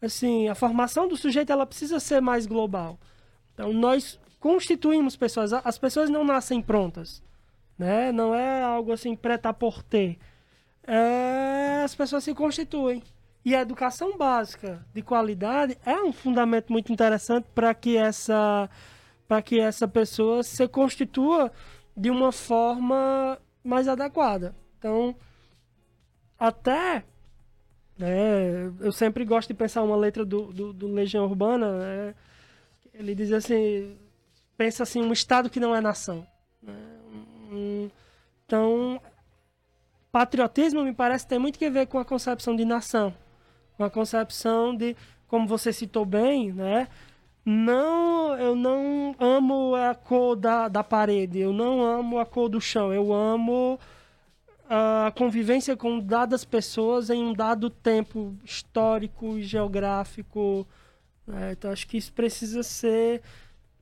assim, 0.01 0.47
a 0.47 0.55
formação 0.55 1.07
do 1.07 1.15
sujeito, 1.15 1.51
ela 1.51 1.67
precisa 1.67 1.99
ser 1.99 2.21
mais 2.21 2.47
global. 2.47 2.99
Então, 3.53 3.71
nós 3.71 4.19
constituímos 4.39 5.15
pessoas, 5.15 5.53
as 5.53 5.77
pessoas 5.77 6.09
não 6.09 6.23
nascem 6.23 6.61
prontas 6.61 7.23
né? 7.77 8.11
Não 8.11 8.33
é 8.33 8.63
algo 8.63 8.91
assim 8.91 9.15
preta 9.15 9.53
por 9.53 9.83
ter. 9.83 10.17
É, 10.87 11.81
as 11.83 11.95
pessoas 11.95 12.23
se 12.23 12.33
constituem. 12.33 13.03
E 13.43 13.55
a 13.55 13.61
educação 13.61 14.17
básica 14.17 14.83
de 14.93 15.03
qualidade 15.03 15.77
é 15.85 15.95
um 16.01 16.11
fundamento 16.11 16.71
muito 16.71 16.91
interessante 16.91 17.45
para 17.53 17.73
que 17.75 17.95
essa 17.95 18.69
para 19.27 19.41
que 19.41 19.59
essa 19.59 19.87
pessoa 19.87 20.43
se 20.43 20.67
constitua 20.67 21.51
de 21.95 22.09
uma 22.09 22.31
forma 22.31 23.39
mais 23.63 23.87
adequada. 23.87 24.55
Então, 24.77 25.15
até 26.37 27.03
né, 27.97 28.65
eu 28.79 28.91
sempre 28.91 29.23
gosto 29.25 29.47
de 29.47 29.53
pensar 29.53 29.83
uma 29.83 29.95
letra 29.95 30.25
do, 30.25 30.51
do, 30.51 30.73
do 30.73 30.87
Legião 30.87 31.25
Urbana. 31.25 31.79
Né, 31.79 32.15
ele 32.93 33.15
diz 33.15 33.31
assim: 33.31 33.97
pensa 34.57 34.83
assim, 34.83 35.01
um 35.01 35.13
Estado 35.13 35.49
que 35.49 35.59
não 35.59 35.75
é 35.75 35.81
nação. 35.81 36.25
Então, 38.45 39.01
patriotismo 40.11 40.83
me 40.83 40.93
parece 40.93 41.27
ter 41.27 41.39
muito 41.39 41.59
que 41.59 41.69
ver 41.69 41.87
com 41.87 41.97
a 41.97 42.05
concepção 42.05 42.55
de 42.55 42.63
nação, 42.63 43.13
com 43.77 43.83
a 43.83 43.89
concepção 43.89 44.75
de, 44.75 44.95
como 45.27 45.47
você 45.47 45.73
citou 45.73 46.05
bem, 46.05 46.53
né? 46.53 46.87
Não, 47.45 48.35
eu 48.37 48.55
não 48.55 49.15
amo 49.19 49.75
a 49.75 49.93
cor 49.93 50.35
da, 50.35 50.67
da 50.67 50.83
parede, 50.83 51.39
eu 51.39 51.53
não 51.53 51.83
amo 51.83 52.17
a 52.17 52.25
cor 52.25 52.49
do 52.49 52.59
chão, 52.59 52.91
eu 52.91 53.13
amo 53.13 53.79
a 54.67 55.11
convivência 55.15 55.77
com 55.77 55.99
dadas 55.99 56.43
pessoas 56.43 57.09
em 57.09 57.23
um 57.23 57.33
dado 57.33 57.69
tempo 57.69 58.35
histórico 58.43 59.37
e 59.37 59.43
geográfico. 59.43 60.67
Né? 61.27 61.51
Então, 61.51 61.71
acho 61.71 61.87
que 61.87 61.97
isso 61.97 62.13
precisa 62.13 62.63
ser 62.63 63.21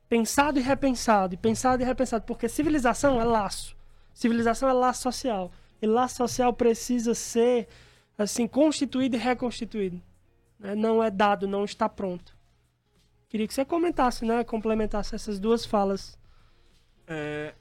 pensado 0.08 0.58
e 0.58 0.62
repensado, 0.62 1.34
e 1.34 1.36
pensado 1.36 1.82
e 1.82 1.86
repensado, 1.86 2.24
porque 2.24 2.48
civilização 2.48 3.20
é 3.20 3.24
laço. 3.24 3.76
Civilização 4.12 4.68
é 4.68 4.72
laço 4.72 5.02
social. 5.02 5.50
E 5.80 5.86
laço 5.86 6.16
social 6.16 6.52
precisa 6.52 7.14
ser 7.14 7.68
assim 8.16 8.46
constituído 8.46 9.16
e 9.16 9.18
reconstituído. 9.18 10.00
né? 10.58 10.74
não 10.74 11.02
é 11.02 11.10
dado, 11.10 11.48
não 11.48 11.64
está 11.64 11.88
pronto. 11.88 12.36
Queria 13.28 13.48
que 13.48 13.54
você 13.54 13.64
comentasse, 13.64 14.24
né? 14.24 14.44
Complementasse 14.44 15.14
essas 15.14 15.40
duas 15.40 15.66
falas. 15.66 16.16
É, 17.06 17.54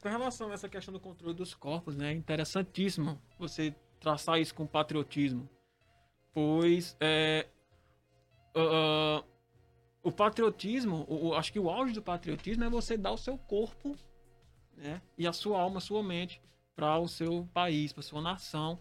com 0.00 0.08
relação 0.08 0.50
a 0.50 0.54
essa 0.54 0.68
questão 0.68 0.92
do 0.92 0.98
controle 0.98 1.34
dos 1.34 1.54
corpos, 1.54 1.96
né? 1.96 2.10
É 2.10 2.14
interessantíssimo 2.14 3.20
você 3.38 3.74
traçar 4.00 4.40
isso 4.40 4.54
com 4.54 4.66
patriotismo. 4.66 5.48
Pois 6.32 6.96
é, 6.98 7.46
uh, 8.56 9.22
o 10.02 10.10
patriotismo, 10.10 11.06
o, 11.08 11.34
acho 11.34 11.52
que 11.52 11.60
o 11.60 11.70
auge 11.70 11.92
do 11.92 12.02
patriotismo 12.02 12.64
é 12.64 12.68
você 12.68 12.96
dar 12.96 13.12
o 13.12 13.16
seu 13.16 13.38
corpo 13.38 13.96
né, 14.76 15.00
e 15.16 15.26
a 15.26 15.32
sua 15.32 15.60
alma, 15.60 15.78
a 15.78 15.80
sua 15.80 16.02
mente 16.02 16.40
para 16.74 16.98
o 16.98 17.06
seu 17.06 17.48
país, 17.52 17.92
para 17.92 18.02
sua 18.02 18.20
nação. 18.20 18.78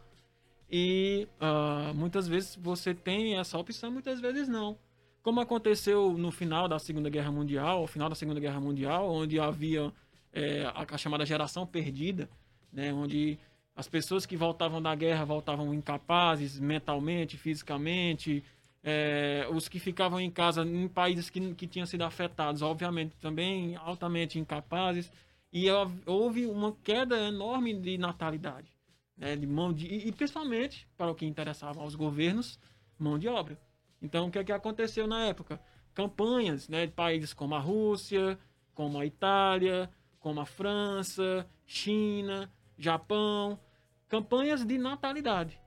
E 0.70 1.28
uh, 1.40 1.94
muitas 1.94 2.28
vezes 2.28 2.56
você 2.56 2.94
tem 2.94 3.38
essa 3.38 3.58
opção, 3.58 3.92
muitas 3.92 4.20
vezes 4.20 4.48
não. 4.48 4.78
Como 5.22 5.40
aconteceu 5.40 6.14
no 6.14 6.32
final 6.32 6.68
da 6.68 6.80
Segunda 6.80 7.10
Guerra 7.10 7.32
Mundial, 7.32 7.80
ao 7.80 7.88
final 7.88 8.10
da 8.10 8.16
Segunda 8.16 8.40
Guerra 8.40 8.60
Mundial, 8.60 9.08
onde 9.12 9.40
havia 9.40 9.94
é, 10.34 10.64
a, 10.74 10.86
a, 10.90 10.98
chamada 10.98 11.26
geração 11.26 11.68
perdida, 11.68 12.30
né, 12.72 12.92
onde 12.92 13.38
as 13.76 13.88
pessoas 13.88 14.26
que 14.26 14.36
voltavam 14.36 14.82
da 14.82 14.96
guerra 14.96 15.26
voltavam 15.26 15.74
incapazes 15.74 16.60
mentalmente, 16.60 17.38
fisicamente, 17.38 18.44
é, 18.84 19.48
os 19.52 19.68
que 19.68 19.80
ficavam 19.80 20.20
em 20.20 20.32
casa 20.32 20.64
em 20.64 20.88
países 20.88 21.30
que, 21.30 21.54
que 21.54 21.68
tinham 21.68 21.86
sido 21.86 22.04
afetados, 22.04 22.62
obviamente, 22.62 23.16
também 23.18 23.76
altamente 23.76 24.40
incapazes. 24.40 25.12
E 25.54 25.68
houve 26.06 26.46
uma 26.46 26.76
queda 26.84 27.18
enorme 27.20 27.74
de 27.74 27.98
natalidade. 27.98 28.72
Né, 29.18 29.36
de 29.36 29.46
mão 29.46 29.72
de, 29.72 29.86
e, 29.86 30.12
principalmente, 30.12 30.88
para 30.98 31.12
o 31.12 31.16
que 31.16 31.26
interessava 31.26 31.82
aos 31.82 31.94
governos, 31.94 32.60
mão 32.98 33.20
de 33.20 33.28
obra. 33.28 33.60
Então, 34.02 34.28
o 34.28 34.32
que, 34.32 34.40
é 34.40 34.44
que 34.44 34.52
aconteceu 34.52 35.06
na 35.06 35.26
época? 35.26 35.62
Campanhas 35.94 36.68
né, 36.68 36.88
de 36.88 36.94
países 36.94 37.34
como 37.34 37.54
a 37.54 37.60
Rússia, 37.60 38.40
como 38.74 39.00
a 39.00 39.06
Itália, 39.06 39.92
como 40.20 40.40
a 40.40 40.46
França, 40.46 41.48
China, 41.68 42.52
Japão, 42.78 43.60
campanhas 44.08 44.66
de 44.66 44.78
natalidade. 44.78 45.62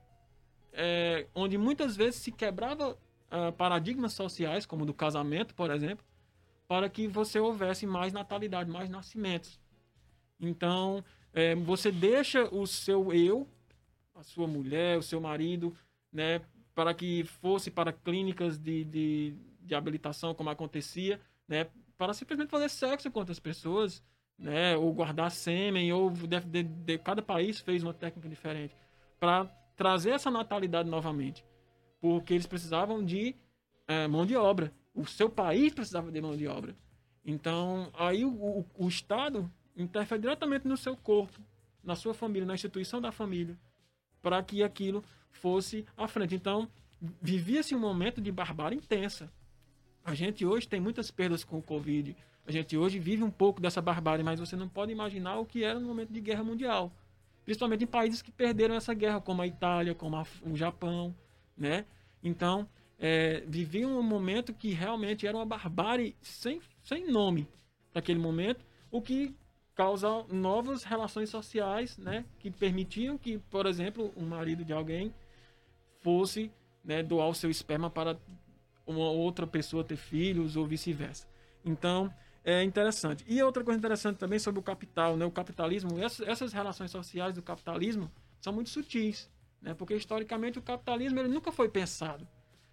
É, 0.73 1.27
onde 1.33 1.57
muitas 1.57 1.95
vezes 1.95 2.19
se 2.19 2.31
quebrava 2.33 2.97
uh, 3.35 3.51
paradigmas 3.53 4.13
sociais, 4.13 4.65
como 4.65 4.85
do 4.85 4.93
casamento, 4.93 5.53
por 5.53 5.69
exemplo, 5.69 6.05
para 6.67 6.89
que 6.89 7.07
você 7.07 7.39
houvesse 7.39 7.85
mais 7.85 8.13
natalidade, 8.13 8.69
mais 8.69 8.89
nascimentos. 8.89 9.59
Então, 10.39 11.03
é, 11.33 11.55
você 11.55 11.91
deixa 11.91 12.43
o 12.53 12.65
seu 12.65 13.13
eu, 13.13 13.47
a 14.15 14.23
sua 14.23 14.47
mulher, 14.47 14.97
o 14.97 15.03
seu 15.03 15.21
marido, 15.21 15.75
né, 16.11 16.41
para 16.73 16.93
que 16.93 17.23
fosse 17.23 17.69
para 17.69 17.93
clínicas 17.93 18.57
de, 18.57 18.83
de, 18.83 19.35
de 19.61 19.75
habilitação, 19.75 20.33
como 20.33 20.49
acontecia, 20.49 21.19
né, 21.47 21.67
para 21.97 22.13
simplesmente 22.13 22.49
fazer 22.49 22.69
sexo 22.69 23.11
com 23.11 23.19
outras 23.19 23.39
pessoas, 23.39 24.03
né, 24.37 24.75
ou 24.75 24.91
guardar 24.93 25.31
sêmen, 25.31 25.93
ou 25.93 26.09
de, 26.09 26.39
de, 26.39 26.63
de 26.63 26.97
cada 26.97 27.21
país 27.21 27.59
fez 27.59 27.83
uma 27.83 27.93
técnica 27.93 28.27
diferente, 28.27 28.75
para 29.19 29.45
trazer 29.75 30.11
essa 30.11 30.31
natalidade 30.31 30.89
novamente 30.89 31.45
porque 32.05 32.35
eles 32.35 32.45
precisavam 32.45 33.03
de 33.03 33.35
é, 33.87 34.07
mão 34.07 34.27
de 34.27 34.35
obra. 34.35 34.71
O 34.93 35.07
seu 35.07 35.27
país 35.27 35.73
precisava 35.73 36.11
de 36.11 36.21
mão 36.21 36.37
de 36.37 36.45
obra. 36.47 36.75
Então, 37.25 37.89
aí 37.97 38.23
o, 38.23 38.29
o, 38.29 38.65
o 38.77 38.87
Estado 38.87 39.51
interfere 39.75 40.21
diretamente 40.21 40.67
no 40.67 40.77
seu 40.77 40.95
corpo, 40.95 41.41
na 41.83 41.95
sua 41.95 42.13
família, 42.13 42.45
na 42.45 42.53
instituição 42.53 43.01
da 43.01 43.11
família, 43.11 43.57
para 44.21 44.43
que 44.43 44.61
aquilo 44.61 45.03
fosse 45.31 45.83
à 45.97 46.07
frente. 46.07 46.35
Então, 46.35 46.69
vivia-se 47.19 47.73
um 47.73 47.79
momento 47.79 48.21
de 48.21 48.31
barbárie 48.31 48.77
intensa. 48.77 49.31
A 50.03 50.13
gente 50.13 50.45
hoje 50.45 50.67
tem 50.67 50.79
muitas 50.79 51.09
perdas 51.09 51.43
com 51.43 51.57
o 51.57 51.63
Covid. 51.63 52.15
A 52.45 52.51
gente 52.51 52.77
hoje 52.77 52.99
vive 52.99 53.23
um 53.23 53.31
pouco 53.31 53.59
dessa 53.59 53.81
barbárie, 53.81 54.23
mas 54.23 54.39
você 54.39 54.55
não 54.55 54.69
pode 54.69 54.91
imaginar 54.91 55.39
o 55.39 55.45
que 55.47 55.63
era 55.63 55.79
no 55.79 55.87
momento 55.87 56.13
de 56.13 56.21
guerra 56.21 56.43
mundial. 56.43 56.91
Principalmente 57.43 57.83
em 57.83 57.87
países 57.87 58.21
que 58.21 58.31
perderam 58.31 58.75
essa 58.75 58.93
guerra, 58.93 59.19
como 59.19 59.41
a 59.41 59.47
Itália, 59.47 59.95
como 59.95 60.17
a, 60.17 60.27
o 60.43 60.55
Japão, 60.55 61.15
né? 61.57 61.83
Então, 62.25 62.67
é, 62.97 63.43
viviam 63.47 63.99
um 63.99 64.01
momento 64.01 64.51
que 64.51 64.71
realmente 64.71 65.27
era 65.27 65.37
uma 65.37 65.45
barbárie 65.45 66.15
sem, 66.21 66.59
sem 66.83 67.07
nome 67.07 67.47
para 67.91 67.99
aquele 67.99 68.19
momento, 68.19 68.65
o 68.89 68.99
que 68.99 69.35
causa 69.75 70.23
novas 70.31 70.83
relações 70.83 71.29
sociais, 71.29 71.97
né, 71.97 72.25
que 72.39 72.49
permitiam 72.49 73.15
que, 73.17 73.37
por 73.37 73.67
exemplo, 73.67 74.11
um 74.17 74.25
marido 74.25 74.65
de 74.65 74.73
alguém 74.73 75.13
fosse 76.01 76.51
né, 76.83 77.03
doar 77.03 77.29
o 77.29 77.35
seu 77.35 77.49
esperma 77.49 77.91
para 77.91 78.17
uma 78.87 79.09
outra 79.11 79.45
pessoa 79.45 79.83
ter 79.83 79.97
filhos 79.97 80.55
ou 80.55 80.65
vice-versa. 80.65 81.27
Então, 81.63 82.11
é 82.43 82.63
interessante. 82.63 83.23
E 83.27 83.41
outra 83.43 83.63
coisa 83.63 83.77
interessante 83.77 84.17
também 84.17 84.39
sobre 84.39 84.59
o 84.59 84.63
capital, 84.63 85.15
né, 85.15 85.25
o 85.25 85.31
capitalismo, 85.31 85.99
essas, 85.99 86.27
essas 86.27 86.53
relações 86.53 86.89
sociais 86.89 87.35
do 87.35 87.41
capitalismo 87.43 88.09
são 88.41 88.53
muito 88.53 88.69
sutis. 88.69 89.29
Né? 89.65 89.73
Porque 89.73 89.95
historicamente 89.95 90.59
o 90.59 90.61
capitalismo 90.61 91.19
ele 91.19 91.27
nunca 91.27 91.51
foi 91.51 91.67
pensado. 91.67 92.25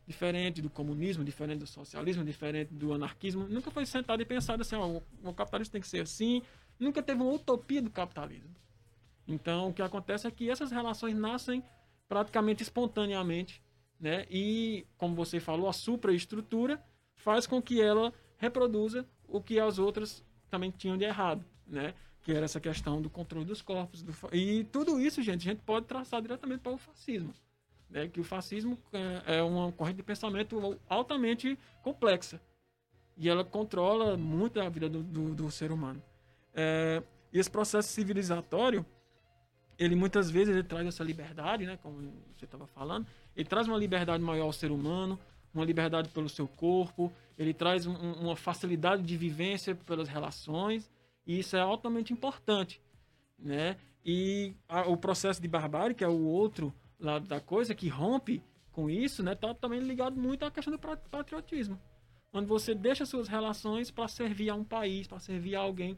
Diferente 0.07 0.61
do 0.61 0.69
comunismo, 0.69 1.25
diferente 1.25 1.61
do 1.61 1.67
socialismo, 1.67 2.23
diferente 2.23 2.75
do 2.75 2.93
anarquismo, 2.93 3.49
nunca 3.49 3.71
foi 3.71 3.87
sentado 3.87 4.21
e 4.21 4.27
pensado 4.27 4.61
assim: 4.61 4.77
ó, 4.77 5.01
o 5.25 5.33
capitalismo 5.33 5.73
tem 5.73 5.81
que 5.81 5.89
ser 5.89 6.03
assim. 6.03 6.43
Nunca 6.79 7.03
teve 7.03 7.23
uma 7.23 7.33
utopia 7.33 7.81
do 7.81 7.91
capitalismo. 7.91 8.55
Então, 9.27 9.71
o 9.71 9.73
que 9.73 9.81
acontece 9.81 10.27
é 10.27 10.31
que 10.31 10.51
essas 10.51 10.71
relações 10.71 11.17
nascem 11.17 11.65
praticamente 12.09 12.63
espontaneamente, 12.63 13.63
né? 13.99 14.27
E, 14.29 14.85
como 14.99 15.15
você 15.15 15.41
falou, 15.41 15.69
a 15.69 15.73
supraestrutura 15.73 16.85
faz 17.17 17.47
com 17.47 17.63
que 17.63 17.81
ela 17.81 18.13
reproduza 18.37 19.07
o 19.27 19.41
que 19.41 19.59
as 19.59 19.79
outras 19.79 20.23
também 20.51 20.71
tinham 20.71 20.99
de 20.99 21.05
errado, 21.05 21.43
né? 21.67 21.95
Que 22.23 22.33
era 22.33 22.45
essa 22.45 22.61
questão 22.61 23.03
do 23.03 23.11
controle 23.11 23.45
dos 23.45 23.61
corpos. 23.61 24.03
Do, 24.03 24.15
e 24.33 24.65
tudo 24.65 25.01
isso, 25.01 25.21
gente, 25.23 25.49
a 25.49 25.53
gente 25.53 25.63
pode 25.63 25.87
traçar 25.87 26.23
diretamente 26.23 26.61
para 26.61 26.73
o 26.73 26.79
fascismo. 26.79 27.35
Né? 27.91 28.09
Que 28.09 28.21
o 28.21 28.25
fascismo 28.25 28.79
é, 28.93 29.39
é 29.39 29.43
uma 29.43 29.73
corrente 29.73 29.97
de 29.97 30.03
pensamento 30.03 30.79
altamente 30.89 31.59
complexa. 31.83 32.41
E 33.17 33.29
ela 33.29 33.45
controla 33.45 34.17
muito 34.17 34.61
a 34.61 34.69
vida 34.69 34.89
do, 34.89 35.03
do, 35.03 35.35
do 35.35 35.51
ser 35.51 35.73
humano. 35.73 36.03
É, 36.55 37.03
e 37.33 37.39
esse 37.39 37.51
processo 37.51 37.89
civilizatório, 37.89 38.87
ele 39.79 39.97
muitas 39.97 40.31
vezes 40.31 40.55
ele 40.55 40.63
traz 40.63 40.87
essa 40.87 41.03
liberdade, 41.03 41.67
né? 41.67 41.79
como 41.83 42.13
você 42.37 42.45
estava 42.45 42.67
falando, 42.67 43.07
ele 43.37 43.49
traz 43.49 43.67
uma 43.67 43.77
liberdade 43.77 44.23
maior 44.23 44.45
ao 44.45 44.53
ser 44.53 44.71
humano, 44.71 45.19
uma 45.53 45.65
liberdade 45.65 46.09
pelo 46.11 46.29
seu 46.29 46.47
corpo, 46.47 47.13
ele 47.39 47.53
traz 47.53 47.87
um, 47.87 47.95
uma 47.95 48.37
facilidade 48.37 49.03
de 49.03 49.17
vivência 49.17 49.75
pelas 49.75 50.09
relações, 50.09 50.91
e 51.27 51.39
isso 51.39 51.57
é 51.57 51.61
altamente 51.61 52.13
importante, 52.13 52.81
né? 53.39 53.77
E 54.05 54.55
a, 54.69 54.83
o 54.83 54.97
processo 54.97 55.41
de 55.41 55.49
barbárie, 55.49 55.95
que 55.95 56.05
é 56.05 56.09
o 56.09 56.25
outro 56.25 56.75
lado 56.99 57.27
da 57.27 57.41
coisa, 57.41 57.75
que 57.75 57.89
rompe 57.89 58.43
com 58.73 58.91
isso, 58.91 59.23
né? 59.23 59.35
Tá 59.35 59.55
também 59.55 59.81
ligado 59.81 60.19
muito 60.19 60.45
à 60.45 60.51
questão 60.51 60.73
do 60.73 60.79
patriotismo. 60.79 61.79
Onde 62.33 62.47
você 62.47 62.75
deixa 62.75 63.05
suas 63.05 63.29
relações 63.29 63.91
para 63.91 64.09
servir 64.09 64.51
a 64.51 64.55
um 64.55 64.65
país, 64.65 65.07
para 65.07 65.19
servir 65.19 65.55
a 65.55 65.61
alguém. 65.61 65.97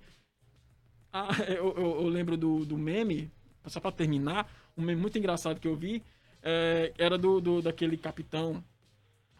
Ah, 1.13 1.29
eu, 1.49 1.75
eu, 1.77 2.01
eu, 2.03 2.09
lembro 2.09 2.37
do, 2.37 2.65
do 2.67 2.77
meme, 2.77 3.31
só 3.67 3.81
para 3.81 3.93
terminar, 3.93 4.51
um 4.77 4.83
meme 4.83 5.01
muito 5.01 5.17
engraçado 5.17 5.61
que 5.61 5.69
eu 5.69 5.77
vi, 5.77 6.03
é, 6.43 6.93
era 6.99 7.17
do, 7.17 7.41
do, 7.41 7.63
daquele 7.63 7.97
capitão, 7.97 8.63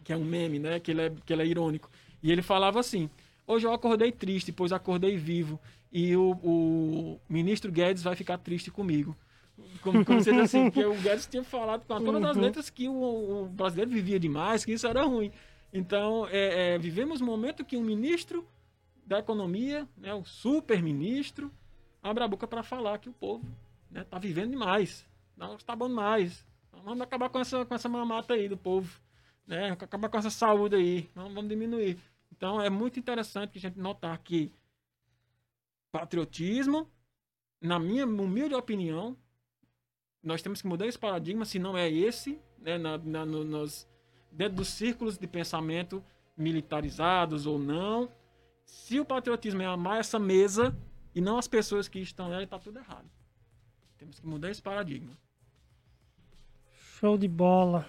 que 0.03 0.13
é 0.13 0.17
um 0.17 0.23
meme, 0.23 0.57
né? 0.57 0.79
Que 0.79 0.91
ele 0.91 1.01
é, 1.01 1.13
que 1.23 1.33
ele 1.33 1.43
é 1.43 1.45
irônico. 1.45 1.89
E 2.23 2.31
ele 2.31 2.41
falava 2.41 2.79
assim: 2.79 3.09
Hoje 3.47 3.67
eu 3.67 3.73
acordei 3.73 4.11
triste, 4.11 4.51
pois 4.51 4.71
acordei 4.71 5.17
vivo. 5.17 5.59
E 5.91 6.15
o, 6.15 6.31
o 6.43 7.21
ministro 7.29 7.71
Guedes 7.71 8.03
vai 8.03 8.15
ficar 8.15 8.37
triste 8.37 8.71
comigo. 8.71 9.15
Como, 9.81 10.03
como 10.03 10.21
se 10.21 10.29
assim, 10.31 10.69
que 10.69 10.83
o 10.83 10.95
Guedes 10.95 11.27
tinha 11.27 11.43
falado 11.43 11.85
com 11.85 12.03
todas 12.03 12.23
as 12.23 12.35
uhum. 12.35 12.41
letras 12.41 12.69
que 12.69 12.89
o, 12.89 13.43
o, 13.43 13.45
brasileiro 13.45 13.91
vivia 13.91 14.19
demais, 14.19 14.65
que 14.65 14.73
isso 14.73 14.87
era 14.87 15.03
ruim. 15.03 15.31
Então, 15.71 16.27
é, 16.29 16.75
é, 16.75 16.77
vivemos 16.77 17.21
um 17.21 17.25
momento 17.25 17.63
que 17.63 17.77
um 17.77 17.83
ministro 17.83 18.45
da 19.05 19.19
economia, 19.19 19.87
né, 19.95 20.13
o 20.13 20.25
super 20.25 20.81
ministro, 20.81 21.51
abre 22.01 22.23
a 22.23 22.27
boca 22.27 22.47
para 22.47 22.63
falar 22.63 22.97
que 22.97 23.09
o 23.09 23.13
povo 23.13 23.45
está 23.87 23.99
né, 23.99 24.05
tá 24.09 24.19
vivendo 24.19 24.51
demais, 24.51 25.05
não 25.37 25.55
está 25.55 25.75
bom 25.75 25.87
demais. 25.87 26.45
Vamos 26.83 27.01
acabar 27.01 27.29
com 27.29 27.39
essa, 27.39 27.65
com 27.65 27.73
essa 27.73 27.87
mamata 27.87 28.33
aí 28.33 28.49
do 28.49 28.57
povo. 28.57 28.99
Né? 29.47 29.71
Acabar 29.71 30.09
com 30.09 30.17
essa 30.17 30.29
saúde 30.29 30.75
aí. 30.75 31.09
Vamos, 31.15 31.33
vamos 31.33 31.49
diminuir. 31.49 31.97
Então 32.31 32.61
é 32.61 32.69
muito 32.69 32.99
interessante 32.99 33.57
a 33.57 33.61
gente 33.61 33.79
notar 33.79 34.17
que 34.19 34.51
patriotismo, 35.91 36.89
na 37.61 37.79
minha 37.79 38.05
humilde 38.05 38.53
opinião, 38.53 39.17
nós 40.21 40.41
temos 40.41 40.61
que 40.61 40.67
mudar 40.67 40.87
esse 40.87 40.99
paradigma, 40.99 41.45
se 41.45 41.59
não 41.59 41.77
é 41.77 41.89
esse, 41.89 42.39
né, 42.57 42.77
na, 42.77 42.97
na, 42.97 43.25
no, 43.25 43.43
nos, 43.43 43.87
dentro 44.31 44.55
dos 44.55 44.67
círculos 44.69 45.17
de 45.17 45.27
pensamento 45.27 46.03
militarizados 46.35 47.45
ou 47.45 47.57
não. 47.57 48.09
Se 48.65 48.99
o 48.99 49.05
patriotismo 49.05 49.61
é 49.61 49.65
amar 49.65 49.99
essa 49.99 50.19
mesa 50.19 50.75
e 51.13 51.21
não 51.21 51.37
as 51.37 51.47
pessoas 51.47 51.87
que 51.87 51.99
estão 51.99 52.27
nela, 52.27 52.43
está 52.43 52.59
tudo 52.59 52.79
errado. 52.79 53.09
Temos 53.97 54.19
que 54.19 54.27
mudar 54.27 54.49
esse 54.49 54.61
paradigma. 54.61 55.17
Show 56.99 57.17
de 57.17 57.27
bola. 57.27 57.85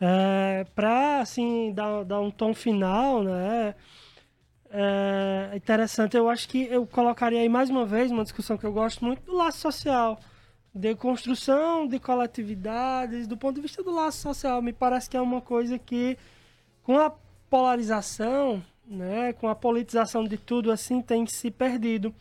É, 0.00 0.64
para 0.74 1.20
assim 1.20 1.72
dar, 1.74 2.04
dar 2.04 2.20
um 2.20 2.30
tom 2.30 2.54
final, 2.54 3.22
né? 3.22 3.74
É 4.70 5.52
interessante. 5.56 6.16
Eu 6.16 6.28
acho 6.28 6.48
que 6.48 6.62
eu 6.64 6.86
colocaria 6.86 7.40
aí 7.40 7.48
mais 7.48 7.68
uma 7.70 7.84
vez 7.84 8.10
uma 8.10 8.22
discussão 8.22 8.56
que 8.56 8.64
eu 8.64 8.72
gosto 8.72 9.04
muito 9.04 9.22
do 9.22 9.34
laço 9.36 9.58
social, 9.58 10.18
de 10.74 10.94
construção 10.94 11.86
de 11.86 11.98
coletividades, 11.98 13.26
do 13.26 13.36
ponto 13.36 13.56
de 13.56 13.62
vista 13.62 13.82
do 13.82 13.90
laço 13.90 14.18
social. 14.20 14.62
Me 14.62 14.72
parece 14.72 15.10
que 15.10 15.16
é 15.16 15.20
uma 15.20 15.40
coisa 15.40 15.78
que, 15.78 16.16
com 16.82 16.98
a 16.98 17.10
polarização, 17.50 18.62
né, 18.86 19.32
com 19.34 19.48
a 19.48 19.54
politização 19.54 20.24
de 20.24 20.36
tudo 20.38 20.70
assim, 20.72 21.02
tem 21.02 21.26
se 21.26 21.50
perdido. 21.50 22.14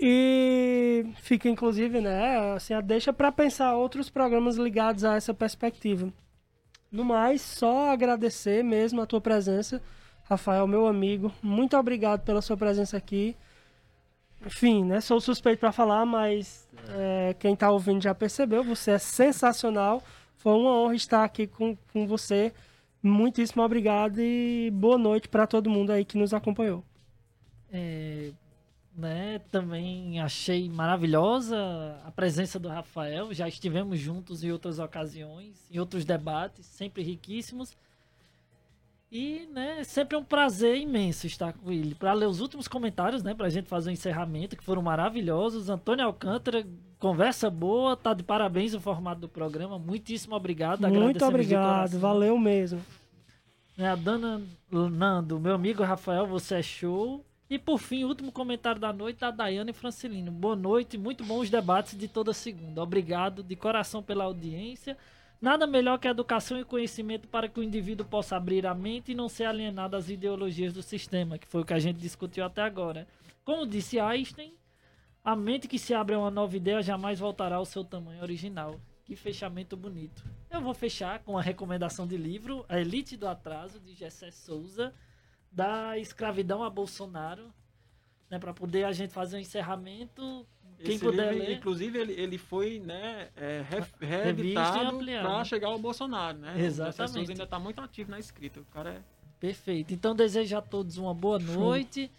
E 0.00 1.06
fica 1.16 1.48
inclusive, 1.48 2.00
né, 2.00 2.54
assim, 2.54 2.74
a 2.74 2.80
deixa 2.80 3.12
para 3.12 3.32
pensar 3.32 3.74
outros 3.74 4.08
programas 4.10 4.56
ligados 4.56 5.04
a 5.04 5.16
essa 5.16 5.34
perspectiva. 5.34 6.12
No 6.90 7.04
mais, 7.04 7.42
só 7.42 7.90
agradecer 7.90 8.64
mesmo 8.64 9.00
a 9.00 9.06
tua 9.06 9.20
presença, 9.20 9.82
Rafael, 10.24 10.66
meu 10.66 10.86
amigo. 10.86 11.32
Muito 11.42 11.76
obrigado 11.76 12.22
pela 12.22 12.40
sua 12.40 12.56
presença 12.56 12.96
aqui. 12.96 13.36
Enfim, 14.46 14.84
né, 14.84 15.00
sou 15.00 15.20
suspeito 15.20 15.58
para 15.58 15.72
falar, 15.72 16.06
mas 16.06 16.66
é, 16.90 17.34
quem 17.38 17.54
está 17.54 17.70
ouvindo 17.70 18.02
já 18.02 18.14
percebeu, 18.14 18.62
você 18.62 18.92
é 18.92 18.98
sensacional. 18.98 20.02
Foi 20.36 20.52
uma 20.52 20.70
honra 20.70 20.94
estar 20.94 21.24
aqui 21.24 21.46
com, 21.46 21.76
com 21.92 22.06
você. 22.06 22.52
Muitíssimo 23.02 23.62
obrigado 23.62 24.20
e 24.20 24.70
boa 24.72 24.96
noite 24.96 25.28
para 25.28 25.46
todo 25.46 25.68
mundo 25.68 25.90
aí 25.90 26.04
que 26.04 26.16
nos 26.16 26.32
acompanhou. 26.32 26.84
É, 27.72 28.30
né? 28.98 29.40
Também 29.52 30.20
achei 30.20 30.68
maravilhosa 30.68 31.56
a 32.04 32.10
presença 32.10 32.58
do 32.58 32.68
Rafael. 32.68 33.32
Já 33.32 33.46
estivemos 33.46 33.98
juntos 34.00 34.42
em 34.42 34.50
outras 34.50 34.80
ocasiões, 34.80 35.56
em 35.70 35.78
outros 35.78 36.04
debates, 36.04 36.66
sempre 36.66 37.04
riquíssimos. 37.04 37.76
E, 39.10 39.48
né, 39.54 39.84
sempre 39.84 40.16
é 40.16 40.18
um 40.18 40.24
prazer 40.24 40.76
imenso 40.76 41.26
estar 41.26 41.52
com 41.52 41.70
ele. 41.70 41.94
Para 41.94 42.12
ler 42.12 42.26
os 42.26 42.40
últimos 42.40 42.66
comentários, 42.66 43.22
né, 43.22 43.32
para 43.32 43.46
a 43.46 43.50
gente 43.50 43.68
fazer 43.68 43.88
o 43.88 43.90
um 43.90 43.94
encerramento, 43.94 44.56
que 44.56 44.64
foram 44.64 44.82
maravilhosos. 44.82 45.70
Antônio 45.70 46.04
Alcântara, 46.04 46.66
conversa 46.98 47.48
boa, 47.48 47.96
tá 47.96 48.12
de 48.12 48.24
parabéns 48.24 48.74
o 48.74 48.80
formato 48.80 49.20
do 49.20 49.28
programa. 49.28 49.78
Muitíssimo 49.78 50.34
obrigado. 50.34 50.86
Muito 50.88 51.24
obrigado, 51.24 51.98
valeu 51.98 52.36
mesmo. 52.36 52.84
Né, 53.76 53.88
a 53.88 53.94
Dana 53.94 54.42
Nando, 54.70 55.38
meu 55.38 55.54
amigo 55.54 55.84
Rafael, 55.84 56.26
você 56.26 56.56
é 56.56 56.62
show. 56.62 57.24
E 57.50 57.58
por 57.58 57.78
fim, 57.78 58.04
último 58.04 58.30
comentário 58.30 58.78
da 58.78 58.92
noite 58.92 59.20
da 59.20 59.30
Daiane 59.30 59.72
Francilino. 59.72 60.30
Boa 60.30 60.54
noite, 60.54 60.98
muito 60.98 61.24
bons 61.24 61.48
debates 61.48 61.96
de 61.96 62.06
toda 62.06 62.34
segunda. 62.34 62.82
Obrigado 62.82 63.42
de 63.42 63.56
coração 63.56 64.02
pela 64.02 64.24
audiência. 64.24 64.98
Nada 65.40 65.66
melhor 65.66 65.98
que 65.98 66.06
educação 66.06 66.60
e 66.60 66.64
conhecimento 66.64 67.26
para 67.26 67.48
que 67.48 67.58
o 67.58 67.62
indivíduo 67.62 68.06
possa 68.06 68.36
abrir 68.36 68.66
a 68.66 68.74
mente 68.74 69.12
e 69.12 69.14
não 69.14 69.30
ser 69.30 69.44
alienado 69.44 69.96
às 69.96 70.10
ideologias 70.10 70.74
do 70.74 70.82
sistema, 70.82 71.38
que 71.38 71.48
foi 71.48 71.62
o 71.62 71.64
que 71.64 71.72
a 71.72 71.78
gente 71.78 71.98
discutiu 71.98 72.44
até 72.44 72.60
agora. 72.60 73.08
Como 73.46 73.66
disse 73.66 73.98
Einstein, 73.98 74.52
a 75.24 75.34
mente 75.34 75.68
que 75.68 75.78
se 75.78 75.94
abre 75.94 76.16
a 76.16 76.18
uma 76.18 76.30
nova 76.30 76.54
ideia 76.54 76.82
jamais 76.82 77.18
voltará 77.18 77.56
ao 77.56 77.64
seu 77.64 77.82
tamanho 77.82 78.20
original. 78.20 78.78
Que 79.06 79.16
fechamento 79.16 79.74
bonito. 79.74 80.22
Eu 80.50 80.60
vou 80.60 80.74
fechar 80.74 81.20
com 81.20 81.38
a 81.38 81.42
recomendação 81.42 82.06
de 82.06 82.18
livro 82.18 82.66
A 82.68 82.78
Elite 82.78 83.16
do 83.16 83.26
Atraso, 83.26 83.80
de 83.80 83.94
Gessé 83.94 84.30
Souza 84.30 84.92
da 85.50 85.98
escravidão 85.98 86.62
a 86.62 86.70
Bolsonaro, 86.70 87.52
né, 88.30 88.38
para 88.38 88.52
poder 88.52 88.84
a 88.84 88.92
gente 88.92 89.12
fazer 89.12 89.36
um 89.36 89.40
encerramento. 89.40 90.46
Quem 90.78 90.94
Esse 90.94 91.04
puder 91.04 91.32
livro, 91.32 91.48
ler. 91.48 91.56
Inclusive, 91.56 91.98
ele, 91.98 92.12
ele 92.12 92.38
foi 92.38 92.78
né, 92.78 93.28
é, 93.36 93.64
re, 93.68 94.06
reeditado 94.06 94.98
para 94.98 95.44
chegar 95.44 95.68
ao 95.68 95.78
Bolsonaro. 95.78 96.38
Né? 96.38 96.54
Exatamente. 96.60 97.26
O 97.26 97.30
ainda 97.30 97.44
está 97.44 97.58
muito 97.58 97.80
ativo 97.80 98.10
na 98.10 98.18
escrita. 98.18 98.60
O 98.60 98.64
cara 98.66 98.90
é... 98.90 99.00
Perfeito. 99.40 99.92
Então, 99.92 100.14
desejo 100.14 100.56
a 100.56 100.62
todos 100.62 100.98
uma 100.98 101.14
boa 101.14 101.38
noite. 101.38 102.10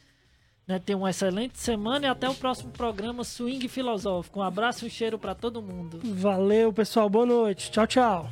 Né, 0.68 0.78
tenham 0.78 1.00
uma 1.00 1.10
excelente 1.10 1.58
semana 1.58 2.06
e 2.06 2.10
até 2.10 2.30
o 2.30 2.36
próximo 2.36 2.72
programa 2.72 3.24
Swing 3.24 3.68
Filosófico. 3.68 4.40
Um 4.40 4.44
abraço 4.44 4.86
e 4.86 4.88
um 4.88 4.90
cheiro 4.90 5.18
para 5.18 5.34
todo 5.34 5.64
mundo. 5.64 6.00
Valeu, 6.04 6.72
pessoal. 6.72 7.10
Boa 7.10 7.26
noite. 7.26 7.72
Tchau, 7.72 7.88
tchau. 7.88 8.30